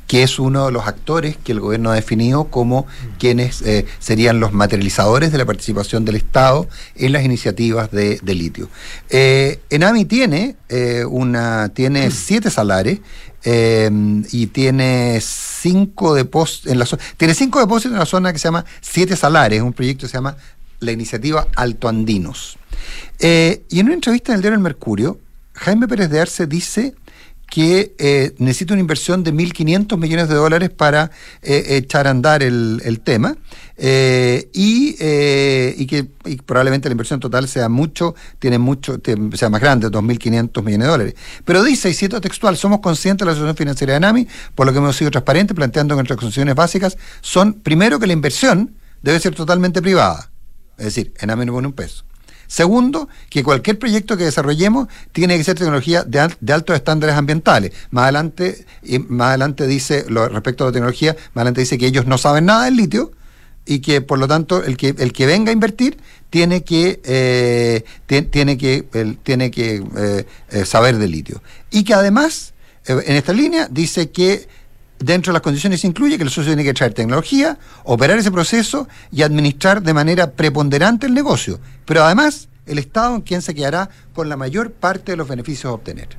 que 0.07 0.23
es 0.23 0.39
uno 0.39 0.65
de 0.65 0.71
los 0.71 0.87
actores 0.87 1.37
que 1.37 1.51
el 1.51 1.59
gobierno 1.59 1.91
ha 1.91 1.95
definido 1.95 2.45
como 2.45 2.87
quienes 3.19 3.61
eh, 3.61 3.85
serían 3.99 4.39
los 4.39 4.53
materializadores 4.53 5.31
de 5.31 5.37
la 5.37 5.45
participación 5.45 6.05
del 6.05 6.15
Estado 6.15 6.67
en 6.95 7.11
las 7.11 7.23
iniciativas 7.23 7.91
de, 7.91 8.19
litio. 8.23 8.69
Eh, 9.09 9.59
Enami 9.69 10.05
tiene 10.05 10.55
eh, 10.69 11.03
una 11.05 11.69
tiene 11.69 12.09
siete 12.11 12.49
salares 12.49 12.99
y 13.43 14.47
tiene 14.47 15.19
cinco 15.21 16.13
depósitos 16.13 16.71
en 16.71 16.79
la 16.79 16.87
tiene 17.15 17.33
cinco 17.33 17.61
depósitos 17.61 17.93
en 17.93 17.99
la 17.99 18.05
zona 18.05 18.33
que 18.33 18.39
se 18.39 18.47
llama 18.49 18.65
Siete 18.81 19.15
Salares, 19.15 19.61
un 19.61 19.71
proyecto 19.71 20.01
que 20.01 20.09
se 20.09 20.17
llama 20.17 20.35
la 20.81 20.91
iniciativa 20.91 21.47
Alto 21.55 21.87
Andinos. 21.87 22.57
y 23.19 23.79
en 23.79 23.85
una 23.85 23.93
entrevista 23.93 24.33
en 24.33 24.37
el 24.37 24.41
diario 24.41 24.57
El 24.57 24.63
Mercurio, 24.63 25.19
Jaime 25.53 25.87
Pérez 25.87 26.09
de 26.09 26.19
Arce 26.19 26.45
dice 26.45 26.93
que 27.49 27.95
eh, 27.97 28.35
necesita 28.39 28.73
una 28.73 28.81
inversión 28.81 29.23
de 29.23 29.33
1.500 29.33 29.97
millones 29.97 30.29
de 30.29 30.35
dólares 30.35 30.69
para 30.69 31.11
eh, 31.41 31.77
echar 31.77 32.07
a 32.07 32.11
andar 32.11 32.43
el, 32.43 33.01
tema 33.03 33.37
eh, 33.77 34.49
y, 34.53 35.85
que 35.87 36.05
probablemente 36.45 36.89
la 36.89 36.93
inversión 36.93 37.19
total 37.19 37.47
sea 37.47 37.69
mucho, 37.69 38.15
tiene 38.39 38.57
mucho, 38.57 38.99
sea 39.33 39.49
más 39.49 39.61
grande, 39.61 39.87
2.500 39.87 40.63
millones 40.63 40.87
de 40.87 40.91
dólares. 40.91 41.15
Pero 41.45 41.63
dice, 41.63 41.89
y 41.89 41.93
cito 41.93 42.19
textual, 42.19 42.57
somos 42.57 42.81
conscientes 42.81 43.25
de 43.25 43.31
la 43.31 43.33
situación 43.33 43.55
financiera 43.55 43.93
de 43.93 43.97
ANAMI, 43.97 44.27
por 44.53 44.67
lo 44.67 44.73
que 44.73 44.79
hemos 44.79 44.95
sido 44.95 45.09
transparentes, 45.09 45.55
planteando 45.55 45.95
que 45.95 45.99
nuestras 45.99 46.19
condiciones 46.19 46.53
básicas 46.53 46.97
son, 47.21 47.53
primero, 47.53 47.99
que 47.99 48.07
la 48.07 48.13
inversión 48.13 48.75
debe 49.01 49.19
ser 49.19 49.33
totalmente 49.35 49.81
privada. 49.81 50.29
Es 50.77 50.85
decir, 50.85 51.13
ANAMI 51.21 51.45
no 51.45 51.53
pone 51.53 51.67
un 51.67 51.73
peso. 51.73 52.03
Segundo, 52.47 53.09
que 53.29 53.43
cualquier 53.43 53.77
proyecto 53.77 54.17
que 54.17 54.23
desarrollemos 54.23 54.87
tiene 55.11 55.37
que 55.37 55.43
ser 55.43 55.57
tecnología 55.57 56.03
de, 56.03 56.29
de 56.39 56.53
altos 56.53 56.75
estándares 56.75 57.15
ambientales. 57.15 57.73
Más 57.91 58.03
adelante, 58.03 58.65
más 59.09 59.29
adelante 59.29 59.67
dice, 59.67 60.05
respecto 60.07 60.63
a 60.63 60.67
la 60.67 60.73
tecnología, 60.73 61.13
más 61.33 61.41
adelante 61.41 61.61
dice 61.61 61.77
que 61.77 61.87
ellos 61.87 62.05
no 62.05 62.17
saben 62.17 62.45
nada 62.45 62.65
del 62.65 62.77
litio 62.77 63.11
y 63.67 63.79
que 63.79 64.01
por 64.01 64.17
lo 64.17 64.27
tanto 64.27 64.63
el 64.63 64.77
que 64.77 64.95
el 64.97 65.11
que 65.11 65.25
venga 65.25 65.51
a 65.51 65.53
invertir 65.53 65.97
tiene 66.29 66.63
que 66.63 67.01
eh, 67.03 67.83
tiene 68.31 68.57
que 68.57 68.83
tiene 69.23 69.51
que 69.51 69.83
eh, 69.97 70.25
eh, 70.49 70.65
saber 70.65 70.97
del 70.97 71.11
litio 71.11 71.43
y 71.69 71.83
que 71.83 71.93
además 71.93 72.53
en 72.87 73.17
esta 73.17 73.33
línea 73.33 73.67
dice 73.69 74.11
que 74.11 74.47
dentro 74.99 75.31
de 75.31 75.33
las 75.33 75.41
condiciones 75.41 75.83
incluye 75.83 76.17
que 76.17 76.23
el 76.23 76.29
socio 76.29 76.51
tiene 76.51 76.63
que 76.63 76.73
traer 76.73 76.93
tecnología, 76.93 77.57
operar 77.83 78.17
ese 78.17 78.31
proceso 78.31 78.87
y 79.11 79.21
administrar 79.21 79.81
de 79.81 79.93
manera 79.93 80.31
preponderante 80.31 81.07
el 81.07 81.13
negocio. 81.13 81.59
Pero 81.85 82.03
además, 82.03 82.49
el 82.65 82.79
Estado 82.79 83.15
en 83.15 83.21
quien 83.21 83.41
se 83.41 83.55
quedará 83.55 83.89
con 84.13 84.29
la 84.29 84.37
mayor 84.37 84.71
parte 84.71 85.11
de 85.13 85.17
los 85.17 85.27
beneficios 85.27 85.65
a 85.65 85.73
obtener. 85.73 86.09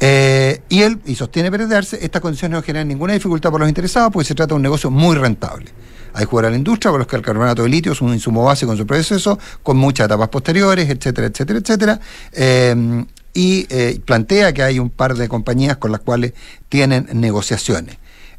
Eh, 0.00 0.62
y 0.68 0.82
él, 0.82 1.00
y 1.06 1.16
sostiene 1.16 1.50
perderse, 1.50 1.98
estas 2.00 2.22
condiciones 2.22 2.56
no 2.56 2.62
generan 2.62 2.86
ninguna 2.86 3.14
dificultad 3.14 3.50
por 3.50 3.60
los 3.60 3.68
interesados 3.68 4.12
porque 4.12 4.28
se 4.28 4.34
trata 4.34 4.50
de 4.50 4.56
un 4.56 4.62
negocio 4.62 4.90
muy 4.90 5.16
rentable. 5.16 5.66
Hay 6.14 6.24
jugar 6.24 6.46
a 6.46 6.50
la 6.50 6.56
industria 6.56 6.90
por 6.90 7.00
los 7.00 7.06
que 7.06 7.16
el 7.16 7.22
carbonato 7.22 7.62
de 7.62 7.68
litio 7.68 7.92
es 7.92 8.00
un 8.00 8.12
insumo 8.14 8.44
básico 8.44 8.72
en 8.72 8.78
su 8.78 8.86
proceso, 8.86 9.38
con 9.62 9.76
muchas 9.76 10.06
etapas 10.06 10.28
posteriores, 10.28 10.88
etcétera, 10.88 11.28
etcétera, 11.28 11.58
etcétera. 11.58 12.00
Eh, 12.32 13.04
y 13.38 13.68
eh, 13.70 14.00
plantea 14.04 14.52
que 14.52 14.64
hay 14.64 14.80
un 14.80 14.90
par 14.90 15.14
de 15.14 15.28
compañías 15.28 15.76
con 15.76 15.92
las 15.92 16.00
cuales 16.00 16.32
tienen 16.68 17.06
negociaciones. 17.12 17.96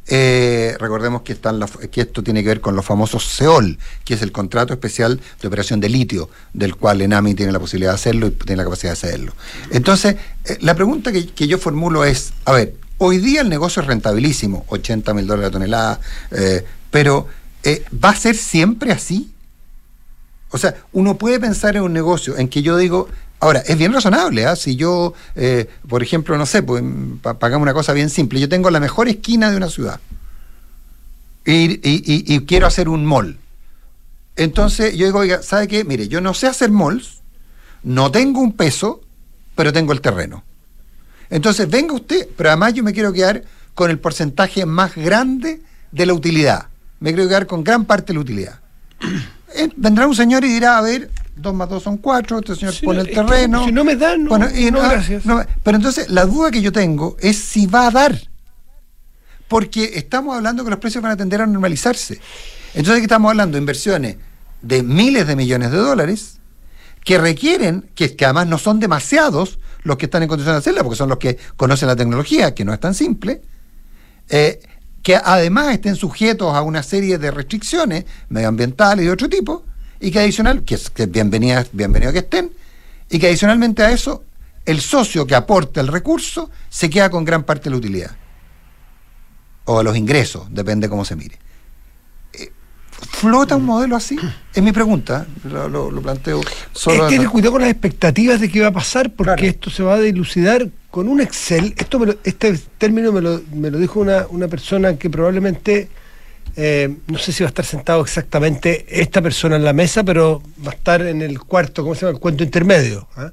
Eh, 0.07 0.75
recordemos 0.77 1.21
que, 1.21 1.31
están 1.31 1.63
que 1.89 2.01
esto 2.01 2.21
tiene 2.21 2.43
que 2.43 2.49
ver 2.49 2.59
con 2.59 2.75
los 2.75 2.83
famosos 2.83 3.23
SEOL, 3.23 3.79
que 4.03 4.15
es 4.15 4.21
el 4.21 4.33
contrato 4.33 4.73
especial 4.73 5.21
de 5.41 5.47
operación 5.47 5.79
de 5.79 5.87
litio, 5.87 6.29
del 6.51 6.75
cual 6.75 6.99
Enami 6.99 7.33
tiene 7.33 7.53
la 7.53 7.61
posibilidad 7.61 7.91
de 7.91 7.95
hacerlo 7.95 8.27
y 8.27 8.31
tiene 8.31 8.57
la 8.57 8.65
capacidad 8.65 8.89
de 8.89 8.93
hacerlo. 9.07 9.33
Entonces, 9.71 10.17
eh, 10.43 10.57
la 10.59 10.75
pregunta 10.75 11.13
que, 11.13 11.47
yo 11.47 11.57
formulo 11.59 12.03
es, 12.03 12.33
a 12.43 12.51
ver, 12.51 12.75
hoy 12.97 13.19
día 13.19 13.39
el 13.39 13.47
negocio 13.47 13.81
es 13.81 13.87
rentabilísimo, 13.87 14.65
80 14.67 15.13
mil 15.13 15.27
dólares 15.27 15.47
la 15.47 15.51
tonelada, 15.51 16.01
pero 16.91 17.25
¿va 18.03 18.09
a 18.09 18.15
ser 18.17 18.35
siempre 18.35 18.91
así? 18.91 19.31
O 20.51 20.57
sea, 20.57 20.75
uno 20.91 21.17
puede 21.17 21.39
pensar 21.39 21.77
en 21.77 21.83
un 21.83 21.93
negocio 21.93 22.37
en 22.37 22.49
que 22.49 22.63
yo 22.63 22.75
digo, 22.75 23.07
Ahora, 23.39 23.59
es 23.59 23.77
bien 23.77 23.93
razonable, 23.93 24.45
¿ah? 24.45 24.55
si 24.55 24.75
yo, 24.75 25.13
eh, 25.35 25.69
por 25.87 26.03
ejemplo, 26.03 26.37
no 26.37 26.45
sé, 26.45 26.61
pues 26.61 26.83
pagamos 27.39 27.63
una 27.63 27.73
cosa 27.73 27.93
bien 27.93 28.09
simple, 28.09 28.39
yo 28.39 28.49
tengo 28.49 28.69
la 28.69 28.81
mejor 28.81 29.07
esquina 29.07 29.49
de 29.49 29.57
una 29.57 29.69
ciudad 29.69 29.99
y, 31.45 32.45
quiero 32.45 32.67
hacer 32.67 32.89
un 32.89 33.05
mall. 33.05 33.37
Entonces 34.35 34.95
yo 34.95 35.05
digo, 35.05 35.19
oiga, 35.19 35.41
¿sabe 35.41 35.67
qué? 35.67 35.83
Mire, 35.83 36.07
yo 36.07 36.21
no 36.21 36.33
sé 36.33 36.47
hacer 36.47 36.71
malls, 36.71 37.21
no 37.83 38.11
tengo 38.11 38.41
un 38.41 38.53
peso, 38.53 39.01
pero 39.55 39.73
tengo 39.73 39.91
el 39.93 40.01
terreno. 40.01 40.43
Entonces 41.29 41.69
venga 41.69 41.93
usted, 41.93 42.27
pero 42.37 42.49
además 42.49 42.73
yo 42.73 42.83
me 42.83 42.93
quiero 42.93 43.13
quedar 43.13 43.43
con 43.73 43.91
el 43.91 43.99
porcentaje 43.99 44.65
más 44.65 44.95
grande 44.95 45.61
de 45.91 46.05
la 46.05 46.13
utilidad. 46.13 46.67
Me 46.99 47.13
quiero 47.13 47.27
quedar 47.27 47.47
con 47.47 47.63
gran 47.63 47.85
parte 47.85 48.07
de 48.07 48.13
la 48.15 48.19
utilidad. 48.21 48.59
Eh, 49.55 49.67
vendrá 49.75 50.05
un 50.05 50.13
señor 50.13 50.45
y 50.45 50.47
dirá, 50.47 50.77
a 50.77 50.81
ver, 50.81 51.09
dos 51.41 51.53
más 51.53 51.69
dos 51.69 51.83
son 51.83 51.97
cuatro, 51.97 52.39
este 52.39 52.55
señor 52.55 52.73
pone 52.83 53.01
el 53.01 53.11
terreno. 53.11 53.65
si 53.65 53.71
no 53.71 53.83
me 53.83 53.95
dan, 53.95 54.23
no, 54.23 54.29
bueno, 54.29 54.47
y 54.53 54.71
no, 54.71 54.79
gracias. 54.79 55.23
pero 55.63 55.77
entonces 55.77 56.09
la 56.09 56.25
duda 56.25 56.51
que 56.51 56.61
yo 56.61 56.71
tengo 56.71 57.17
es 57.19 57.37
si 57.37 57.65
va 57.65 57.87
a 57.87 57.91
dar. 57.91 58.19
porque 59.47 59.91
estamos 59.95 60.35
hablando 60.35 60.63
que 60.63 60.69
los 60.69 60.79
precios 60.79 61.01
van 61.01 61.13
a 61.13 61.17
tender 61.17 61.41
a 61.41 61.47
normalizarse. 61.47 62.19
Entonces 62.73 62.95
aquí 62.95 63.03
estamos 63.03 63.29
hablando 63.29 63.55
de 63.55 63.59
inversiones 63.59 64.17
de 64.61 64.83
miles 64.83 65.25
de 65.27 65.35
millones 65.35 65.71
de 65.71 65.77
dólares 65.77 66.39
que 67.03 67.17
requieren, 67.17 67.89
que, 67.95 68.15
que 68.15 68.25
además 68.25 68.47
no 68.47 68.57
son 68.57 68.79
demasiados 68.79 69.57
los 69.83 69.97
que 69.97 70.05
están 70.05 70.23
en 70.23 70.29
condiciones 70.29 70.57
de 70.57 70.59
hacerla, 70.59 70.83
porque 70.83 70.97
son 70.97 71.09
los 71.09 71.17
que 71.17 71.37
conocen 71.55 71.87
la 71.87 71.95
tecnología, 71.95 72.53
que 72.53 72.65
no 72.65 72.73
es 72.73 72.79
tan 72.79 72.93
simple, 72.93 73.41
eh, 74.29 74.61
que 75.01 75.15
además 75.15 75.73
estén 75.73 75.95
sujetos 75.95 76.53
a 76.53 76.61
una 76.61 76.83
serie 76.83 77.17
de 77.17 77.31
restricciones 77.31 78.05
medioambientales 78.27 79.03
y 79.03 79.05
de 79.07 79.13
otro 79.13 79.29
tipo, 79.29 79.65
y 79.99 80.11
que 80.11 80.19
adicional, 80.19 80.63
que 80.63 80.75
es, 80.75 80.89
que 80.89 81.03
es 81.03 81.11
bienvenida, 81.11 81.65
bienvenido 81.71 82.11
que 82.13 82.19
estén, 82.19 82.51
y 83.09 83.19
que 83.19 83.27
adicionalmente 83.27 83.83
a 83.83 83.91
eso, 83.91 84.23
el 84.65 84.79
socio 84.81 85.25
que 85.25 85.35
aporta 85.35 85.81
el 85.81 85.87
recurso 85.87 86.49
se 86.69 86.89
queda 86.89 87.09
con 87.09 87.25
gran 87.25 87.43
parte 87.43 87.65
de 87.65 87.69
la 87.71 87.77
utilidad. 87.77 88.11
O 89.65 89.83
los 89.83 89.95
ingresos, 89.97 90.47
depende 90.51 90.89
cómo 90.89 91.05
se 91.05 91.15
mire. 91.15 91.37
Eh, 92.33 92.51
¿Flota 92.91 93.55
un 93.55 93.65
modelo 93.65 93.95
así? 93.95 94.17
Es 94.53 94.63
mi 94.63 94.71
pregunta, 94.71 95.27
lo, 95.43 95.67
lo- 95.69 95.91
lo 95.91 96.01
planteo 96.01 96.41
solo. 96.73 97.05
es 97.07 97.13
tener 97.13 97.27
cuidado 97.29 97.53
con 97.53 97.61
las 97.61 97.69
expectativas 97.71 98.39
de 98.39 98.49
qué 98.49 98.61
va 98.61 98.67
a 98.67 98.71
pasar, 98.73 99.11
porque 99.13 99.33
Claro. 99.33 99.47
esto 99.47 99.69
se 99.69 99.83
va 99.83 99.95
a 99.95 99.99
dilucidar 99.99 100.67
con 100.89 101.07
un 101.07 101.21
Excel. 101.21 101.73
Esto 101.77 101.99
me 101.99 102.07
lo- 102.07 102.15
este 102.23 102.57
término 102.77 103.11
me 103.11 103.21
lo, 103.21 103.41
me 103.53 103.69
lo 103.69 103.77
dijo 103.77 103.99
una, 103.99 104.25
una 104.29 104.47
persona 104.47 104.95
que 104.97 105.09
probablemente, 105.09 105.89
eh, 106.55 106.97
no 107.07 107.17
sé 107.17 107.31
si 107.31 107.43
va 107.43 107.47
a 107.47 107.49
estar 107.49 107.65
sentado 107.65 108.01
exactamente 108.01 108.85
esta 108.89 109.21
persona 109.21 109.55
en 109.55 109.63
la 109.63 109.73
mesa, 109.73 110.03
pero 110.03 110.41
va 110.65 110.71
a 110.71 110.75
estar 110.75 111.01
en 111.01 111.21
el 111.21 111.39
cuarto, 111.39 111.83
¿cómo 111.83 111.95
se 111.95 112.01
llama? 112.01 112.15
El 112.15 112.19
cuento 112.19 112.43
intermedio, 112.43 113.07
¿ah? 113.15 113.31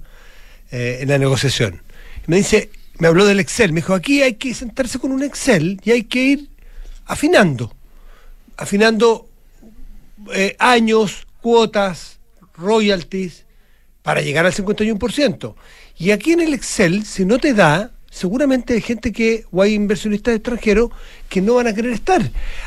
Eh, 0.71 0.99
en 1.01 1.09
la 1.09 1.19
negociación. 1.19 1.83
Me 2.27 2.37
dice, 2.37 2.71
me 2.99 3.09
habló 3.09 3.25
del 3.25 3.41
Excel, 3.41 3.73
me 3.73 3.81
dijo, 3.81 3.95
aquí 3.95 4.23
hay 4.23 4.35
que 4.35 4.55
sentarse 4.55 4.99
con 4.99 5.13
un 5.13 5.23
Excel 5.23 5.81
y 5.85 5.93
hay 5.93 6.05
que 6.05 6.23
ir 6.23 6.49
afinando, 7.05 7.75
afinando 8.57 9.29
eh, 10.35 10.57
años, 10.59 11.27
cuotas, 11.41 12.19
royalties, 12.57 13.45
para 14.03 14.21
llegar 14.21 14.47
al 14.47 14.53
51%. 14.53 15.55
Y 15.99 16.11
aquí 16.11 16.33
en 16.33 16.41
el 16.41 16.55
Excel, 16.55 17.05
si 17.05 17.25
no 17.25 17.39
te 17.39 17.55
da, 17.55 17.93
seguramente 18.17 18.73
hay 18.73 18.81
gente 18.81 19.13
que, 19.13 19.45
o 19.53 19.61
hay 19.61 19.75
inversionistas 19.75 20.35
extranjeros 20.35 20.91
que 21.29 21.43
no 21.43 21.55
van 21.55 21.67
a 21.67 21.75
querer 21.75 21.93
estar. 21.93 22.23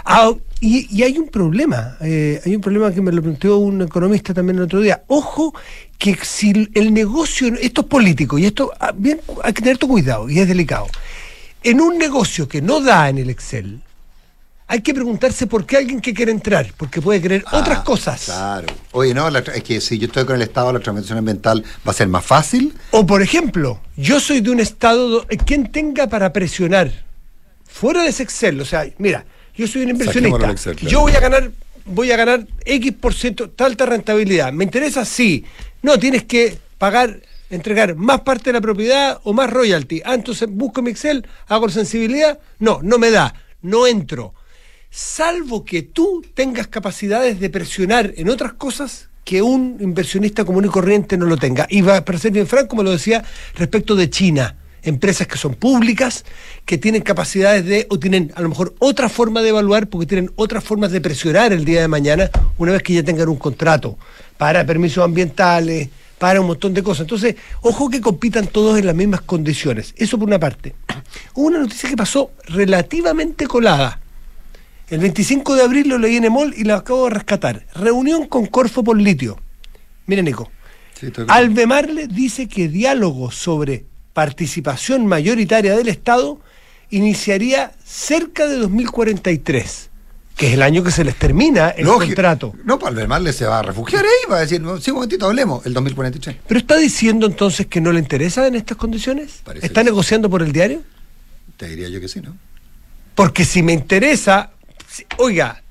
Ah, 0.06 0.32
y, 0.62 1.02
hay 1.02 1.18
un 1.18 1.28
problema, 1.28 1.98
eh, 2.02 2.40
hay 2.46 2.56
un 2.56 2.62
problema 2.62 2.94
que 2.94 3.02
me 3.02 3.12
lo 3.12 3.24
planteó 3.24 3.58
un 3.58 3.82
economista 3.82 4.32
también 4.32 4.58
el 4.58 4.66
otro 4.66 4.80
día. 4.80 5.02
Ojo, 5.08 5.56
que 5.98 6.16
si 6.22 6.70
el 6.76 6.94
negocio, 6.94 7.48
esto 7.60 7.82
es 7.82 7.88
político, 7.88 8.38
y 8.38 8.46
esto 8.46 8.72
ah, 8.80 8.94
bien, 8.96 9.22
hay 9.44 9.54
que 9.54 9.64
tener 9.64 9.80
todo 9.80 9.90
cuidado, 9.90 10.30
y 10.30 10.40
es 10.40 10.48
delicado. 10.48 10.86
En 11.64 11.82
un 11.82 11.98
negocio 11.98 12.48
que 12.48 12.62
no 12.62 12.80
da 12.80 13.10
en 13.10 13.18
el 13.18 13.32
Excel, 13.32 13.82
hay 14.71 14.82
que 14.82 14.93
preguntarse 14.93 15.47
por 15.47 15.65
qué 15.65 15.77
alguien 15.77 15.99
que 15.99 16.13
quiere 16.13 16.32
entrar, 16.32 16.71
porque 16.77 17.01
puede 17.01 17.19
querer 17.19 17.43
Ah, 17.47 17.58
otras 17.58 17.79
cosas. 17.79 18.25
Claro. 18.25 18.67
Oye, 18.91 19.13
no, 19.15 19.27
la 19.32 19.39
es 19.39 19.63
que 19.63 19.82
si 19.82 19.97
yo 19.97 20.05
estoy 20.05 20.25
con 20.25 20.36
el 20.36 20.43
Estado, 20.43 20.71
la 20.71 20.79
transmisión 20.79 21.17
ambiental 21.17 21.63
va 21.86 21.91
a 21.91 21.93
ser 21.93 22.08
más 22.08 22.23
fácil. 22.23 22.73
O 22.91 23.03
por 23.05 23.21
ejemplo, 23.23 23.82
yo 23.97 24.19
soy 24.19 24.41
de 24.41 24.51
un 24.51 24.60
estado, 24.60 25.10
do- 25.10 25.27
quien 25.45 25.71
tenga 25.71 26.05
para 26.08 26.32
presionar, 26.32 26.91
fuera 27.65 28.03
de 28.03 28.10
ese 28.10 28.21
Excel, 28.23 28.62
o 28.62 28.65
sea, 28.65 28.86
mira, 28.99 29.25
yo 29.55 29.67
soy 29.67 29.82
un 29.82 29.89
inversionista, 29.89 30.51
Excel, 30.51 30.75
claro. 30.75 30.91
yo 30.91 30.99
voy 31.01 31.13
a 31.13 31.19
ganar, 31.19 31.51
voy 31.86 32.12
a 32.12 32.17
ganar 32.17 32.45
X 32.63 32.93
por 32.93 33.13
ciento, 33.15 33.51
alta 33.58 33.88
rentabilidad, 33.88 34.53
¿me 34.53 34.63
interesa? 34.65 35.03
Sí. 35.03 35.45
No, 35.82 35.97
tienes 35.97 36.25
que 36.25 36.60
pagar, 36.77 37.21
entregar 37.49 37.95
más 37.95 38.21
parte 38.21 38.45
de 38.49 38.53
la 38.53 38.62
propiedad 38.62 39.19
o 39.23 39.34
más 39.34 39.49
royalty. 39.49 40.01
Ah, 40.05 40.13
entonces 40.13 40.47
busco 40.47 40.84
mi 40.84 40.91
Excel, 40.91 41.25
hago 41.47 41.69
sensibilidad, 41.69 42.38
no, 42.60 42.82
no 42.84 42.99
me 42.99 43.10
da, 43.10 43.34
no 43.63 43.88
entro. 43.88 44.36
Salvo 44.91 45.65
que 45.65 45.84
tú 45.84 46.23
tengas 46.34 46.67
capacidades 46.67 47.39
de 47.39 47.49
presionar 47.49 48.13
en 48.17 48.30
otras 48.30 48.54
cosas 48.54 49.10
que 49.23 49.43
un 49.43 49.78
inversionista 49.80 50.43
común 50.43 50.65
y 50.65 50.69
corriente 50.69 51.15
no 51.15 51.28
lo 51.28 51.38
tenga. 51.38 51.67
Y 51.69 51.82
va, 51.82 52.04
para 52.04 52.17
ser 52.17 52.32
bien 52.32 52.47
franco, 52.47 52.69
como 52.69 52.84
lo 52.84 52.91
decía, 52.91 53.23
respecto 53.56 53.95
de 53.95 54.10
China, 54.10 54.56
empresas 54.82 55.28
que 55.28 55.38
son 55.38 55.54
públicas, 55.54 56.25
que 56.65 56.80
tienen 56.80 57.04
capacidades 57.04 57.65
de, 57.65 57.86
o 57.91 57.99
tienen 57.99 58.32
a 58.36 58.41
lo 58.41 58.49
mejor 58.49 58.73
otra 58.80 59.10
forma 59.10 59.43
de 59.43 59.49
evaluar, 59.49 59.88
porque 59.88 60.08
tienen 60.08 60.32
otras 60.36 60.63
formas 60.63 60.91
de 60.91 61.02
presionar 61.02 61.54
el 61.54 61.65
día 61.65 61.82
de 61.82 61.88
mañana, 61.88 62.32
una 62.58 62.71
vez 62.71 62.82
que 62.82 62.93
ya 62.93 63.04
tengan 63.04 63.30
un 63.30 63.38
contrato 63.38 63.95
para 64.39 64.65
permisos 64.65 65.04
ambientales, 65.04 65.89
para 66.17 66.41
un 66.41 66.47
montón 66.47 66.73
de 66.73 66.82
cosas. 66.82 67.02
Entonces, 67.02 67.36
ojo 67.62 67.91
que 67.91 68.02
compitan 68.02 68.47
todos 68.47 68.80
en 68.80 68.88
las 68.88 68.95
mismas 68.95 69.21
condiciones. 69.21 69.93
Eso 69.97 70.17
por 70.17 70.28
una 70.28 70.39
parte. 70.39 70.73
Hubo 71.36 71.45
una 71.45 71.60
noticia 71.60 71.88
que 71.88 71.95
pasó 71.95 72.32
relativamente 72.47 73.45
colada. 73.45 73.99
El 74.89 74.99
25 74.99 75.56
de 75.56 75.63
abril 75.63 75.88
lo 75.89 75.97
leí 75.97 76.15
en 76.17 76.25
Emol 76.25 76.54
y 76.58 76.63
lo 76.63 76.75
acabo 76.75 77.06
de 77.06 77.12
rescatar. 77.12 77.65
Reunión 77.75 78.28
con 78.28 78.47
Corfo 78.47 78.84
por 78.84 78.99
litio. 78.99 79.39
Mira, 80.08 80.21
Nico. 80.21 80.52
Albemarle 81.28 82.08
dice 82.08 82.47
que 82.47 82.67
diálogo 82.67 83.32
sobre 83.32 83.86
participación 84.13 85.06
mayoritaria 85.06 85.78
del 85.78 85.88
Estado 85.88 86.41
iniciaría 86.89 87.71
cerca 87.86 88.47
de 88.47 88.56
2043, 88.58 89.89
que 90.36 90.47
es 90.47 90.54
el 90.56 90.62
año 90.63 90.84
que 90.84 90.91
se 90.91 91.04
les 91.06 91.15
termina 91.15 91.69
el 91.69 91.86
Lógico. 91.86 92.08
contrato. 92.08 92.54
No, 92.65 92.80
para 92.80 92.89
Albemarle 92.91 93.32
se 93.32 93.45
va 93.45 93.60
a 93.60 93.62
refugiar 93.62 94.04
ahí, 94.04 94.30
va 94.30 94.38
a 94.38 94.41
decir, 94.41 94.62
sí, 94.82 94.89
un 94.91 94.95
momentito, 94.95 95.28
hablemos, 95.28 95.65
el 95.65 95.73
2043. 95.73 96.36
Pero 96.47 96.60
está 96.60 96.75
diciendo 96.78 97.28
entonces 97.28 97.67
que 97.67 97.80
no 97.80 97.91
le 97.93 97.99
interesa 97.99 98.47
en 98.47 98.56
estas 98.56 98.75
condiciones. 98.75 99.41
Parece 99.45 99.67
¿Está 99.67 99.82
sí. 99.82 99.86
negociando 99.86 100.30
por 100.30 100.41
el 100.41 100.52
diario? 100.52 100.82
Te 101.56 101.67
diría 101.67 101.88
yo 101.89 102.02
que 102.02 102.08
sí, 102.08 102.19
¿no? 102.21 102.36
Porque 103.15 103.45
si 103.45 103.62
me 103.63 103.71
interesa, 103.73 104.52
oiga, 105.18 105.62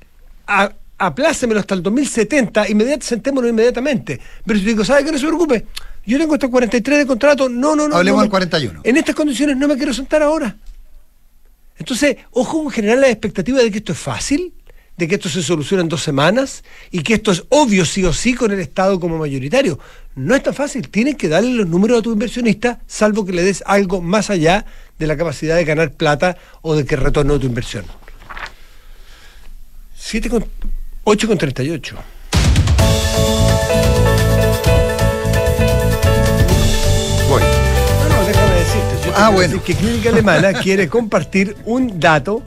a- 0.46 0.72
aplácemelo 0.98 1.60
hasta 1.60 1.74
el 1.74 1.82
2070, 1.82 2.68
inmediat, 2.68 3.02
sentémonos 3.02 3.50
inmediatamente. 3.50 4.20
Pero 4.44 4.58
si 4.58 4.64
digo, 4.64 4.84
¿sabe 4.84 5.04
qué? 5.04 5.12
No 5.12 5.18
se 5.18 5.26
preocupe. 5.26 5.66
Yo 6.06 6.18
tengo 6.18 6.34
hasta 6.34 6.48
43 6.48 6.98
de 6.98 7.06
contrato. 7.06 7.48
No, 7.48 7.76
no, 7.76 7.86
no. 7.88 7.96
Hablemos 7.96 8.18
no 8.18 8.22
del 8.22 8.30
41. 8.30 8.80
En 8.84 8.96
estas 8.96 9.14
condiciones 9.14 9.56
no 9.56 9.68
me 9.68 9.76
quiero 9.76 9.92
sentar 9.92 10.22
ahora. 10.22 10.56
Entonces, 11.78 12.16
ojo 12.32 12.64
con 12.64 12.72
generar 12.72 12.98
la 12.98 13.08
expectativa 13.08 13.58
de 13.60 13.70
que 13.70 13.78
esto 13.78 13.92
es 13.92 13.98
fácil, 13.98 14.52
de 14.96 15.06
que 15.06 15.14
esto 15.14 15.28
se 15.28 15.42
soluciona 15.42 15.82
en 15.82 15.88
dos 15.88 16.02
semanas 16.02 16.64
y 16.90 17.02
que 17.02 17.14
esto 17.14 17.30
es 17.30 17.44
obvio 17.50 17.84
sí 17.84 18.04
o 18.04 18.12
sí 18.12 18.34
con 18.34 18.50
el 18.50 18.58
Estado 18.58 18.98
como 18.98 19.16
mayoritario. 19.18 19.78
No 20.16 20.34
es 20.34 20.42
tan 20.42 20.54
fácil. 20.54 20.88
Tienes 20.88 21.14
que 21.16 21.28
darle 21.28 21.52
los 21.52 21.68
números 21.68 22.00
a 22.00 22.02
tu 22.02 22.12
inversionista, 22.12 22.80
salvo 22.88 23.24
que 23.24 23.32
le 23.32 23.44
des 23.44 23.62
algo 23.66 24.00
más 24.00 24.30
allá 24.30 24.64
de 24.98 25.06
la 25.06 25.16
capacidad 25.16 25.54
de 25.54 25.64
ganar 25.64 25.92
plata 25.92 26.36
o 26.62 26.74
de 26.74 26.84
que 26.84 26.96
retorne 26.96 27.38
tu 27.38 27.46
inversión. 27.46 27.84
7 30.08 30.30
con, 30.30 30.42
8 31.04 31.28
con 31.28 31.36
38. 31.36 31.96
Voy. 37.28 37.42
No, 37.42 38.16
no, 38.16 38.26
déjame 38.26 38.54
decirte. 38.54 39.06
Yo 39.06 39.12
Ah, 39.14 39.28
bueno. 39.28 39.62
que 39.62 39.74
Clínica 39.74 40.08
Alemana 40.08 40.54
quiere 40.62 40.88
compartir 40.88 41.58
un 41.66 42.00
dato 42.00 42.42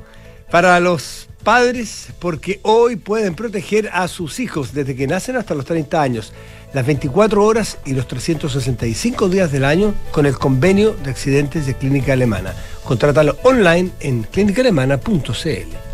para 0.50 0.80
los 0.80 1.28
padres 1.44 2.08
porque 2.18 2.60
hoy 2.64 2.96
pueden 2.96 3.36
proteger 3.36 3.92
a 3.94 4.08
sus 4.08 4.40
hijos 4.40 4.74
desde 4.74 4.96
que 4.96 5.06
nacen 5.06 5.36
hasta 5.36 5.54
los 5.54 5.66
30 5.66 6.02
años, 6.02 6.34
las 6.74 6.84
24 6.88 7.46
horas 7.46 7.78
y 7.86 7.94
los 7.94 8.08
365 8.08 9.30
días 9.30 9.52
del 9.52 9.66
año 9.66 9.94
con 10.10 10.26
el 10.26 10.36
convenio 10.36 10.94
de 11.04 11.12
accidentes 11.12 11.68
de 11.68 11.76
Clínica 11.76 12.14
Alemana. 12.14 12.56
Contrátalo 12.84 13.38
online 13.44 13.92
en 14.00 14.24
clínicaalemana.cl. 14.24 15.91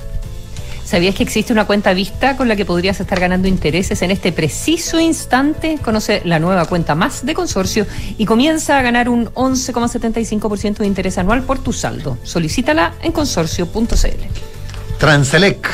¿Sabías 0.88 1.16
que 1.16 1.24
existe 1.24 1.52
una 1.52 1.68
cuenta 1.68 1.94
vista 1.94 2.38
con 2.38 2.48
la 2.48 2.56
que 2.56 2.64
podrías 2.64 2.98
estar 3.02 3.20
ganando 3.20 3.50
intereses 3.50 4.02
en 4.04 4.10
este 4.10 4.32
preciso 4.32 5.02
instante? 5.02 5.80
Conoce 5.84 6.22
la 6.24 6.40
nueva 6.40 6.64
cuenta 6.64 6.96
más 6.96 7.26
de 7.26 7.34
consorcio 7.34 7.86
y 8.18 8.24
comienza 8.24 8.80
a 8.80 8.82
ganar 8.82 9.10
un 9.10 9.26
11,75% 9.34 10.78
de 10.78 10.88
interés 10.88 11.18
anual 11.18 11.44
por 11.44 11.60
tu 11.60 11.74
saldo. 11.74 12.18
Solicítala 12.24 12.94
en 13.02 13.12
consorcio.cl. 13.12 14.98
Transelec, 14.98 15.70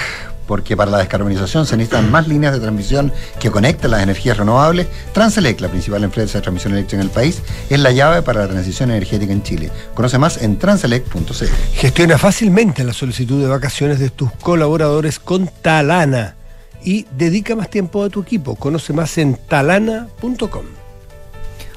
porque 0.48 0.76
para 0.78 0.92
la 0.92 0.98
descarbonización 1.00 1.66
se 1.66 1.78
necesitan 1.78 2.12
más 2.12 2.28
líneas 2.28 2.54
de 2.54 2.60
transmisión 2.60 3.12
que 3.40 3.52
conecten 3.52 3.92
las 3.92 4.04
energías 4.04 4.38
renovables. 4.38 4.88
Transelec, 5.14 5.60
la 5.62 5.70
principal 5.70 6.04
empresa 6.04 6.38
de 6.38 6.42
transmisión 6.42 6.74
eléctrica 6.74 7.02
en 7.02 7.08
el 7.08 7.14
país, 7.14 7.42
es 7.70 7.80
la 7.80 7.92
llave 7.92 8.22
para 8.22 8.42
la 8.42 8.48
transición 8.48 8.92
energética 8.92 9.34
en 9.34 9.44
Chile. 9.44 9.72
Conoce 9.94 10.18
más 10.18 10.42
en 10.42 10.58
transelec.cl. 10.58 11.46
Gestiona 11.74 12.18
fácilmente 12.18 12.84
la 12.84 12.94
solicitud 12.94 13.42
de 13.42 13.48
vacaciones 13.48 14.00
de 14.00 14.10
tus 14.10 14.32
colaboradores 14.34 15.20
con 15.20 15.50
Talana 15.62 16.36
y 16.84 17.06
dedica 17.18 17.56
más 17.56 17.70
tiempo 17.70 18.04
a 18.04 18.10
tu 18.10 18.22
equipo. 18.22 18.56
Conoce 18.56 18.94
más 18.94 19.18
en 19.18 19.36
talana.com. 19.36 20.83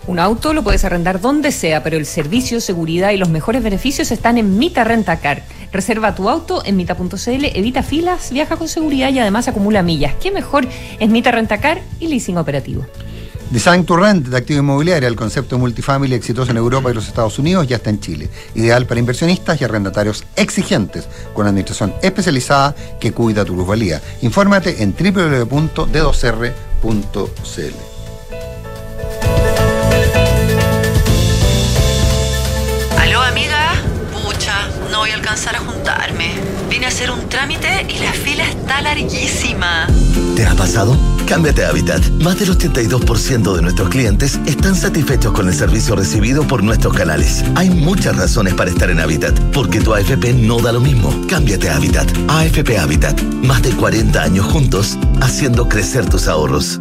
Un 0.06 0.20
auto 0.20 0.52
lo 0.52 0.62
puedes 0.62 0.84
arrendar 0.84 1.20
donde 1.20 1.50
sea, 1.50 1.82
pero 1.82 1.96
el 1.96 2.06
servicio, 2.06 2.60
seguridad 2.60 3.10
y 3.10 3.16
los 3.16 3.28
mejores 3.28 3.60
beneficios 3.62 4.12
están 4.12 4.38
en 4.38 4.56
Mita 4.56 4.84
Rentacar. 4.84 5.42
Reserva 5.72 6.14
tu 6.14 6.28
auto 6.28 6.62
en 6.64 6.76
mita.cl, 6.76 7.16
evita 7.26 7.82
filas, 7.82 8.30
viaja 8.30 8.56
con 8.56 8.68
seguridad 8.68 9.10
y 9.10 9.18
además 9.18 9.48
acumula 9.48 9.82
millas. 9.82 10.14
¿Qué 10.22 10.30
mejor 10.30 10.66
es 11.00 11.08
Mita 11.08 11.32
Rentacar 11.32 11.80
y 11.98 12.06
leasing 12.06 12.38
operativo? 12.38 12.86
Design 13.50 13.84
to 13.84 13.96
Rent 13.96 14.28
de 14.28 14.36
activo 14.36 14.60
inmobiliaria, 14.60 15.08
el 15.08 15.16
concepto 15.16 15.58
multifamily 15.58 16.14
exitoso 16.14 16.52
en 16.52 16.56
Europa 16.56 16.90
y 16.90 16.94
los 16.94 17.08
Estados 17.08 17.38
Unidos, 17.38 17.66
ya 17.66 17.76
está 17.76 17.90
en 17.90 18.00
Chile. 18.00 18.28
Ideal 18.54 18.86
para 18.86 19.00
inversionistas 19.00 19.60
y 19.60 19.64
arrendatarios 19.64 20.24
exigentes, 20.36 21.08
con 21.34 21.46
administración 21.46 21.92
especializada 22.02 22.74
que 23.00 23.12
cuida 23.12 23.44
tu 23.44 23.54
plusvalía. 23.54 24.00
Infórmate 24.22 24.82
en 24.82 24.94
www.d2r.cl. 24.94 27.85
hacer 36.96 37.10
un 37.10 37.28
trámite 37.28 37.68
y 37.90 37.98
la 37.98 38.10
fila 38.10 38.48
está 38.48 38.80
larguísima. 38.80 39.86
¿Te 40.34 40.46
ha 40.46 40.54
pasado? 40.54 40.96
Cámbiate 41.26 41.62
a 41.62 41.68
Habitat. 41.68 42.02
Más 42.22 42.38
del 42.38 42.56
82% 42.56 43.54
de 43.54 43.60
nuestros 43.60 43.90
clientes 43.90 44.40
están 44.46 44.74
satisfechos 44.74 45.34
con 45.34 45.46
el 45.46 45.52
servicio 45.52 45.94
recibido 45.94 46.46
por 46.46 46.62
nuestros 46.62 46.94
canales. 46.94 47.44
Hay 47.54 47.68
muchas 47.68 48.16
razones 48.16 48.54
para 48.54 48.70
estar 48.70 48.88
en 48.88 49.00
Habitat, 49.00 49.38
porque 49.52 49.82
tu 49.82 49.92
AFP 49.92 50.32
no 50.32 50.58
da 50.58 50.72
lo 50.72 50.80
mismo. 50.80 51.12
Cámbiate 51.28 51.68
a 51.68 51.76
Habitat. 51.76 52.10
AFP 52.28 52.78
Habitat. 52.78 53.20
Más 53.42 53.60
de 53.60 53.72
40 53.72 54.22
años 54.22 54.46
juntos, 54.46 54.96
haciendo 55.20 55.68
crecer 55.68 56.08
tus 56.08 56.26
ahorros. 56.26 56.80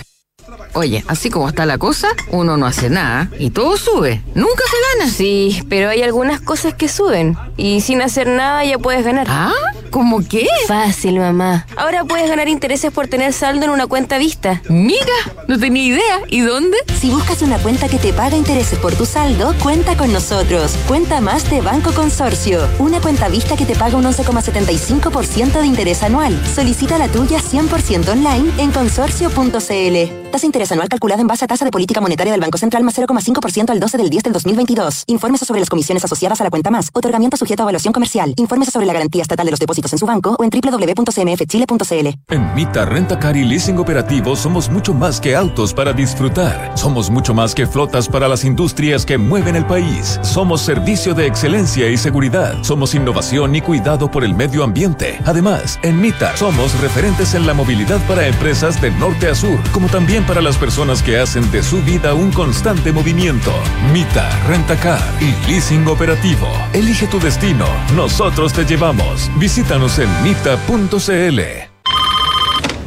Oye, 0.74 1.06
así 1.08 1.30
como 1.30 1.48
está 1.48 1.66
la 1.66 1.78
cosa, 1.78 2.10
uno 2.32 2.58
no 2.58 2.66
hace 2.66 2.90
nada 2.90 3.30
y 3.40 3.52
todo 3.52 3.78
sube. 3.78 4.22
Nunca 4.36 4.64
se 4.70 4.98
gana. 4.98 5.12
Sí, 5.12 5.64
pero 5.70 5.90
hay 5.90 6.04
algunas 6.04 6.42
cosas 6.42 6.74
que 6.74 6.90
suben. 6.90 7.38
Y 7.56 7.80
sin 7.80 8.02
hacer 8.02 8.28
nada 8.28 8.66
ya 8.66 8.78
puedes 8.78 9.06
ganar. 9.06 9.28
¿Ah? 9.30 9.54
¿Cómo 9.90 10.22
qué? 10.28 10.48
Fácil, 10.68 11.20
mamá. 11.20 11.66
Ahora 11.76 12.04
puedes 12.06 12.30
ganar 12.30 12.48
intereses 12.48 12.92
por 12.92 13.08
tener 13.08 13.34
saldo 13.34 13.66
en 13.66 13.72
una 13.72 13.88
cuenta 13.88 14.18
vista. 14.18 14.62
Miga, 14.70 15.00
no 15.48 15.58
tenía 15.58 15.84
idea. 15.84 16.22
¿Y 16.28 16.42
dónde? 16.42 16.78
Si 17.00 17.10
buscas 17.10 17.42
una 17.42 17.58
cuenta 17.58 17.88
que 17.88 17.98
te 17.98 18.14
paga 18.14 18.38
intereses 18.38 18.78
por 18.80 18.94
tu 18.96 19.06
saldo, 19.06 19.56
cuenta 19.62 19.98
con 19.98 20.14
nosotros. 20.14 20.76
Cuenta 20.88 21.22
más 21.22 21.50
de 21.50 21.62
Banco 21.62 21.92
Consorcio. 21.94 22.68
Una 22.80 23.02
cuenta 23.02 23.28
vista 23.30 23.58
que 23.58 23.66
te 23.66 23.76
paga 23.76 23.98
un 23.98 24.06
11,75% 24.06 25.60
de 25.60 25.66
interés 25.66 26.04
anual. 26.04 26.40
Solicita 26.54 26.98
la 26.98 27.08
tuya 27.08 27.40
100% 27.40 28.10
online 28.10 28.52
en 28.58 28.72
consorcio.cl. 28.72 30.30
Tasa 30.32 30.46
interés 30.46 30.72
anual 30.72 30.90
calculada 30.90 31.22
en 31.22 31.28
base 31.28 31.46
a 31.46 31.48
tasa 31.48 31.66
de 31.66 31.72
política 31.72 32.02
monetaria 32.02 32.32
del 32.32 32.42
Banco 32.42 32.58
Central 32.58 32.84
más 32.84 32.98
0,5% 32.98 33.72
al 33.72 33.80
12 33.80 33.98
del 33.98 34.10
10 34.10 34.24
del 34.24 34.34
2022. 34.34 35.04
Infórmese 35.08 35.46
sobre 35.46 35.60
las 35.60 35.70
comisiones 35.70 36.04
asociadas 36.06 36.40
a 36.42 36.44
la 36.44 36.50
cuenta 36.52 36.70
más. 36.70 36.90
Otorgamiento 36.94 37.38
sujeto 37.38 37.64
a 37.64 37.66
evaluación 37.66 37.94
comercial. 37.94 38.34
Infórmese 38.38 38.72
sobre 38.72 38.86
la 38.86 38.94
garantía 38.94 39.24
estatal 39.24 39.46
de 39.46 39.52
los 39.52 39.60
depósitos 39.60 39.79
en 39.92 39.98
su 39.98 40.06
banco 40.06 40.36
o 40.38 40.44
en 40.44 40.50
www.cmfchile.cl. 40.50 42.08
En 42.30 42.54
Mita 42.54 42.86
Renta 42.86 43.18
Car 43.18 43.38
y 43.38 43.46
Leasing 43.46 43.78
Operativo 43.80 44.36
somos 44.36 44.70
mucho 44.70 44.94
más 44.94 45.20
que 45.22 45.36
autos 45.36 45.74
para 45.74 45.94
disfrutar. 45.94 46.78
Somos 46.78 47.10
mucho 47.10 47.34
más 47.34 47.56
que 47.56 47.66
flotas 47.66 48.08
para 48.08 48.28
las 48.28 48.44
industrias 48.44 49.06
que 49.06 49.18
mueven 49.18 49.56
el 49.56 49.66
país. 49.66 50.20
Somos 50.22 50.62
servicio 50.62 51.14
de 51.14 51.26
excelencia 51.26 51.90
y 51.90 51.98
seguridad. 51.98 52.62
Somos 52.62 52.94
innovación 52.94 53.56
y 53.56 53.62
cuidado 53.62 54.12
por 54.12 54.24
el 54.24 54.34
medio 54.34 54.64
ambiente. 54.64 55.20
Además, 55.26 55.80
en 55.84 56.02
Mita 56.02 56.36
somos 56.36 56.80
referentes 56.82 57.34
en 57.34 57.48
la 57.48 57.54
movilidad 57.54 58.00
para 58.08 58.28
empresas 58.28 58.82
de 58.82 58.92
norte 58.92 59.30
a 59.30 59.36
sur, 59.36 59.60
como 59.72 59.88
también 59.88 60.26
para 60.26 60.42
las 60.42 60.58
personas 60.58 61.02
que 61.02 61.18
hacen 61.18 61.50
de 61.52 61.64
su 61.64 61.82
vida 61.84 62.14
un 62.14 62.32
constante 62.32 62.92
movimiento. 62.92 63.52
Mita 63.94 64.30
Renta 64.48 64.76
Car 64.76 65.02
y 65.22 65.50
Leasing 65.50 65.88
Operativo. 65.88 66.48
Elige 66.74 67.08
tu 67.08 67.20
destino. 67.20 67.66
Nosotros 67.96 68.54
te 68.54 68.66
llevamos. 68.66 69.30
Visítanos 69.70 70.00
en 70.00 70.24
mita.cl. 70.24 71.40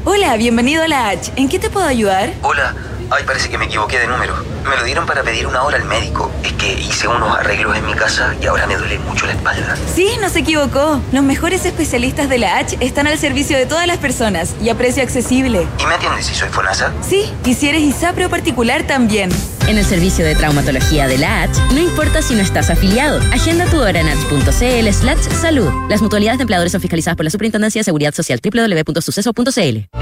Hola, 0.05 0.37
bienvenido 0.37 0.83
a 0.83 0.89
la 0.89 1.11
H. 1.11 1.31
¿En 1.37 1.49
qué 1.49 1.61
te 1.61 1.71
puedo 1.71 1.87
ayudar? 1.87 2.33
Hola. 2.43 2.75
Ay, 3.09 3.23
parece 3.25 3.49
que 3.49 3.57
me 3.57 3.67
equivoqué 3.67 4.01
de 4.01 4.09
número. 4.09 4.35
Me 4.69 4.77
lo 4.77 4.85
dieron 4.85 5.07
para 5.07 5.23
pedir 5.23 5.47
una 5.47 5.63
hora 5.63 5.77
al 5.77 5.85
médico. 5.85 6.31
Es 6.45 6.53
que 6.53 6.73
hice 6.73 7.09
unos 7.09 7.37
arreglos 7.37 7.77
en 7.77 7.87
mi 7.87 7.95
casa 7.95 8.35
y 8.41 8.47
ahora 8.47 8.67
me 8.67 8.77
duele 8.77 8.99
mucho 9.01 9.27
la 9.27 9.33
espalda. 9.33 9.77
Sí, 9.95 10.09
no 10.21 10.29
se 10.29 10.41
equivocó. 10.41 11.01
Los 11.13 11.25
mejores 11.25 11.65
especialistas 11.67 12.29
de 12.29 12.39
la 12.39 12.59
H 12.59 12.77
están 12.81 13.07
al 13.07 13.19
servicio 13.19 13.57
de 13.57 13.67
todas 13.67 13.87
las 13.87 13.99
personas 13.99 14.55
y 14.63 14.69
a 14.69 14.75
precio 14.77 15.03
accesible. 15.03 15.67
¿Y 15.79 15.87
me 15.87 15.95
atiendes 15.95 16.27
si 16.27 16.35
soy 16.35 16.49
FONASA? 16.49 16.93
Sí, 17.03 17.31
y 17.45 17.55
si 17.55 17.69
eres 17.69 17.83
ISAPRE 17.83 18.27
o 18.27 18.31
particular 18.31 18.85
también. 18.87 19.31
En 19.69 19.79
el 19.79 19.85
servicio 19.85 20.25
de 20.25 20.35
traumatología 20.35 21.07
de 21.07 21.19
la 21.19 21.43
H, 21.43 21.61
no 21.73 21.81
importa 21.81 22.23
si 22.23 22.35
no 22.35 22.41
estás 22.43 22.71
afiliado. 22.71 23.21
Agenda 23.33 23.65
tu 23.67 23.81
hora 23.81 24.01
en 24.01 24.09
h.cl 24.09 24.93
slash 24.93 25.31
salud. 25.41 25.71
Las 25.89 26.03
mutualidades 26.03 26.39
de 26.39 26.43
empleadores 26.43 26.73
son 26.73 26.81
fiscalizadas 26.81 27.17
por 27.17 27.25
la 27.25 27.31
Superintendencia 27.31 27.81
de 27.81 27.85
Seguridad 27.85 28.15
Social 28.15 28.41
www.suceso.cl. 28.43 30.02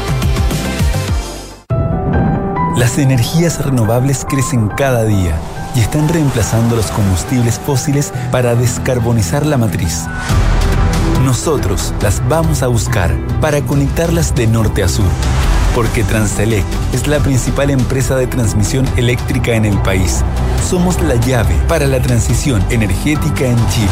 Las 2.81 2.97
energías 2.97 3.63
renovables 3.63 4.25
crecen 4.27 4.67
cada 4.69 5.03
día 5.03 5.37
y 5.75 5.81
están 5.81 6.09
reemplazando 6.09 6.75
los 6.75 6.87
combustibles 6.87 7.59
fósiles 7.59 8.11
para 8.31 8.55
descarbonizar 8.55 9.45
la 9.45 9.55
matriz. 9.55 10.07
Nosotros 11.23 11.93
las 12.01 12.27
vamos 12.27 12.63
a 12.63 12.67
buscar 12.67 13.15
para 13.39 13.61
conectarlas 13.61 14.33
de 14.33 14.47
norte 14.47 14.81
a 14.81 14.87
sur, 14.87 15.05
porque 15.75 16.03
Transelec 16.03 16.65
es 16.91 17.05
la 17.05 17.19
principal 17.19 17.69
empresa 17.69 18.15
de 18.15 18.25
transmisión 18.25 18.87
eléctrica 18.97 19.53
en 19.53 19.65
el 19.65 19.77
país. 19.83 20.23
Somos 20.67 20.99
la 21.03 21.17
llave 21.17 21.53
para 21.67 21.85
la 21.85 22.01
transición 22.01 22.65
energética 22.71 23.45
en 23.45 23.57
Chile. 23.69 23.89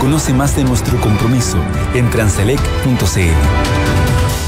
Conoce 0.00 0.32
más 0.32 0.54
de 0.54 0.62
nuestro 0.62 1.00
compromiso 1.00 1.58
en 1.94 2.08
transelec.cl. 2.10 4.47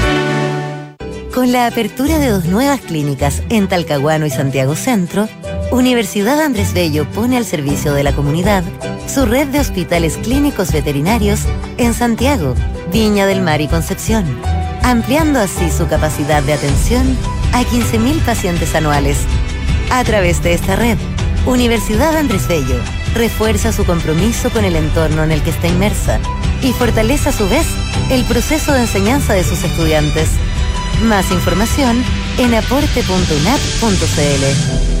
Con 1.33 1.53
la 1.53 1.65
apertura 1.65 2.19
de 2.19 2.27
dos 2.27 2.43
nuevas 2.43 2.81
clínicas 2.81 3.41
en 3.47 3.69
Talcahuano 3.69 4.25
y 4.25 4.29
Santiago 4.29 4.75
Centro, 4.75 5.29
Universidad 5.71 6.41
Andrés 6.41 6.73
Bello 6.73 7.05
pone 7.09 7.37
al 7.37 7.45
servicio 7.45 7.93
de 7.93 8.03
la 8.03 8.13
comunidad 8.13 8.65
su 9.07 9.25
red 9.25 9.47
de 9.47 9.61
hospitales 9.61 10.17
clínicos 10.17 10.73
veterinarios 10.73 11.43
en 11.77 11.93
Santiago, 11.93 12.53
Viña 12.91 13.27
del 13.27 13.41
Mar 13.41 13.61
y 13.61 13.69
Concepción, 13.69 14.25
ampliando 14.83 15.39
así 15.39 15.71
su 15.71 15.87
capacidad 15.87 16.43
de 16.43 16.51
atención 16.51 17.17
a 17.53 17.63
15.000 17.63 18.19
pacientes 18.25 18.75
anuales. 18.75 19.17
A 19.89 20.03
través 20.03 20.43
de 20.43 20.53
esta 20.53 20.75
red, 20.75 20.97
Universidad 21.45 22.17
Andrés 22.17 22.45
Bello 22.49 22.75
refuerza 23.15 23.71
su 23.71 23.85
compromiso 23.85 24.49
con 24.49 24.65
el 24.65 24.75
entorno 24.75 25.23
en 25.23 25.31
el 25.31 25.41
que 25.41 25.51
está 25.51 25.69
inmersa 25.69 26.19
y 26.61 26.73
fortalece 26.73 27.29
a 27.29 27.31
su 27.31 27.47
vez 27.47 27.65
el 28.09 28.25
proceso 28.25 28.73
de 28.73 28.81
enseñanza 28.81 29.33
de 29.33 29.45
sus 29.45 29.63
estudiantes 29.63 30.27
Más 31.01 31.31
información 31.31 32.03
en 32.37 32.55
aporte.unap.cl. 32.55 35.00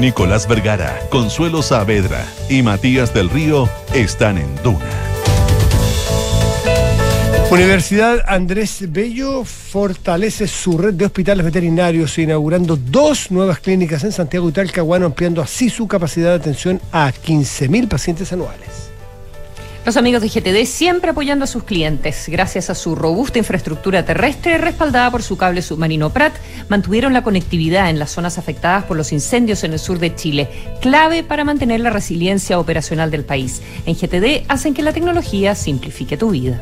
Nicolás 0.00 0.48
Vergara, 0.48 0.98
Consuelo 1.10 1.60
Saavedra 1.60 2.26
y 2.48 2.62
Matías 2.62 3.12
del 3.12 3.28
Río 3.28 3.68
están 3.92 4.38
en 4.38 4.48
Duna. 4.62 4.78
Universidad 7.50 8.24
Andrés 8.26 8.90
Bello 8.90 9.44
fortalece 9.44 10.46
su 10.46 10.78
red 10.78 10.94
de 10.94 11.04
hospitales 11.04 11.44
veterinarios, 11.44 12.16
inaugurando 12.16 12.76
dos 12.76 13.30
nuevas 13.30 13.60
clínicas 13.60 14.02
en 14.04 14.12
Santiago 14.12 14.48
y 14.48 14.52
Talcahuano, 14.52 15.04
ampliando 15.04 15.42
así 15.42 15.68
su 15.68 15.86
capacidad 15.86 16.30
de 16.30 16.36
atención 16.36 16.80
a 16.92 17.12
15.000 17.12 17.88
pacientes 17.88 18.32
anuales. 18.32 18.90
Los 19.86 19.96
amigos 19.96 20.20
de 20.20 20.28
GTD 20.28 20.66
siempre 20.66 21.10
apoyando 21.10 21.44
a 21.44 21.48
sus 21.48 21.64
clientes. 21.64 22.26
Gracias 22.28 22.68
a 22.68 22.74
su 22.74 22.94
robusta 22.94 23.38
infraestructura 23.38 24.04
terrestre 24.04 24.58
respaldada 24.58 25.10
por 25.10 25.22
su 25.22 25.38
cable 25.38 25.62
submarino 25.62 26.10
Prat, 26.10 26.34
mantuvieron 26.68 27.14
la 27.14 27.22
conectividad 27.22 27.88
en 27.88 27.98
las 27.98 28.10
zonas 28.10 28.36
afectadas 28.36 28.84
por 28.84 28.98
los 28.98 29.10
incendios 29.10 29.64
en 29.64 29.72
el 29.72 29.78
sur 29.78 29.98
de 29.98 30.14
Chile, 30.14 30.50
clave 30.82 31.22
para 31.22 31.44
mantener 31.44 31.80
la 31.80 31.88
resiliencia 31.88 32.58
operacional 32.58 33.10
del 33.10 33.24
país. 33.24 33.62
En 33.86 33.94
GTD 33.94 34.44
hacen 34.48 34.74
que 34.74 34.82
la 34.82 34.92
tecnología 34.92 35.54
simplifique 35.54 36.18
tu 36.18 36.30
vida. 36.30 36.60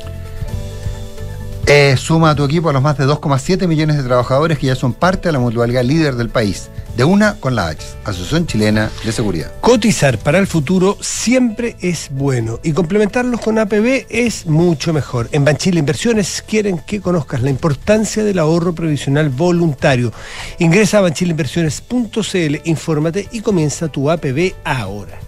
Eh, 1.66 1.96
suma 1.98 2.30
a 2.30 2.34
tu 2.36 2.44
equipo 2.44 2.70
a 2.70 2.72
los 2.72 2.82
más 2.82 2.96
de 2.96 3.04
2,7 3.04 3.66
millones 3.66 3.96
de 3.96 4.04
trabajadores 4.04 4.58
que 4.58 4.68
ya 4.68 4.76
son 4.76 4.94
parte 4.94 5.28
de 5.28 5.32
la 5.32 5.40
mutualidad 5.40 5.82
líder 5.82 6.14
del 6.14 6.28
país. 6.28 6.70
De 6.98 7.04
una 7.04 7.34
con 7.34 7.54
la 7.54 7.68
H, 7.68 7.80
Asociación 8.04 8.48
Chilena 8.48 8.90
de 9.04 9.12
Seguridad. 9.12 9.52
Cotizar 9.60 10.18
para 10.18 10.38
el 10.38 10.48
futuro 10.48 10.98
siempre 11.00 11.76
es 11.80 12.08
bueno 12.10 12.58
y 12.64 12.72
complementarlos 12.72 13.40
con 13.40 13.56
APB 13.56 14.06
es 14.08 14.46
mucho 14.46 14.92
mejor. 14.92 15.28
En 15.30 15.44
Banchile 15.44 15.78
Inversiones 15.78 16.42
quieren 16.44 16.80
que 16.80 17.00
conozcas 17.00 17.40
la 17.40 17.50
importancia 17.50 18.24
del 18.24 18.40
ahorro 18.40 18.74
previsional 18.74 19.28
voluntario. 19.28 20.12
Ingresa 20.58 20.98
a 20.98 21.02
banchileinversiones.cl, 21.02 22.62
infórmate 22.64 23.28
y 23.30 23.42
comienza 23.42 23.86
tu 23.86 24.10
APB 24.10 24.54
ahora. 24.64 25.27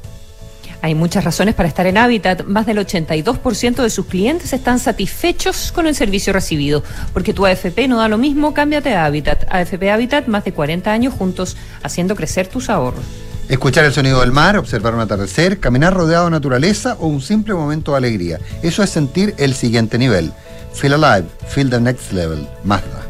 Hay 0.82 0.94
muchas 0.94 1.24
razones 1.24 1.54
para 1.54 1.68
estar 1.68 1.86
en 1.86 1.98
Habitat. 1.98 2.44
Más 2.44 2.64
del 2.64 2.78
82% 2.78 3.82
de 3.82 3.90
sus 3.90 4.06
clientes 4.06 4.52
están 4.52 4.78
satisfechos 4.78 5.72
con 5.72 5.86
el 5.86 5.94
servicio 5.94 6.32
recibido. 6.32 6.82
Porque 7.12 7.34
tu 7.34 7.44
AFP 7.44 7.86
no 7.86 7.98
da 7.98 8.08
lo 8.08 8.16
mismo, 8.16 8.54
cámbiate 8.54 8.94
a 8.94 9.04
Habitat. 9.04 9.44
AFP 9.50 9.90
Habitat, 9.90 10.26
más 10.26 10.44
de 10.44 10.52
40 10.52 10.90
años 10.90 11.12
juntos, 11.12 11.56
haciendo 11.82 12.16
crecer 12.16 12.46
tus 12.46 12.70
ahorros. 12.70 13.04
Escuchar 13.48 13.84
el 13.84 13.92
sonido 13.92 14.20
del 14.20 14.32
mar, 14.32 14.56
observar 14.56 14.94
un 14.94 15.00
atardecer, 15.00 15.58
caminar 15.58 15.92
rodeado 15.92 16.26
de 16.26 16.30
naturaleza 16.30 16.96
o 17.00 17.08
un 17.08 17.20
simple 17.20 17.52
momento 17.52 17.90
de 17.92 17.98
alegría. 17.98 18.38
Eso 18.62 18.82
es 18.82 18.90
sentir 18.90 19.34
el 19.38 19.54
siguiente 19.54 19.98
nivel. 19.98 20.32
Feel 20.72 20.94
alive, 20.94 21.28
feel 21.48 21.68
the 21.68 21.80
next 21.80 22.12
level. 22.12 22.46
Mazda. 22.64 23.02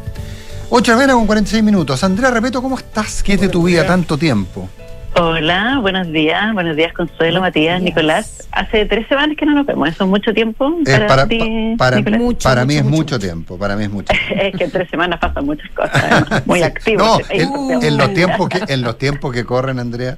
8 0.71 0.97
de 0.97 1.07
la 1.07 1.13
con 1.13 1.27
46 1.27 1.63
minutos. 1.63 2.03
Andrea, 2.03 2.31
repito, 2.31 2.61
¿cómo 2.61 2.77
estás? 2.77 3.21
¿Qué 3.21 3.33
es 3.33 3.41
de 3.41 3.49
tu 3.49 3.63
vida 3.63 3.85
tanto 3.85 4.17
tiempo? 4.17 4.69
Hola, 5.13 5.79
buenos 5.81 6.11
días, 6.11 6.53
buenos 6.53 6.75
días 6.75 6.93
Consuelo, 6.93 7.41
Matías, 7.41 7.81
Nicolás. 7.81 8.47
Hace 8.51 8.85
tres 8.85 9.07
semanas 9.07 9.35
que 9.37 9.45
no 9.45 9.53
nos 9.53 9.65
vemos, 9.65 9.89
eso 9.89 10.05
es 10.05 10.09
mucho 10.09 10.33
tiempo 10.33 10.69
Eh, 10.79 10.83
para, 10.85 11.07
para, 11.07 11.27
ti, 11.27 11.75
para, 11.77 12.01
para 12.41 12.65
mí 12.65 12.75
es 12.77 12.85
mucho 12.85 13.19
tiempo, 13.19 13.57
para 13.57 13.75
mí 13.75 13.83
es 13.83 13.91
mucho. 13.91 14.13
es 14.35 14.55
que 14.55 14.63
en 14.63 14.71
tres 14.71 14.89
semanas 14.89 15.19
pasan 15.19 15.45
muchas 15.45 15.69
cosas, 15.71 16.03
además, 16.03 16.43
muy 16.47 16.63
activo. 16.63 17.03
No, 17.03 17.19
en 17.29 17.97
los 17.97 18.13
tiempos 18.13 18.49
que, 18.49 18.73
en 18.73 18.81
los 18.81 18.97
tiempos 18.97 19.33
que 19.33 19.43
corren, 19.43 19.79
Andrea. 19.79 20.17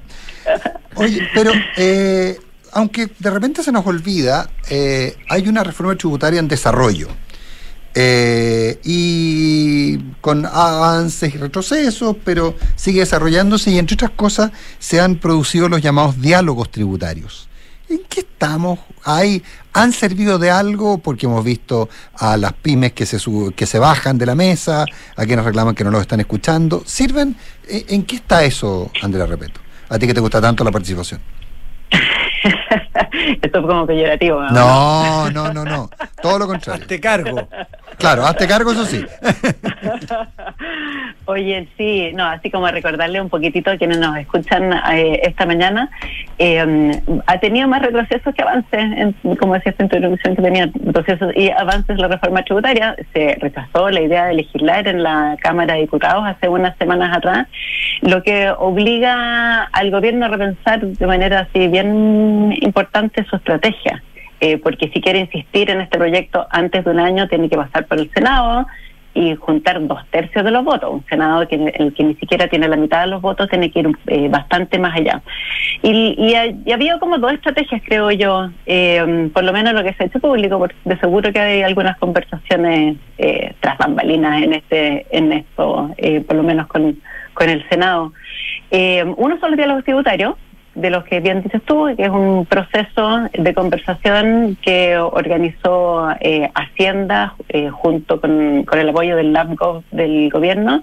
Oye, 0.96 1.28
pero 1.34 1.52
eh, 1.76 2.38
aunque 2.72 3.10
de 3.18 3.30
repente 3.30 3.64
se 3.64 3.72
nos 3.72 3.86
olvida, 3.88 4.50
eh, 4.70 5.16
hay 5.28 5.48
una 5.48 5.64
reforma 5.64 5.96
tributaria 5.96 6.40
en 6.40 6.48
desarrollo. 6.48 7.08
Eh, 7.96 8.80
y 8.84 9.98
con 10.22 10.46
avances 10.46 11.36
y 11.36 11.38
retrocesos, 11.38 12.16
pero 12.24 12.56
sigue 12.76 13.02
desarrollándose 13.02 13.70
y 13.72 13.78
entre 13.78 13.94
otras 13.96 14.12
cosas 14.12 14.52
se 14.80 15.00
han 15.00 15.16
producido 15.18 15.70
los 15.70 15.82
llamados 15.82 16.20
diálogos 16.20 16.72
tributarios. 16.72 17.48
¿En 17.90 18.00
qué 18.10 18.22
estamos? 18.22 18.80
¿Hay, 19.04 19.44
¿Han 19.74 19.92
servido 19.92 20.40
de 20.40 20.50
algo? 20.50 20.98
Porque 20.98 21.28
hemos 21.28 21.44
visto 21.46 21.88
a 22.16 22.36
las 22.38 22.54
pymes 22.54 22.94
que 22.94 23.06
se, 23.06 23.20
sub- 23.20 23.54
que 23.54 23.68
se 23.68 23.78
bajan 23.78 24.18
de 24.18 24.26
la 24.26 24.34
mesa, 24.34 24.86
a 25.16 25.26
quienes 25.26 25.46
reclaman 25.46 25.76
que 25.76 25.84
no 25.84 25.92
los 25.92 26.02
están 26.02 26.20
escuchando. 26.20 26.82
¿Sirven? 26.88 27.36
¿En 27.68 27.84
en 27.90 28.04
qué 28.06 28.16
está 28.16 28.44
eso, 28.44 28.90
Andrea 29.04 29.28
Repeto? 29.28 29.60
A 29.90 30.00
ti 30.00 30.08
que 30.08 30.14
te 30.16 30.20
gusta 30.22 30.42
tanto 30.42 30.64
la 30.64 30.72
participación. 30.72 31.22
Esto 33.42 33.60
es 33.60 33.66
como 33.66 33.86
peyorativo. 33.86 34.42
¿no? 34.44 34.50
No, 34.52 35.30
no, 35.32 35.54
no, 35.54 35.64
no. 35.66 35.90
Todo 36.22 36.40
lo 36.40 36.48
contrario. 36.48 36.86
Te 36.88 37.00
cargo. 37.00 37.48
Claro, 37.98 38.26
hazte 38.26 38.48
cargo, 38.48 38.72
eso 38.72 38.86
sí. 38.86 39.06
Oye, 41.26 41.68
sí, 41.78 42.12
no, 42.14 42.26
así 42.26 42.52
como 42.52 42.68
recordarle 42.68 43.22
un 43.22 43.30
poquitito 43.30 43.72
a 43.72 43.78
quienes 43.78 43.98
nos 43.98 44.18
escuchan 44.18 44.74
eh, 44.92 45.22
esta 45.24 45.46
mañana, 45.46 45.90
eh, 46.38 47.02
ha 47.28 47.40
tenido 47.40 47.68
más 47.68 47.82
retrocesos 47.82 48.34
que 48.36 48.42
avances, 48.42 49.16
como 49.40 49.54
decías 49.54 49.76
en 49.80 49.90
tu 49.90 49.96
introducción, 49.96 50.36
que 50.36 50.42
tenía 50.42 50.70
retrocesos 50.74 51.36
y 51.36 51.50
avances 51.50 51.98
la 51.98 52.08
reforma 52.08 52.44
tributaria. 52.44 52.96
Se 53.14 53.38
rechazó 53.40 53.90
la 53.90 54.02
idea 54.02 54.26
de 54.26 54.34
legislar 54.34 54.88
en 54.88 55.04
la 55.04 55.38
Cámara 55.42 55.76
de 55.76 55.82
Diputados 55.82 56.24
hace 56.26 56.50
unas 56.50 56.78
semanas 56.78 57.16
atrás, 57.16 57.48
lo 58.02 58.24
que 58.24 58.52
obliga 58.52 59.64
al 59.64 59.92
gobierno 59.92 60.26
a 60.26 60.30
repensar 60.30 60.82
de 60.82 61.08
manera 61.08 61.42
así 61.42 61.68
bien 61.68 62.54
importante 62.62 63.26
su 63.30 63.36
estrategia. 63.36 64.04
Eh, 64.46 64.58
porque 64.58 64.90
si 64.94 65.00
quiere 65.00 65.20
insistir 65.20 65.70
en 65.70 65.80
este 65.80 65.98
proyecto 65.98 66.46
antes 66.50 66.84
de 66.84 66.92
un 66.92 67.00
año, 67.00 67.30
tiene 67.30 67.48
que 67.50 67.56
pasar 67.56 67.86
por 67.88 67.98
el 67.98 68.10
Senado 68.12 68.68
y 69.16 69.36
juntar 69.36 69.76
dos 69.88 70.02
tercios 70.10 70.44
de 70.44 70.52
los 70.52 70.64
votos. 70.66 70.90
Un 70.92 71.06
Senado 71.08 71.48
que, 71.48 71.56
el 71.56 71.94
que 71.94 72.04
ni 72.04 72.16
siquiera 72.16 72.48
tiene 72.48 72.68
la 72.68 72.76
mitad 72.76 73.02
de 73.02 73.08
los 73.14 73.22
votos 73.22 73.48
tiene 73.48 73.70
que 73.72 73.80
ir 73.82 73.88
eh, 74.08 74.28
bastante 74.28 74.80
más 74.80 74.94
allá. 75.00 75.22
Y, 75.82 75.92
y, 76.18 76.34
y 76.66 76.72
había 76.74 77.00
como 77.00 77.20
dos 77.20 77.32
estrategias, 77.32 77.82
creo 77.86 78.12
yo, 78.12 78.50
eh, 78.66 79.30
por 79.34 79.44
lo 79.46 79.54
menos 79.54 79.74
lo 79.74 79.84
que 79.84 79.94
se 79.94 80.04
ha 80.04 80.08
hecho 80.08 80.20
público, 80.20 80.58
por- 80.60 80.76
de 80.84 80.98
seguro 81.00 81.32
que 81.32 81.40
hay 81.40 81.62
algunas 81.62 81.96
conversaciones 82.00 82.98
eh, 83.18 83.54
tras 83.62 83.78
bambalinas 83.78 84.42
en 84.44 84.52
este 84.60 85.06
en 85.18 85.32
esto, 85.32 85.92
eh, 85.98 86.20
por 86.28 86.36
lo 86.36 86.44
menos 86.44 86.68
con, 86.68 86.98
con 87.34 87.48
el 87.50 87.62
Senado. 87.70 88.12
Eh, 88.72 89.06
uno 89.26 89.40
son 89.40 89.52
los 89.52 89.58
diálogos 89.58 89.84
tributarios, 89.86 90.34
de 90.76 90.90
los 90.90 91.04
que 91.04 91.20
bien 91.20 91.42
dices 91.44 91.62
tú, 91.66 91.88
que 91.96 92.04
es 92.04 92.10
un 92.10 92.46
proceso 92.46 93.30
de 93.32 93.54
conversación 93.54 94.58
que 94.62 94.98
organizó 94.98 96.10
eh, 96.20 96.50
Hacienda 96.56 97.36
eh, 97.50 97.70
junto 97.70 98.20
con, 98.20 98.64
con 98.64 98.80
el 98.80 98.90
apoyo 98.90 99.16
del 99.16 99.34
LabGov 99.34 99.84
del 99.92 100.30
gobierno. 100.30 100.82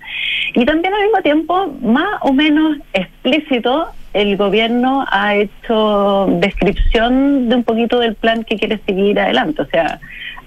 Y 0.55 0.65
también 0.65 0.95
al 0.95 1.03
mismo 1.03 1.23
tiempo, 1.23 1.75
más 1.83 2.19
o 2.23 2.33
menos 2.33 2.77
explícito, 2.93 3.89
el 4.13 4.37
gobierno 4.37 5.05
ha 5.11 5.37
hecho 5.37 6.27
descripción 6.41 7.49
de 7.49 7.57
un 7.57 7.65
poquito 7.65 8.01
del 8.01 8.15
plan 8.15 8.45
que 8.45 8.57
quiere 8.57 8.81
seguir 8.87 9.21
adelante, 9.21 9.63
o 9.63 9.67
sea, 9.67 10.01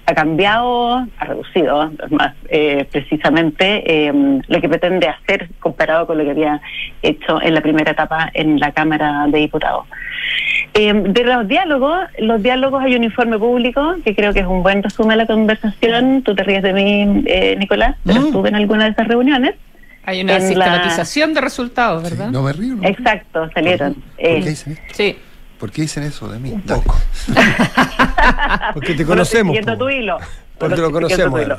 ha 0.06 0.14
cambiado, 0.14 0.96
ha 1.18 1.24
reducido, 1.24 1.90
es 2.04 2.12
más, 2.12 2.34
eh, 2.48 2.86
precisamente 2.90 3.82
eh, 3.86 4.12
lo 4.46 4.60
que 4.60 4.68
pretende 4.68 5.08
hacer 5.08 5.48
comparado 5.60 6.06
con 6.06 6.18
lo 6.18 6.24
que 6.24 6.30
había 6.32 6.60
hecho 7.02 7.40
en 7.40 7.54
la 7.54 7.60
primera 7.62 7.92
etapa 7.92 8.30
en 8.34 8.58
la 8.60 8.72
Cámara 8.72 9.26
de 9.28 9.38
Diputados. 9.38 9.86
Eh, 10.74 10.92
de 10.92 11.24
los 11.24 11.46
diálogos, 11.48 12.00
los 12.18 12.42
diálogos 12.42 12.82
hay 12.82 12.96
un 12.96 13.04
informe 13.04 13.38
público 13.38 13.94
que 14.04 14.14
creo 14.14 14.32
que 14.32 14.40
es 14.40 14.46
un 14.46 14.62
buen 14.62 14.82
resumen 14.82 15.10
de 15.10 15.24
la 15.24 15.26
conversación. 15.26 16.22
Tú 16.22 16.34
te 16.34 16.42
ríes 16.42 16.62
de 16.62 16.72
mí, 16.72 17.22
eh, 17.26 17.54
Nicolás, 17.58 17.96
pero 18.04 18.20
estuve 18.26 18.48
en 18.48 18.56
alguna 18.56 18.84
de 18.84 18.90
esas 18.90 19.06
reuniones. 19.08 19.54
Hay 20.06 20.20
una 20.22 20.36
en 20.36 20.42
la- 20.42 20.48
sistematización 20.48 21.32
de 21.32 21.40
resultados, 21.40 22.02
¿verdad? 22.02 22.28
No 22.30 22.42
me 22.42 22.52
río. 22.52 22.74
¿no? 22.74 22.86
Exacto, 22.86 23.48
salieron. 23.54 23.94
¿Por 23.94 24.02
qué 24.18 24.36
Eh, 24.38 24.42
dicen 24.44 24.72
esto? 24.74 24.84
Sí. 24.94 25.16
¿Por 25.64 25.72
qué 25.72 25.80
dicen 25.80 26.02
eso 26.02 26.28
de 26.28 26.38
mí? 26.38 26.50
Un 26.52 26.60
poco. 26.60 26.94
Porque 28.74 28.88
te 28.88 28.96
bueno, 29.02 29.22
conocemos. 29.22 29.56
Po. 29.60 29.78
tu 29.78 29.88
hilo. 29.88 30.18
Porque 30.58 30.76
lo 30.76 30.90
Bueno, 30.90 31.08
conocemos. 31.08 31.40
hilo. 31.40 31.58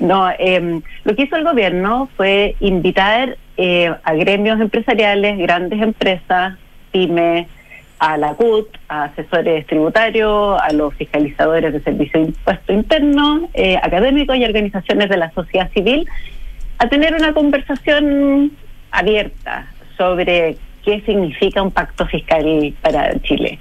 No, 0.00 0.28
eh, 0.38 0.82
lo 1.04 1.16
que 1.16 1.22
hizo 1.22 1.36
el 1.36 1.44
gobierno 1.44 2.10
fue 2.18 2.56
invitar 2.60 3.38
eh, 3.56 3.90
a 4.04 4.12
gremios 4.12 4.60
empresariales, 4.60 5.38
grandes 5.38 5.80
empresas, 5.80 6.58
pymes, 6.92 7.46
a 8.00 8.18
la 8.18 8.34
CUT, 8.34 8.68
a 8.90 9.04
asesores 9.04 9.66
tributarios, 9.66 10.60
a 10.60 10.70
los 10.74 10.92
fiscalizadores 10.96 11.72
de 11.72 11.80
servicio 11.80 12.20
de 12.20 12.26
impuesto 12.26 12.70
interno, 12.74 13.48
eh, 13.54 13.78
académicos 13.82 14.36
y 14.36 14.44
organizaciones 14.44 15.08
de 15.08 15.16
la 15.16 15.30
sociedad 15.30 15.70
civil, 15.72 16.06
a 16.76 16.86
tener 16.90 17.14
una 17.14 17.32
conversación 17.32 18.52
abierta 18.90 19.70
sobre 19.96 20.58
qué 20.84 21.00
significa 21.02 21.62
un 21.62 21.70
pacto 21.70 22.06
fiscal 22.06 22.74
para 22.80 23.18
Chile. 23.20 23.58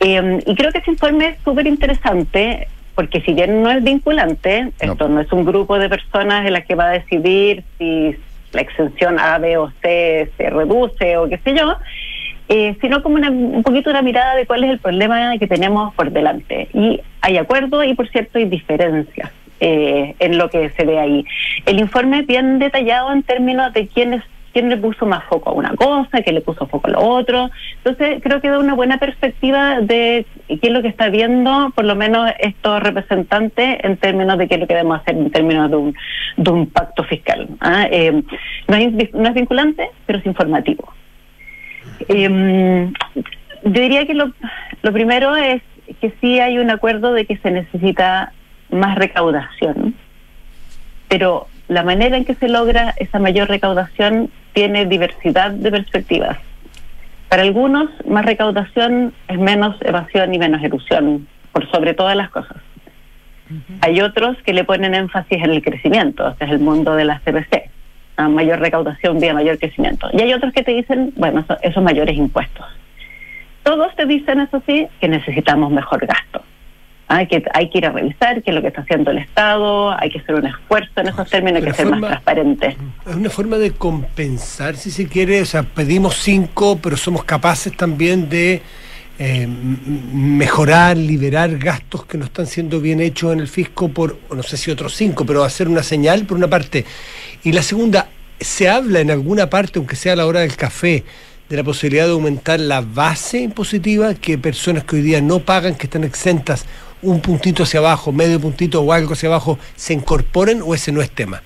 Eh, 0.00 0.40
y 0.46 0.54
creo 0.54 0.72
que 0.72 0.78
ese 0.78 0.90
informe 0.90 1.26
es 1.28 1.36
súper 1.44 1.66
interesante 1.66 2.68
porque 2.94 3.20
si 3.22 3.32
bien 3.32 3.62
no 3.62 3.70
es 3.70 3.82
vinculante, 3.82 4.70
esto 4.78 5.08
no 5.08 5.20
es 5.20 5.32
un 5.32 5.44
grupo 5.44 5.78
de 5.78 5.88
personas 5.88 6.44
en 6.46 6.52
las 6.52 6.66
que 6.66 6.74
va 6.74 6.86
a 6.88 6.90
decidir 6.90 7.64
si 7.78 8.14
la 8.52 8.60
exención 8.60 9.18
A, 9.18 9.38
B 9.38 9.56
o 9.56 9.70
C 9.80 10.30
se 10.36 10.50
reduce 10.50 11.16
o 11.16 11.26
qué 11.28 11.38
sé 11.38 11.54
yo, 11.56 11.74
eh, 12.50 12.76
sino 12.82 13.02
como 13.02 13.14
una- 13.14 13.30
un 13.30 13.62
poquito 13.62 13.88
una 13.88 14.02
mirada 14.02 14.34
de 14.36 14.44
cuál 14.44 14.64
es 14.64 14.70
el 14.72 14.78
problema 14.78 15.38
que 15.38 15.46
tenemos 15.46 15.94
por 15.94 16.10
delante. 16.10 16.68
Y 16.74 17.00
hay 17.22 17.38
acuerdo 17.38 17.82
y, 17.82 17.94
por 17.94 18.08
cierto, 18.08 18.38
hay 18.38 18.44
diferencias 18.44 19.30
eh, 19.64 20.16
en 20.18 20.38
lo 20.38 20.50
que 20.50 20.70
se 20.70 20.84
ve 20.84 20.98
ahí. 20.98 21.24
El 21.66 21.78
informe 21.78 22.18
es 22.18 22.26
bien 22.26 22.58
detallado 22.58 23.12
en 23.12 23.22
términos 23.22 23.72
de 23.72 23.86
quiénes 23.86 24.22
quién 24.52 24.68
le 24.68 24.76
puso 24.76 25.06
más 25.06 25.24
foco 25.24 25.50
a 25.50 25.52
una 25.52 25.74
cosa, 25.74 26.22
quién 26.22 26.34
le 26.34 26.40
puso 26.40 26.66
foco 26.66 26.88
a 26.88 26.90
lo 26.90 27.00
otro. 27.00 27.50
Entonces, 27.78 28.20
creo 28.22 28.40
que 28.40 28.48
da 28.48 28.58
una 28.58 28.74
buena 28.74 28.98
perspectiva 28.98 29.80
de 29.80 30.26
qué 30.48 30.60
es 30.60 30.70
lo 30.70 30.82
que 30.82 30.88
está 30.88 31.08
viendo, 31.08 31.72
por 31.74 31.84
lo 31.84 31.96
menos 31.96 32.30
estos 32.38 32.82
representantes, 32.82 33.78
en 33.82 33.96
términos 33.96 34.38
de 34.38 34.48
qué 34.48 34.54
es 34.54 34.60
lo 34.60 34.66
que 34.66 34.74
debemos 34.74 35.00
hacer 35.00 35.16
en 35.16 35.30
términos 35.30 35.70
de 35.70 35.76
un, 35.76 35.94
de 36.36 36.50
un 36.50 36.66
pacto 36.66 37.04
fiscal. 37.04 37.48
¿ah? 37.60 37.86
Eh, 37.90 38.22
no, 38.68 38.76
es, 38.76 39.14
no 39.14 39.28
es 39.28 39.34
vinculante, 39.34 39.90
pero 40.06 40.18
es 40.18 40.26
informativo. 40.26 40.92
Eh, 42.08 42.90
yo 43.64 43.80
diría 43.80 44.06
que 44.06 44.14
lo, 44.14 44.32
lo 44.82 44.92
primero 44.92 45.36
es 45.36 45.62
que 46.00 46.12
sí 46.20 46.40
hay 46.40 46.58
un 46.58 46.70
acuerdo 46.70 47.12
de 47.12 47.26
que 47.26 47.36
se 47.38 47.50
necesita 47.50 48.32
más 48.70 48.96
recaudación, 48.96 49.94
pero 51.08 51.46
la 51.68 51.82
manera 51.82 52.16
en 52.16 52.24
que 52.24 52.34
se 52.34 52.48
logra 52.48 52.94
esa 52.98 53.18
mayor 53.18 53.48
recaudación 53.48 54.30
tiene 54.52 54.86
diversidad 54.86 55.50
de 55.50 55.70
perspectivas. 55.70 56.38
Para 57.28 57.42
algunos, 57.42 57.88
más 58.06 58.24
recaudación 58.24 59.14
es 59.28 59.38
menos 59.38 59.76
evasión 59.80 60.34
y 60.34 60.38
menos 60.38 60.62
elusión, 60.62 61.26
por 61.52 61.70
sobre 61.70 61.94
todas 61.94 62.16
las 62.16 62.30
cosas. 62.30 62.56
Hay 63.82 64.00
otros 64.00 64.36
que 64.44 64.54
le 64.54 64.64
ponen 64.64 64.94
énfasis 64.94 65.42
en 65.42 65.50
el 65.50 65.62
crecimiento, 65.62 66.28
este 66.28 66.44
es 66.46 66.50
el 66.52 66.58
mundo 66.60 66.94
de 66.94 67.04
las 67.04 67.20
CPC, 67.22 67.70
a 68.16 68.28
mayor 68.28 68.60
recaudación 68.60 69.18
vía 69.20 69.34
mayor 69.34 69.58
crecimiento. 69.58 70.08
Y 70.12 70.22
hay 70.22 70.32
otros 70.32 70.52
que 70.52 70.62
te 70.62 70.72
dicen, 70.72 71.12
bueno, 71.16 71.40
eso- 71.40 71.58
esos 71.62 71.82
mayores 71.82 72.16
impuestos. 72.16 72.64
Todos 73.62 73.94
te 73.94 74.06
dicen, 74.06 74.40
eso 74.40 74.62
sí, 74.66 74.86
que 75.00 75.08
necesitamos 75.08 75.70
mejor 75.70 76.06
gasto. 76.06 76.42
Hay 77.08 77.26
que, 77.26 77.42
hay 77.52 77.68
que 77.68 77.78
ir 77.78 77.86
a 77.86 77.92
revisar 77.92 78.42
qué 78.42 78.50
es 78.50 78.54
lo 78.54 78.62
que 78.62 78.68
está 78.68 78.80
haciendo 78.80 79.10
el 79.10 79.18
Estado, 79.18 79.90
hay 79.98 80.10
que 80.10 80.18
hacer 80.18 80.34
un 80.36 80.46
esfuerzo 80.46 80.92
en 80.96 81.08
esos 81.08 81.28
términos, 81.28 81.62
hay 81.62 81.68
que 81.68 81.74
ser 81.74 81.86
más 81.86 82.00
transparente. 82.00 82.76
Es 83.06 83.14
una 83.14 83.28
forma 83.28 83.58
de 83.58 83.72
compensar, 83.72 84.76
si 84.76 84.90
se 84.90 85.06
quiere. 85.06 85.42
O 85.42 85.46
sea, 85.46 85.62
pedimos 85.62 86.16
cinco, 86.16 86.78
pero 86.82 86.96
somos 86.96 87.24
capaces 87.24 87.76
también 87.76 88.30
de 88.30 88.62
eh, 89.18 89.46
mejorar, 89.46 90.96
liberar 90.96 91.58
gastos 91.58 92.06
que 92.06 92.16
no 92.16 92.24
están 92.24 92.46
siendo 92.46 92.80
bien 92.80 93.00
hechos 93.00 93.32
en 93.32 93.40
el 93.40 93.48
fisco 93.48 93.88
por, 93.88 94.18
no 94.34 94.42
sé 94.42 94.56
si 94.56 94.70
otros 94.70 94.94
cinco, 94.94 95.26
pero 95.26 95.44
hacer 95.44 95.68
una 95.68 95.82
señal 95.82 96.24
por 96.24 96.38
una 96.38 96.48
parte. 96.48 96.86
Y 97.44 97.52
la 97.52 97.62
segunda, 97.62 98.08
se 98.40 98.68
habla 98.68 99.00
en 99.00 99.10
alguna 99.10 99.50
parte, 99.50 99.78
aunque 99.78 99.96
sea 99.96 100.14
a 100.14 100.16
la 100.16 100.26
hora 100.26 100.40
del 100.40 100.56
café, 100.56 101.04
de 101.48 101.56
la 101.56 101.64
posibilidad 101.64 102.06
de 102.06 102.12
aumentar 102.12 102.58
la 102.58 102.80
base 102.80 103.40
impositiva, 103.40 104.14
que 104.14 104.38
personas 104.38 104.84
que 104.84 104.96
hoy 104.96 105.02
día 105.02 105.20
no 105.20 105.40
pagan, 105.40 105.74
que 105.74 105.86
están 105.86 106.04
exentas, 106.04 106.64
un 107.02 107.20
puntito 107.20 107.64
hacia 107.64 107.80
abajo, 107.80 108.12
medio 108.12 108.40
puntito 108.40 108.80
o 108.80 108.92
algo 108.92 109.12
hacia 109.12 109.28
abajo, 109.28 109.58
se 109.74 109.92
incorporen 109.92 110.62
o 110.64 110.74
ese 110.74 110.92
no 110.92 111.00
es 111.02 111.10
tema. 111.10 111.42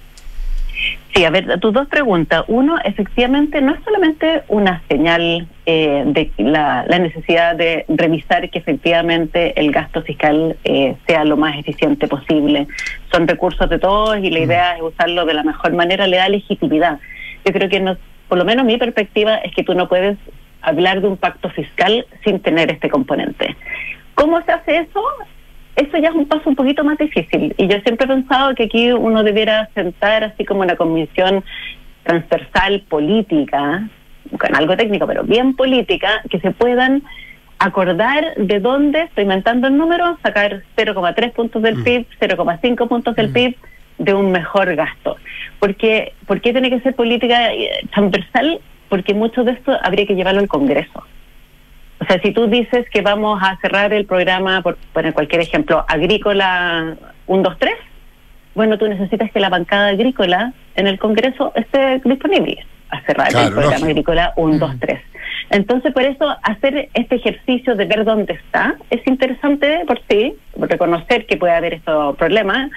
Sí, 1.14 1.24
a 1.24 1.30
ver, 1.30 1.58
tus 1.60 1.72
dos 1.72 1.88
preguntas. 1.88 2.44
Uno, 2.46 2.76
efectivamente, 2.84 3.62
no 3.62 3.72
es 3.72 3.82
solamente 3.82 4.42
una 4.48 4.82
señal 4.86 5.48
eh, 5.64 6.02
de 6.04 6.30
la, 6.36 6.84
la 6.86 6.98
necesidad 6.98 7.56
de 7.56 7.86
revisar 7.88 8.50
que 8.50 8.58
efectivamente 8.58 9.58
el 9.58 9.72
gasto 9.72 10.02
fiscal 10.02 10.58
eh, 10.64 10.94
sea 11.06 11.24
lo 11.24 11.38
más 11.38 11.56
eficiente 11.56 12.06
posible. 12.06 12.66
Son 13.10 13.26
recursos 13.26 13.70
de 13.70 13.78
todos 13.78 14.18
y 14.18 14.28
la 14.28 14.40
idea 14.40 14.76
es 14.76 14.82
usarlo 14.82 15.24
de 15.24 15.32
la 15.32 15.42
mejor 15.42 15.72
manera, 15.72 16.06
le 16.06 16.18
da 16.18 16.28
legitimidad. 16.28 17.00
Yo 17.46 17.52
creo 17.54 17.70
que, 17.70 17.80
no, 17.80 17.96
por 18.28 18.36
lo 18.36 18.44
menos 18.44 18.66
mi 18.66 18.76
perspectiva 18.76 19.36
es 19.36 19.54
que 19.54 19.64
tú 19.64 19.72
no 19.72 19.88
puedes 19.88 20.18
hablar 20.60 21.00
de 21.00 21.08
un 21.08 21.16
pacto 21.16 21.48
fiscal 21.48 22.06
sin 22.24 22.40
tener 22.40 22.70
este 22.70 22.90
componente. 22.90 23.56
¿Cómo 24.14 24.42
se 24.42 24.52
hace 24.52 24.78
eso? 24.80 25.02
Eso 25.76 25.98
ya 25.98 26.08
es 26.08 26.14
un 26.14 26.26
paso 26.26 26.48
un 26.48 26.56
poquito 26.56 26.82
más 26.82 26.98
difícil. 26.98 27.54
Y 27.58 27.68
yo 27.68 27.78
siempre 27.80 28.06
he 28.06 28.08
pensado 28.08 28.54
que 28.54 28.64
aquí 28.64 28.92
uno 28.92 29.22
debiera 29.22 29.68
sentar 29.74 30.24
así 30.24 30.44
como 30.44 30.62
una 30.62 30.76
comisión 30.76 31.44
transversal 32.02 32.82
política, 32.88 33.88
con 34.38 34.56
algo 34.56 34.76
técnico, 34.76 35.06
pero 35.06 35.22
bien 35.24 35.54
política, 35.54 36.22
que 36.30 36.40
se 36.40 36.50
puedan 36.50 37.02
acordar 37.58 38.34
de 38.36 38.60
dónde, 38.60 39.02
estoy 39.02 39.24
inventando 39.24 39.66
el 39.68 39.76
número, 39.76 40.18
sacar 40.22 40.62
0,3 40.76 41.32
puntos 41.32 41.62
del 41.62 41.82
PIB, 41.82 42.06
0,5 42.20 42.88
puntos 42.88 43.14
del 43.14 43.30
PIB 43.30 43.56
de 43.98 44.14
un 44.14 44.30
mejor 44.30 44.74
gasto. 44.74 45.16
Porque, 45.58 46.12
¿Por 46.26 46.40
qué 46.40 46.52
tiene 46.52 46.70
que 46.70 46.80
ser 46.80 46.94
política 46.94 47.52
eh, 47.52 47.86
transversal? 47.92 48.60
Porque 48.88 49.14
mucho 49.14 49.44
de 49.44 49.52
esto 49.52 49.76
habría 49.82 50.06
que 50.06 50.14
llevarlo 50.14 50.40
al 50.40 50.48
Congreso. 50.48 51.02
O 52.00 52.04
sea, 52.04 52.20
si 52.20 52.32
tú 52.32 52.46
dices 52.46 52.86
que 52.90 53.00
vamos 53.00 53.40
a 53.42 53.56
cerrar 53.58 53.92
el 53.92 54.04
programa, 54.04 54.60
por 54.62 54.76
poner 54.92 55.14
cualquier 55.14 55.40
ejemplo, 55.40 55.84
agrícola 55.88 56.94
1, 57.26 57.42
2, 57.42 57.58
3, 57.58 57.74
bueno, 58.54 58.78
tú 58.78 58.86
necesitas 58.88 59.30
que 59.32 59.40
la 59.40 59.48
bancada 59.48 59.88
agrícola 59.88 60.52
en 60.74 60.86
el 60.86 60.98
Congreso 60.98 61.52
esté 61.54 62.00
disponible 62.04 62.64
a 62.90 63.00
cerrar 63.02 63.28
Claro, 63.28 63.46
el 63.48 63.52
programa 63.52 63.72
lógico. 63.78 63.90
agrícola 63.90 64.32
1, 64.36 64.58
2, 64.58 64.70
3. 64.80 65.00
Entonces, 65.50 65.92
por 65.92 66.02
eso, 66.02 66.34
hacer 66.42 66.88
este 66.94 67.16
ejercicio 67.16 67.76
de 67.76 67.84
ver 67.84 68.04
dónde 68.04 68.32
está 68.34 68.76
es 68.90 69.06
interesante 69.06 69.82
por 69.86 70.00
sí, 70.08 70.34
reconocer 70.56 71.26
que 71.26 71.36
puede 71.36 71.52
haber 71.54 71.74
estos 71.74 72.16
problemas, 72.16 72.70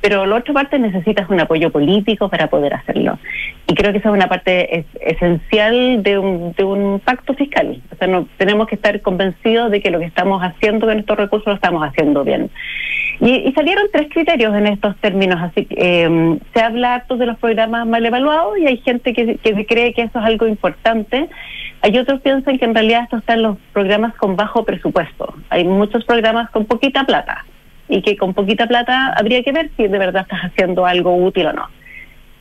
pero 0.00 0.26
la 0.26 0.36
otra 0.36 0.54
parte 0.54 0.78
necesitas 0.78 1.28
un 1.28 1.40
apoyo 1.40 1.70
político 1.70 2.28
para 2.28 2.48
poder 2.48 2.74
hacerlo. 2.74 3.18
Y 3.66 3.74
creo 3.74 3.92
que 3.92 3.98
esa 3.98 4.08
es 4.08 4.14
una 4.14 4.28
parte 4.28 4.78
es- 4.78 4.86
esencial 5.00 6.02
de 6.02 6.18
un, 6.18 6.52
de 6.54 6.64
un 6.64 7.00
pacto 7.00 7.34
fiscal. 7.34 7.80
O 7.92 7.96
sea, 7.96 8.08
no, 8.08 8.26
tenemos 8.36 8.66
que 8.68 8.76
estar 8.76 9.00
convencidos 9.02 9.70
de 9.70 9.80
que 9.80 9.90
lo 9.90 9.98
que 9.98 10.06
estamos 10.06 10.42
haciendo 10.42 10.86
con 10.86 10.98
estos 10.98 11.16
recursos 11.16 11.46
lo 11.48 11.54
estamos 11.54 11.82
haciendo 11.86 12.24
bien. 12.24 12.50
Y, 13.20 13.48
y 13.48 13.52
salieron 13.52 13.84
tres 13.92 14.08
criterios 14.10 14.54
en 14.54 14.68
estos 14.68 14.96
términos. 14.98 15.38
Así 15.42 15.64
que 15.66 15.74
eh, 15.76 16.38
se 16.54 16.60
habla 16.62 16.94
harto 16.94 17.16
de 17.16 17.26
los 17.26 17.38
programas 17.38 17.86
mal 17.86 18.04
evaluados 18.06 18.56
y 18.58 18.66
hay 18.66 18.78
gente 18.78 19.12
que, 19.12 19.36
que 19.36 19.66
cree 19.66 19.92
que 19.92 20.02
eso 20.02 20.18
es 20.18 20.24
algo 20.24 20.46
importante. 20.46 21.28
Hay 21.82 21.96
otros 21.98 22.07
que 22.08 22.22
piensan 22.22 22.58
que 22.58 22.64
en 22.64 22.74
realidad 22.74 23.02
estos 23.04 23.20
están 23.20 23.42
los 23.42 23.58
programas 23.72 24.14
con 24.14 24.36
bajo 24.36 24.64
presupuesto. 24.64 25.34
Hay 25.50 25.64
muchos 25.64 26.04
programas 26.04 26.50
con 26.50 26.64
poquita 26.64 27.04
plata 27.04 27.44
y 27.88 28.02
que 28.02 28.16
con 28.16 28.34
poquita 28.34 28.66
plata 28.66 29.12
habría 29.16 29.42
que 29.42 29.52
ver 29.52 29.70
si 29.76 29.86
de 29.86 29.98
verdad 29.98 30.22
estás 30.22 30.40
haciendo 30.40 30.86
algo 30.86 31.16
útil 31.16 31.46
o 31.46 31.52
no. 31.52 31.68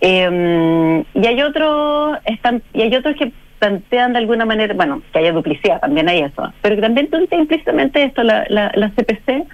Eh, 0.01 1.03
y 1.13 1.25
hay 1.25 1.41
otros 1.41 2.17
están 2.25 2.61
y 2.73 2.81
hay 2.81 2.95
otros 2.95 3.15
que 3.15 3.31
plantean 3.59 4.13
de 4.13 4.19
alguna 4.19 4.45
manera, 4.45 4.73
bueno, 4.73 5.01
que 5.11 5.19
haya 5.19 5.31
duplicidad, 5.31 5.79
también 5.79 6.07
hay 6.07 6.21
eso, 6.21 6.53
pero 6.61 6.75
que 6.75 6.81
también 6.81 7.09
implícitamente 7.31 8.03
esto, 8.03 8.23
la, 8.23 8.45
la, 8.49 8.71
la 8.75 8.89
CPC 8.91 9.47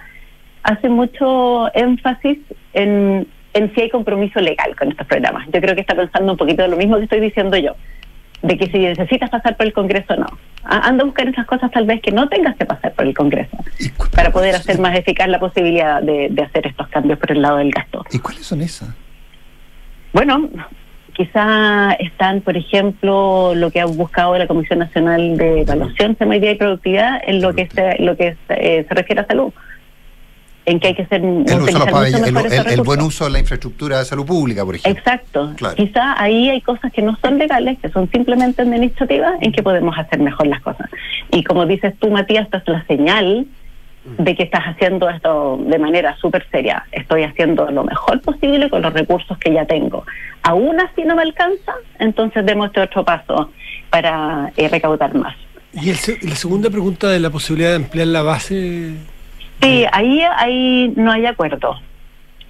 hace 0.62 0.88
mucho 0.88 1.74
énfasis 1.74 2.38
en, 2.74 3.26
en 3.54 3.74
si 3.74 3.80
hay 3.80 3.88
compromiso 3.88 4.40
legal 4.40 4.76
con 4.76 4.90
estos 4.90 5.06
programas. 5.06 5.46
Yo 5.52 5.60
creo 5.60 5.74
que 5.74 5.80
está 5.80 5.94
pensando 5.94 6.32
un 6.32 6.38
poquito 6.38 6.62
de 6.62 6.68
lo 6.68 6.76
mismo 6.76 6.98
que 6.98 7.04
estoy 7.04 7.20
diciendo 7.20 7.56
yo, 7.56 7.74
de 8.44 8.58
que 8.58 8.66
si 8.66 8.78
necesitas 8.78 9.30
pasar 9.30 9.56
por 9.56 9.66
el 9.66 9.72
Congreso, 9.72 10.16
no. 10.16 10.26
Anda 10.64 11.02
a 11.02 11.06
buscar 11.06 11.26
esas 11.28 11.46
cosas 11.46 11.70
tal 11.70 11.86
vez 11.86 12.00
que 12.02 12.10
no 12.10 12.28
tengas 12.28 12.56
que 12.56 12.66
pasar 12.66 12.92
por 12.92 13.06
el 13.06 13.14
Congreso 13.14 13.56
para 14.14 14.30
poder 14.30 14.54
hacer 14.54 14.78
más 14.78 14.96
eficaz 14.96 15.28
la 15.28 15.40
posibilidad 15.40 16.02
de, 16.02 16.28
de 16.30 16.42
hacer 16.42 16.66
estos 16.66 16.88
cambios 16.88 17.18
por 17.18 17.32
el 17.32 17.42
lado 17.42 17.56
del 17.56 17.70
gasto. 17.70 18.04
¿Y 18.12 18.18
cuáles 18.18 18.46
son 18.46 18.60
esas? 18.60 18.90
Bueno, 20.12 20.48
quizá 21.14 21.92
están, 21.92 22.42
por 22.42 22.56
ejemplo, 22.56 23.54
lo 23.54 23.70
que 23.70 23.80
ha 23.80 23.86
buscado 23.86 24.36
la 24.36 24.46
Comisión 24.46 24.78
Nacional 24.78 25.36
de 25.38 25.62
Evaluación, 25.62 26.16
Seguridad 26.18 26.50
y 26.50 26.54
Productividad 26.56 27.22
en 27.26 27.40
lo 27.40 27.54
que 27.54 27.68
se, 27.68 28.02
lo 28.02 28.16
que 28.16 28.36
se, 28.46 28.78
eh, 28.78 28.84
se 28.86 28.94
refiere 28.94 29.22
a 29.22 29.26
salud. 29.26 29.52
En 30.66 30.80
que 30.80 30.88
hay 30.88 30.94
que 30.94 31.04
ser 31.06 31.20
El, 31.22 31.44
uso 31.60 32.84
buen 32.84 33.02
uso 33.02 33.24
de 33.24 33.30
la 33.30 33.38
infraestructura 33.38 33.98
de 33.98 34.04
salud 34.04 34.24
pública, 34.24 34.64
por 34.64 34.74
ejemplo. 34.76 34.98
Exacto. 34.98 35.52
Claro. 35.56 35.74
Quizá 35.76 36.20
ahí 36.20 36.48
hay 36.50 36.60
cosas 36.62 36.90
que 36.92 37.02
no 37.02 37.16
son 37.22 37.38
legales, 37.38 37.78
que 37.80 37.90
son 37.90 38.10
simplemente 38.10 38.62
administrativas, 38.62 39.34
en 39.40 39.52
que 39.52 39.62
podemos 39.62 39.96
hacer 39.98 40.18
mejor 40.20 40.46
las 40.46 40.60
cosas. 40.62 40.88
Y 41.30 41.44
como 41.44 41.66
dices 41.66 41.94
tú, 41.98 42.10
Matías, 42.10 42.44
esta 42.46 42.58
es 42.58 42.68
la 42.68 42.84
señal 42.86 43.46
de 44.18 44.34
que 44.34 44.42
estás 44.42 44.62
haciendo 44.64 45.08
esto 45.08 45.58
de 45.66 45.78
manera 45.78 46.16
súper 46.18 46.46
seria. 46.50 46.84
Estoy 46.92 47.22
haciendo 47.24 47.70
lo 47.70 47.84
mejor 47.84 48.20
posible 48.20 48.68
con 48.68 48.82
los 48.82 48.92
recursos 48.92 49.36
que 49.38 49.52
ya 49.52 49.64
tengo. 49.64 50.04
Aún 50.42 50.78
así 50.80 51.02
no 51.04 51.16
me 51.16 51.22
alcanza, 51.22 51.72
entonces 51.98 52.44
demos 52.44 52.66
este 52.66 52.80
otro 52.82 53.02
paso 53.04 53.50
para 53.90 54.52
eh, 54.56 54.68
recaudar 54.68 55.14
más. 55.14 55.34
Y, 55.72 55.90
el 55.90 55.96
se- 55.96 56.18
y 56.20 56.26
la 56.28 56.36
segunda 56.36 56.68
pregunta 56.70 57.08
de 57.08 57.18
la 57.18 57.30
posibilidad 57.30 57.70
de 57.70 57.76
emplear 57.76 58.08
la 58.08 58.22
base. 58.22 58.92
Sí, 59.60 59.84
ahí, 59.92 60.22
ahí 60.36 60.92
no 60.96 61.12
hay 61.12 61.26
acuerdo. 61.26 61.76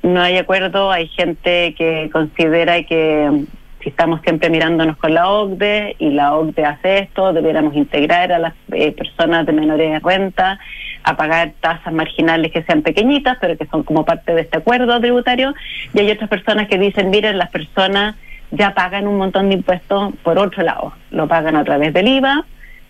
No 0.02 0.20
hay 0.20 0.36
acuerdo. 0.36 0.90
Hay 0.90 1.09
gente 1.09 1.74
que 1.76 2.11
considera 2.12 2.82
que 2.84 3.28
mm, 3.30 3.46
si 3.82 3.88
estamos 3.90 4.20
siempre 4.22 4.50
mirándonos 4.50 4.96
con 4.96 5.14
la 5.14 5.28
OCDE 5.28 5.96
y 5.98 6.11
la 6.11 6.34
OCDE 6.34 6.64
hace 6.64 6.98
esto, 7.00 7.32
debiéramos 7.32 7.74
integrar 7.74 8.32
a 8.32 8.38
las 8.38 8.55
eh, 8.72 8.92
personas 8.92 9.46
de 9.46 9.52
menores 9.52 10.02
renta 10.02 10.59
a 11.05 11.16
pagar 11.16 11.52
tasas 11.61 11.92
marginales 11.92 12.50
que 12.50 12.62
sean 12.62 12.82
pequeñitas, 12.82 13.36
pero 13.40 13.57
que 13.59 13.66
son 13.66 13.82
como 13.82 14.05
parte 14.05 14.34
de 14.34 14.40
este 14.40 14.59
acuerdo 14.59 14.98
tributario. 15.00 15.55
Y 15.92 16.00
hay 16.00 16.11
otras 16.11 16.30
personas 16.30 16.66
que 16.66 16.78
dicen, 16.78 17.11
miren, 17.11 17.36
las 17.36 17.50
personas 17.50 18.16
ya 18.50 18.74
pagan 18.74 19.07
un 19.07 19.18
montón 19.18 19.48
de 19.48 19.57
impuestos 19.57 20.14
por 20.22 20.38
otro 20.38 20.62
lado. 20.62 20.94
Lo 21.11 21.28
pagan 21.28 21.57
a 21.57 21.64
través 21.64 21.92
del 21.92 22.09
IVA, 22.09 22.44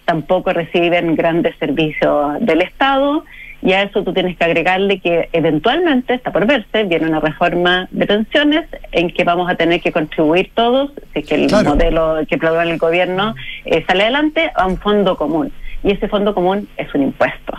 tampoco 0.05 0.53
reciben 0.53 1.17
grandes 1.17 1.57
servicios 1.59 2.41
del 2.41 2.63
Estado 2.63 3.25
y 3.65 3.73
a 3.73 3.83
eso 3.83 4.05
tú 4.05 4.13
tienes 4.13 4.37
que 4.37 4.45
agregarle 4.45 5.01
que 5.01 5.31
eventualmente, 5.33 6.13
está 6.13 6.31
por 6.31 6.47
verse, 6.47 6.85
viene 6.85 7.09
una 7.09 7.19
reforma 7.21 7.89
de 7.91 8.07
pensiones 8.07 8.67
en 8.93 9.11
que 9.11 9.25
vamos 9.25 9.51
a 9.51 9.55
tener 9.55 9.81
que 9.81 9.91
contribuir 9.91 10.51
todos, 10.55 10.91
si 11.15 11.21
es 11.21 11.27
que 11.27 11.35
el 11.37 11.47
Claro. 11.47 11.71
modelo 11.71 12.19
que 12.29 12.37
propone 12.37 12.71
el 12.73 12.79
gobierno 12.79 13.35
eh, 13.65 13.83
sale 13.89 14.03
adelante, 14.03 14.51
a 14.55 14.67
un 14.67 14.77
fondo 14.77 15.17
común. 15.17 15.51
Y 15.83 15.93
ese 15.93 16.09
fondo 16.09 16.35
común 16.35 16.69
es 16.77 16.95
un 16.95 17.05
impuesto. 17.05 17.59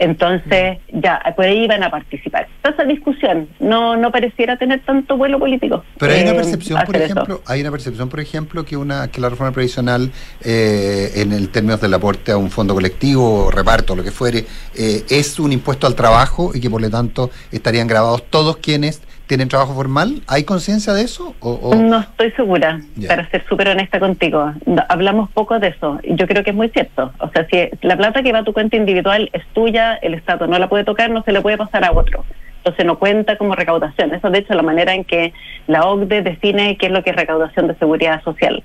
Entonces, 0.00 0.78
ya, 0.94 1.22
por 1.36 1.44
ahí 1.44 1.68
van 1.68 1.82
a 1.82 1.90
participar. 1.90 2.48
Esa 2.64 2.84
discusión 2.84 3.50
no, 3.60 3.98
no 3.98 4.10
pareciera 4.10 4.56
tener 4.56 4.82
tanto 4.86 5.18
vuelo 5.18 5.38
político. 5.38 5.84
Pero 5.98 6.14
hay 6.14 6.22
una 6.22 6.30
eh, 6.30 6.36
percepción, 6.36 6.80
por 6.86 6.96
eso. 6.96 7.04
ejemplo, 7.04 7.42
hay 7.46 7.60
una 7.60 7.70
percepción, 7.70 8.08
por 8.08 8.20
ejemplo, 8.20 8.64
que 8.64 8.78
una 8.78 9.08
que 9.08 9.20
la 9.20 9.28
reforma 9.28 9.52
previsional, 9.52 10.10
eh, 10.42 11.12
en 11.16 11.32
el 11.32 11.50
términos 11.50 11.82
del 11.82 11.92
aporte 11.92 12.32
a 12.32 12.38
un 12.38 12.50
fondo 12.50 12.72
colectivo, 12.72 13.50
reparto, 13.50 13.94
lo 13.94 14.02
que 14.02 14.10
fuere, 14.10 14.46
eh, 14.74 15.04
es 15.10 15.38
un 15.38 15.52
impuesto 15.52 15.86
al 15.86 15.94
trabajo 15.94 16.52
y 16.54 16.60
que 16.60 16.70
por 16.70 16.80
lo 16.80 16.88
tanto 16.88 17.30
estarían 17.52 17.86
grabados 17.86 18.24
todos 18.30 18.56
quienes 18.56 19.02
tienen 19.30 19.46
trabajo 19.48 19.74
formal. 19.74 20.22
¿Hay 20.26 20.42
conciencia 20.42 20.92
de 20.92 21.02
eso? 21.02 21.36
O, 21.38 21.52
o- 21.52 21.74
No 21.76 22.00
estoy 22.00 22.32
segura, 22.32 22.80
para 23.06 23.30
ser 23.30 23.44
súper 23.48 23.68
honesta 23.68 24.00
contigo. 24.00 24.52
No, 24.66 24.82
hablamos 24.88 25.30
poco 25.30 25.56
de 25.60 25.68
eso. 25.68 26.00
Yo 26.02 26.26
creo 26.26 26.42
que 26.42 26.50
es 26.50 26.56
muy 26.56 26.68
cierto. 26.70 27.12
O 27.20 27.28
sea, 27.30 27.46
si 27.48 27.68
la 27.82 27.96
plata 27.96 28.24
que 28.24 28.32
va 28.32 28.40
a 28.40 28.44
tu 28.44 28.52
cuenta 28.52 28.76
individual 28.76 29.30
es 29.32 29.44
tuya, 29.52 29.94
el 30.02 30.14
Estado 30.14 30.48
no 30.48 30.58
la 30.58 30.68
puede 30.68 30.82
tocar, 30.82 31.10
no 31.10 31.22
se 31.22 31.30
le 31.30 31.40
puede 31.42 31.56
pasar 31.56 31.84
a 31.84 31.92
otro. 31.92 32.24
Entonces 32.56 32.84
no 32.84 32.98
cuenta 32.98 33.36
como 33.38 33.54
recaudación. 33.54 34.12
Eso, 34.12 34.30
de 34.30 34.40
hecho, 34.40 34.52
es 34.52 34.56
la 34.56 34.62
manera 34.64 34.94
en 34.94 35.04
que 35.04 35.32
la 35.68 35.84
OCDE 35.86 36.22
define 36.22 36.76
qué 36.76 36.86
es 36.86 36.92
lo 36.92 37.04
que 37.04 37.10
es 37.10 37.16
recaudación 37.16 37.68
de 37.68 37.76
seguridad 37.76 38.20
social. 38.24 38.64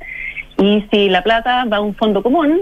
Y 0.57 0.83
si 0.91 1.09
la 1.09 1.21
plata 1.21 1.65
va 1.65 1.77
a 1.77 1.81
un 1.81 1.93
fondo 1.93 2.23
común, 2.23 2.61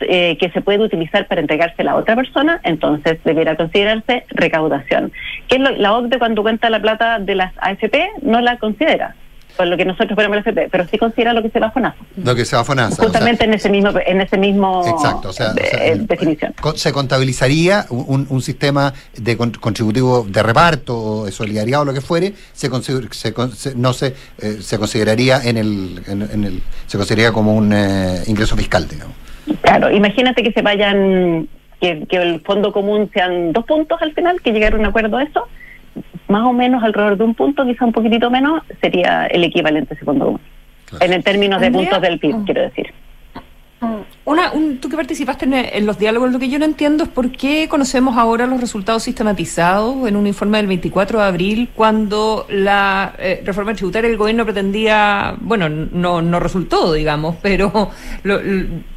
eh, 0.00 0.36
que 0.38 0.50
se 0.50 0.60
puede 0.60 0.78
utilizar 0.78 1.26
para 1.26 1.40
entregársela 1.40 1.92
a 1.92 1.96
otra 1.96 2.14
persona, 2.16 2.60
entonces 2.62 3.18
debiera 3.24 3.56
considerarse 3.56 4.24
recaudación. 4.30 5.12
Que 5.48 5.56
es 5.56 5.60
lo- 5.62 5.70
la 5.76 5.92
OCDE 5.94 6.18
cuando 6.18 6.42
cuenta 6.42 6.70
la 6.70 6.80
plata 6.80 7.18
de 7.18 7.34
las 7.34 7.52
AFP 7.58 8.08
no 8.22 8.40
la 8.40 8.58
considera, 8.58 9.16
por 9.56 9.66
lo 9.68 9.76
que 9.76 9.84
nosotros 9.84 10.14
ponemos 10.16 10.36
la 10.36 10.40
AFP, 10.42 10.68
pero 10.70 10.86
sí 10.88 10.98
considera 10.98 11.32
lo 11.32 11.42
que 11.42 11.50
se 11.50 11.58
va 11.60 11.66
a 11.68 11.70
FONASA. 11.70 11.96
lo 12.16 12.34
que 12.34 12.44
se 12.44 12.56
va 12.56 12.62
a 12.62 12.64
FONASA? 12.64 12.92
O 12.92 12.96
sea, 12.96 13.04
Justamente 13.04 13.44
en 13.44 13.54
ese 13.54 13.68
mismo 13.70 13.90
en 14.06 14.20
ese 14.20 14.36
mismo 14.38 14.82
Exacto, 14.86 15.28
o 15.28 15.32
sea, 15.32 15.50
o 15.50 15.54
sea, 15.54 15.64
eh, 15.84 15.92
el- 15.92 16.06
definición. 16.06 16.54
se 16.76 16.92
contabilizaría 16.92 17.86
un, 17.90 18.26
un 18.30 18.42
sistema 18.42 18.92
de 19.16 19.36
con- 19.36 19.52
contributivo 19.52 20.24
de 20.28 20.42
reparto 20.42 20.96
o 20.98 21.24
de 21.26 21.32
solidaridad 21.32 21.82
o 21.82 21.84
lo 21.84 21.94
que 21.94 22.00
fuere, 22.00 22.32
se, 22.52 22.68
con- 22.70 22.82
se- 22.82 23.74
no 23.76 23.92
se 23.92 24.14
eh, 24.38 24.58
se 24.60 24.78
consideraría 24.78 25.40
en 25.44 25.56
el, 25.56 26.00
en, 26.08 26.22
en 26.22 26.44
el 26.44 26.62
se 26.86 26.96
consideraría 26.96 27.32
como 27.32 27.54
un 27.54 27.72
eh, 27.72 28.22
ingreso 28.26 28.56
fiscal, 28.56 28.86
digamos. 28.88 29.14
Claro, 29.60 29.90
imagínate 29.90 30.42
que 30.42 30.52
se 30.52 30.62
vayan, 30.62 31.48
que, 31.80 32.06
que 32.06 32.16
el 32.16 32.40
fondo 32.40 32.72
común 32.72 33.10
sean 33.12 33.52
dos 33.52 33.64
puntos 33.64 34.00
al 34.00 34.12
final, 34.12 34.40
que 34.40 34.52
llegar 34.52 34.74
a 34.74 34.78
un 34.78 34.86
acuerdo 34.86 35.18
de 35.18 35.24
eso, 35.24 35.46
más 36.28 36.42
o 36.44 36.52
menos 36.52 36.82
alrededor 36.82 37.16
de 37.16 37.24
un 37.24 37.34
punto, 37.34 37.64
quizá 37.64 37.84
un 37.84 37.92
poquitito 37.92 38.30
menos, 38.30 38.62
sería 38.80 39.26
el 39.26 39.44
equivalente 39.44 39.94
a 39.94 39.96
ese 39.96 40.04
fondo 40.04 40.24
común. 40.26 40.40
En 41.00 41.12
el 41.12 41.24
términos 41.24 41.60
de 41.60 41.70
puntos 41.70 42.00
del 42.00 42.18
PIB, 42.18 42.44
quiero 42.44 42.62
decir. 42.62 42.92
Una, 44.26 44.52
un- 44.52 44.78
tú 44.78 44.88
que 44.88 44.96
participaste 44.96 45.44
en, 45.44 45.52
en 45.52 45.84
los 45.84 45.98
diálogos, 45.98 46.32
lo 46.32 46.38
que 46.38 46.48
yo 46.48 46.58
no 46.58 46.64
entiendo 46.64 47.04
es 47.04 47.10
por 47.10 47.30
qué 47.30 47.68
conocemos 47.68 48.16
ahora 48.16 48.46
los 48.46 48.58
resultados 48.58 49.02
sistematizados 49.02 50.08
en 50.08 50.16
un 50.16 50.26
informe 50.26 50.56
del 50.58 50.66
24 50.66 51.18
de 51.20 51.24
abril 51.26 51.68
cuando 51.74 52.46
la 52.48 53.14
eh, 53.18 53.42
reforma 53.44 53.74
tributaria 53.74 54.08
del 54.08 54.16
gobierno 54.16 54.44
pretendía, 54.46 55.34
bueno, 55.40 55.68
no, 55.68 56.22
no 56.22 56.40
resultó, 56.40 56.94
digamos, 56.94 57.36
pero 57.42 57.90
lo- 58.22 58.40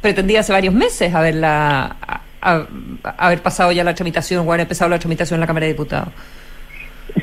pretendía 0.00 0.40
hace 0.40 0.52
varios 0.52 0.72
meses 0.72 1.14
haberla, 1.14 1.96
a- 2.00 2.20
a- 2.40 2.66
haber 3.18 3.42
pasado 3.42 3.70
ya 3.72 3.84
la 3.84 3.94
tramitación 3.94 4.46
o 4.46 4.50
haber 4.50 4.62
empezado 4.62 4.88
la 4.88 4.98
tramitación 4.98 5.36
en 5.36 5.40
la 5.42 5.46
Cámara 5.46 5.66
de 5.66 5.72
Diputados. 5.72 6.08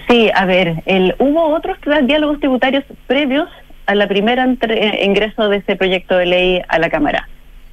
Sí, 0.08 0.30
a 0.36 0.45
ver, 0.45 0.84
el, 0.86 1.16
hubo 1.18 1.56
otros 1.56 1.78
diálogos 2.06 2.39
tributarios 2.39 2.84
previos 3.08 3.47
a 3.88 3.95
la 3.95 4.08
primera 4.08 4.43
entre- 4.43 5.01
eh, 5.01 5.06
ingreso 5.06 5.49
de 5.49 5.58
ese 5.58 5.76
proyecto 5.76 6.16
de 6.18 6.28
ley 6.28 6.62
a 6.68 6.78
la 6.78 6.89
Cámara. 6.91 7.28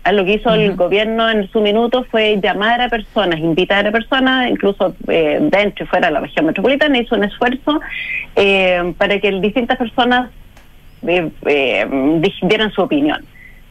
A 0.04 0.12
lo 0.12 0.24
que 0.24 0.34
hizo 0.34 0.52
el 0.52 0.74
gobierno 0.74 1.30
en 1.30 1.48
su 1.50 1.60
minuto 1.60 2.04
fue 2.10 2.40
llamar 2.42 2.80
a 2.80 2.88
personas, 2.88 3.38
invitar 3.38 3.86
a 3.86 3.92
personas, 3.92 4.50
incluso 4.50 4.94
eh, 5.08 5.38
dentro 5.40 5.84
y 5.84 5.88
fuera 5.88 6.08
de 6.08 6.14
la 6.14 6.20
región 6.20 6.46
metropolitana, 6.46 6.98
hizo 6.98 7.14
un 7.14 7.24
esfuerzo 7.24 7.80
eh, 8.34 8.92
para 8.98 9.20
que 9.20 9.30
distintas 9.40 9.78
personas 9.78 10.30
eh, 11.06 11.30
eh, 11.46 12.20
dieran 12.42 12.72
su 12.72 12.82
opinión 12.82 13.24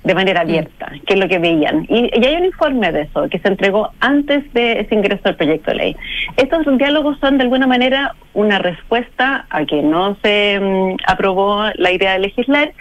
de 0.03 0.15
manera 0.15 0.41
abierta, 0.41 0.91
qué 1.05 1.13
es 1.13 1.19
lo 1.19 1.27
que 1.27 1.37
veían. 1.37 1.85
Y, 1.87 2.09
y 2.13 2.25
hay 2.25 2.35
un 2.35 2.45
informe 2.45 2.91
de 2.91 3.01
eso 3.01 3.29
que 3.29 3.37
se 3.37 3.47
entregó 3.47 3.91
antes 3.99 4.51
de 4.53 4.79
ese 4.79 4.95
ingreso 4.95 5.21
al 5.25 5.35
proyecto 5.35 5.71
de 5.71 5.77
ley. 5.77 5.95
Estos 6.37 6.65
diálogos 6.77 7.19
son 7.19 7.37
de 7.37 7.43
alguna 7.43 7.67
manera 7.67 8.15
una 8.33 8.57
respuesta 8.57 9.45
a 9.49 9.65
que 9.65 9.83
no 9.83 10.17
se 10.23 10.59
mm, 10.59 10.95
aprobó 11.05 11.65
la 11.75 11.91
idea 11.91 12.13
de 12.13 12.19
legislar 12.19 12.73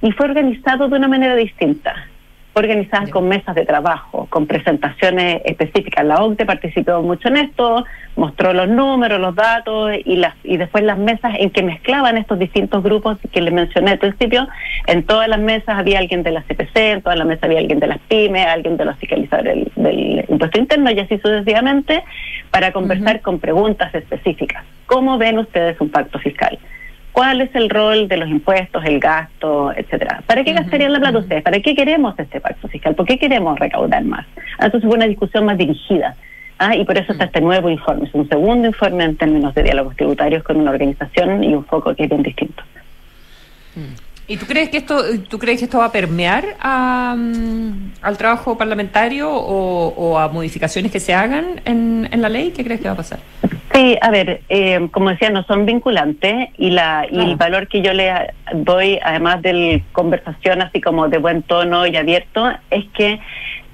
y 0.00 0.12
fue 0.12 0.26
organizado 0.26 0.88
de 0.88 0.96
una 0.96 1.08
manera 1.08 1.36
distinta. 1.36 2.08
Fue 2.52 2.62
organizada 2.62 3.06
con 3.08 3.28
mesas 3.28 3.54
de 3.54 3.64
trabajo, 3.64 4.26
con 4.28 4.46
presentaciones 4.46 5.40
específicas. 5.44 6.04
La 6.04 6.22
OCDE 6.22 6.44
participó 6.44 7.00
mucho 7.00 7.28
en 7.28 7.38
esto, 7.38 7.84
mostró 8.14 8.52
los 8.52 8.68
números, 8.68 9.18
los 9.20 9.34
datos 9.34 9.92
y, 10.04 10.16
las, 10.16 10.34
y 10.44 10.58
después 10.58 10.84
las 10.84 10.98
mesas 10.98 11.32
en 11.38 11.48
que 11.48 11.62
mezclaban 11.62 12.18
estos 12.18 12.38
distintos 12.38 12.82
grupos 12.82 13.16
que 13.32 13.40
les 13.40 13.54
mencioné 13.54 13.92
al 13.92 13.98
principio. 13.98 14.46
En 14.86 15.04
todas 15.04 15.28
las 15.28 15.38
mesas 15.38 15.78
había 15.78 15.98
alguien 15.98 16.22
de 16.22 16.30
la 16.30 16.42
CPC, 16.42 16.76
en 16.76 17.02
todas 17.02 17.18
las 17.18 17.26
mesas 17.26 17.44
había 17.44 17.58
alguien 17.58 17.80
de 17.80 17.86
las 17.86 17.98
pymes, 18.00 18.46
alguien 18.46 18.76
de 18.76 18.84
los 18.84 18.96
fiscalizadores 18.98 19.54
del, 19.54 19.72
del 19.76 20.24
impuesto 20.28 20.58
interno 20.58 20.90
y 20.90 21.00
así 21.00 21.18
sucesivamente 21.18 22.04
para 22.50 22.70
conversar 22.72 23.22
con 23.22 23.38
preguntas 23.38 23.94
específicas. 23.94 24.62
¿Cómo 24.84 25.16
ven 25.16 25.38
ustedes 25.38 25.80
un 25.80 25.88
pacto 25.88 26.18
fiscal? 26.18 26.58
¿Cuál 27.12 27.42
es 27.42 27.54
el 27.54 27.68
rol 27.68 28.08
de 28.08 28.16
los 28.16 28.28
impuestos, 28.28 28.82
el 28.86 28.98
gasto, 28.98 29.70
etcétera? 29.76 30.22
¿Para 30.26 30.42
qué 30.44 30.54
gastarían 30.54 30.92
la 30.94 30.98
plata 30.98 31.18
ustedes? 31.18 31.42
¿Para 31.42 31.60
qué 31.60 31.74
queremos 31.74 32.18
este 32.18 32.40
pacto 32.40 32.68
fiscal? 32.68 32.94
¿Por 32.94 33.06
qué 33.06 33.18
queremos 33.18 33.58
recaudar 33.58 34.02
más? 34.04 34.26
Ah, 34.58 34.66
Entonces 34.66 34.88
fue 34.88 34.96
una 34.96 35.06
discusión 35.06 35.44
más 35.44 35.58
dirigida. 35.58 36.16
Ah, 36.58 36.74
y 36.74 36.84
por 36.84 36.96
eso 36.96 37.12
está 37.12 37.24
este 37.24 37.40
nuevo 37.40 37.68
informe, 37.68 38.06
es 38.06 38.14
un 38.14 38.28
segundo 38.28 38.68
informe 38.68 39.04
en 39.04 39.16
términos 39.16 39.54
de 39.54 39.64
diálogos 39.64 39.96
tributarios 39.96 40.42
con 40.42 40.58
una 40.58 40.70
organización 40.70 41.42
y 41.42 41.54
un 41.54 41.64
foco 41.64 41.94
que 41.94 42.04
es 42.04 42.08
bien 42.08 42.22
distinto. 42.22 42.62
¿Y 44.28 44.36
tú 44.36 44.46
crees 44.46 44.68
que 44.68 44.78
esto, 44.78 45.02
tú 45.28 45.38
crees 45.38 45.58
que 45.58 45.64
esto 45.64 45.78
va 45.78 45.86
a 45.86 45.92
permear 45.92 46.56
a, 46.60 47.16
mm, 47.18 47.92
al 48.00 48.16
trabajo 48.16 48.56
parlamentario 48.56 49.28
o, 49.30 49.88
o 49.88 50.18
a 50.18 50.28
modificaciones 50.28 50.92
que 50.92 51.00
se 51.00 51.12
hagan 51.12 51.60
en, 51.64 52.08
en 52.10 52.22
la 52.22 52.28
ley? 52.28 52.52
¿Qué 52.52 52.62
crees 52.62 52.80
que 52.80 52.86
va 52.86 52.94
a 52.94 52.96
pasar? 52.96 53.18
Sí, 53.72 53.96
a 54.00 54.10
ver, 54.10 54.42
eh, 54.48 54.88
como 54.90 55.10
decía, 55.10 55.30
no 55.30 55.44
son 55.44 55.64
vinculantes 55.64 56.50
y 56.58 56.70
la 56.70 57.06
y 57.10 57.18
el 57.20 57.36
valor 57.36 57.68
que 57.68 57.80
yo 57.80 57.94
le 57.94 58.12
doy, 58.52 58.98
además 59.02 59.40
de 59.40 59.82
conversación 59.92 60.60
así 60.60 60.80
como 60.80 61.08
de 61.08 61.18
buen 61.18 61.42
tono 61.42 61.86
y 61.86 61.96
abierto, 61.96 62.50
es 62.70 62.84
que 62.90 63.18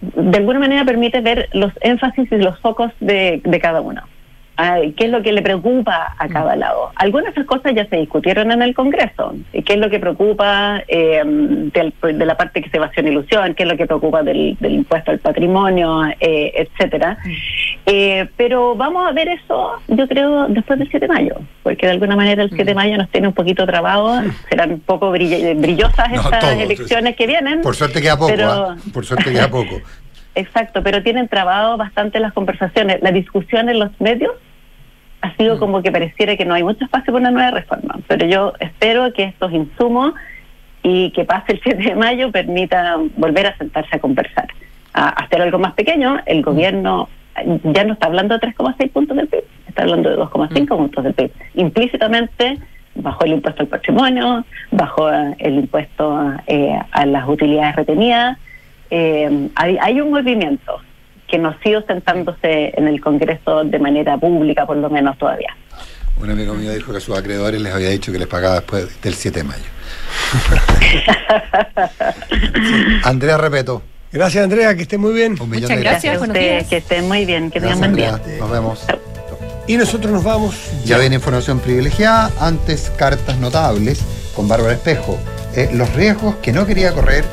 de 0.01 0.39
alguna 0.39 0.61
manera 0.61 0.85
permite 0.85 1.21
ver 1.21 1.49
los 1.53 1.73
énfasis 1.81 2.31
y 2.31 2.37
los 2.37 2.59
focos 2.61 2.93
de, 3.01 3.41
de 3.45 3.61
cada 3.61 3.81
uno. 3.81 4.03
¿Qué 4.97 5.05
es 5.05 5.11
lo 5.11 5.23
que 5.23 5.31
le 5.33 5.41
preocupa 5.43 6.17
a 6.19 6.29
cada 6.29 6.57
lado? 6.57 6.91
Algunas 6.97 7.27
de 7.27 7.41
esas 7.41 7.47
cosas 7.47 7.73
ya 7.77 7.87
se 7.87 7.97
discutieron 7.97 8.51
en 8.51 8.61
el 8.63 8.75
Congreso. 8.75 9.35
¿Y 9.53 9.63
¿Qué 9.63 9.75
es 9.75 9.79
lo 9.79 9.89
que 9.89 10.01
preocupa 10.01 10.83
eh, 10.89 11.23
del- 11.25 11.95
de 12.03 12.27
la 12.27 12.37
parte 12.37 12.61
que 12.61 12.69
se 12.69 12.77
evasión 12.79 13.07
e 13.07 13.11
ilusión? 13.11 13.55
¿Qué 13.55 13.63
es 13.63 13.69
lo 13.69 13.77
que 13.77 13.87
preocupa 13.87 14.25
del, 14.25 14.57
del 14.59 14.73
impuesto 14.73 15.13
al 15.13 15.21
patrimonio, 15.21 16.05
eh, 16.19 16.53
etcétera? 16.57 17.19
Eh, 17.87 18.27
pero 18.37 18.75
vamos 18.75 19.09
a 19.09 19.13
ver 19.13 19.29
eso, 19.29 19.73
yo 19.87 20.09
creo, 20.09 20.49
después 20.49 20.79
del 20.79 20.91
7 20.91 21.07
de 21.07 21.13
mayo, 21.13 21.37
porque 21.63 21.87
de 21.87 21.93
alguna 21.93 22.17
manera 22.17 22.43
el 22.43 22.49
7 22.51 22.65
de 22.65 22.75
mayo 22.75 22.97
nos 22.99 23.09
tiene 23.11 23.29
un 23.29 23.35
poquito 23.35 23.65
trabados. 23.65 24.25
Serán 24.51 24.73
un 24.73 24.81
poco 24.81 25.13
brill- 25.13 25.61
brillosas 25.61 26.11
No, 26.11 26.21
estas 26.21 26.55
elecciones 26.59 27.15
que 27.17 27.27
vienen. 27.29 27.61
Por 27.63 27.77
suerte 27.77 28.01
queda 28.03 28.17
poco, 28.17 28.31
pero- 28.35 28.51
¿ah? 28.51 28.77
Por 28.93 29.05
suerte 29.07 29.31
queda 29.33 29.49
poco. 29.49 29.81
Exacto, 30.35 30.83
pero 30.85 31.03
tienen 31.03 31.27
trabado 31.29 31.77
bastante 31.77 32.21
las 32.21 32.33
conversaciones. 32.33 32.99
La 33.03 33.11
discusión 33.11 33.69
en 33.69 33.79
los 33.81 33.91
medios 34.01 34.33
ha 35.23 35.35
sido 35.37 35.57
Mm. 35.57 35.59
como 35.59 35.83
que 35.83 35.91
pareciera 35.93 36.37
que 36.37 36.45
no 36.45 36.55
hay 36.55 36.63
mucho 36.63 36.85
espacio 36.85 37.13
para 37.13 37.21
una 37.23 37.31
nueva 37.31 37.51
reforma. 37.53 37.97
Pero 38.07 38.27
yo 38.27 38.53
espero 38.61 39.13
que 39.13 39.25
estos 39.25 39.53
insumos 39.53 40.15
y 40.83 41.11
que 41.11 41.25
pase 41.25 41.53
el 41.53 41.61
7 41.65 41.83
de 41.83 41.95
mayo 41.95 42.31
permitan 42.31 43.11
volver 43.17 43.47
a 43.49 43.57
sentarse 43.57 43.97
a 43.97 43.99
conversar. 43.99 44.47
A 44.95 45.09
hacer 45.11 45.43
algo 45.43 45.59
más 45.59 45.75
pequeño, 45.75 46.19
el 46.27 46.43
gobierno 46.43 47.09
ya 47.65 47.85
no 47.85 47.93
está 47.93 48.07
hablando 48.09 48.37
de 48.37 48.41
3,6 48.49 48.91
puntos 48.91 49.17
del 49.17 49.29
PIB, 49.29 49.45
está 49.69 49.83
hablando 49.83 50.11
de 50.11 50.17
2,5 50.17 50.77
puntos 50.77 51.05
del 51.05 51.15
PIB. 51.15 51.31
Implícitamente 51.55 52.59
bajó 52.97 53.25
el 53.25 53.33
impuesto 53.35 53.63
al 53.63 53.69
patrimonio, 53.69 54.45
bajó 54.73 55.13
eh, 55.13 55.37
el 55.39 55.55
impuesto 55.55 56.33
eh, 56.49 56.77
a 56.91 57.07
las 57.07 57.29
utilidades 57.29 57.77
retenidas. 57.77 58.39
Eh, 58.91 59.49
hay, 59.55 59.79
hay 59.81 60.01
un 60.01 60.11
movimiento 60.11 60.81
que 61.29 61.39
no 61.39 61.51
ha 61.51 61.59
sido 61.63 61.83
sentándose 61.87 62.73
en 62.77 62.89
el 62.89 63.01
Congreso 63.01 63.65
de 63.65 63.79
manera 63.79 64.17
pública, 64.17 64.67
por 64.67 64.77
lo 64.77 64.91
menos 64.91 65.17
todavía. 65.19 65.55
Un 66.21 66.31
amigo 66.31 66.55
mío 66.55 66.73
dijo 66.73 66.91
que 66.91 66.99
a 66.99 67.01
sus 67.01 67.17
acreedores 67.17 67.61
les 67.61 67.73
había 67.73 67.91
dicho 67.91 68.11
que 68.11 68.19
les 68.19 68.27
pagaba 68.27 68.57
después 68.57 69.01
del 69.03 69.15
7 69.15 69.41
de 69.41 69.45
mayo. 69.45 69.63
Andrea 73.05 73.37
Repeto. 73.37 73.83
Gracias, 74.11 74.43
Andrea, 74.43 74.75
que 74.75 74.83
esté 74.83 74.97
muy 74.99 75.13
bien. 75.13 75.33
Un 75.41 75.51
millón 75.51 75.65
Muchas 75.65 75.77
de 75.77 75.83
gracias, 75.83 76.15
A 76.15 76.19
buenos 76.19 76.37
ustedes, 76.37 76.59
días. 76.59 76.69
que 76.71 76.77
estén 76.79 77.07
muy 77.07 77.27
bien, 77.27 77.51
que 77.51 77.61
tengan 77.61 77.93
Gracias, 77.93 78.11
buen 78.21 78.25
día. 78.25 78.39
Nos 78.41 78.51
vemos. 78.51 78.87
Y 79.67 79.77
nosotros 79.77 80.11
nos 80.11 80.25
vamos. 80.25 80.57
Ya 80.85 80.97
viene 80.97 81.17
información 81.17 81.61
privilegiada, 81.61 82.31
antes 82.41 82.91
cartas 82.97 83.37
notables 83.39 84.01
con 84.35 84.49
Bárbara 84.49 84.73
Espejo. 84.73 85.19
Eh, 85.55 85.69
los 85.75 85.95
riesgos 85.95 86.37
que 86.37 86.53
no 86.53 86.67
quería 86.67 86.93
correr 86.93 87.25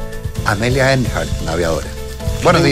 Amelia 0.45 0.93
Earhart, 0.93 1.29
la 1.45 1.53
aviadora. 1.53 1.87
Buenos 2.43 2.43
días. 2.43 2.61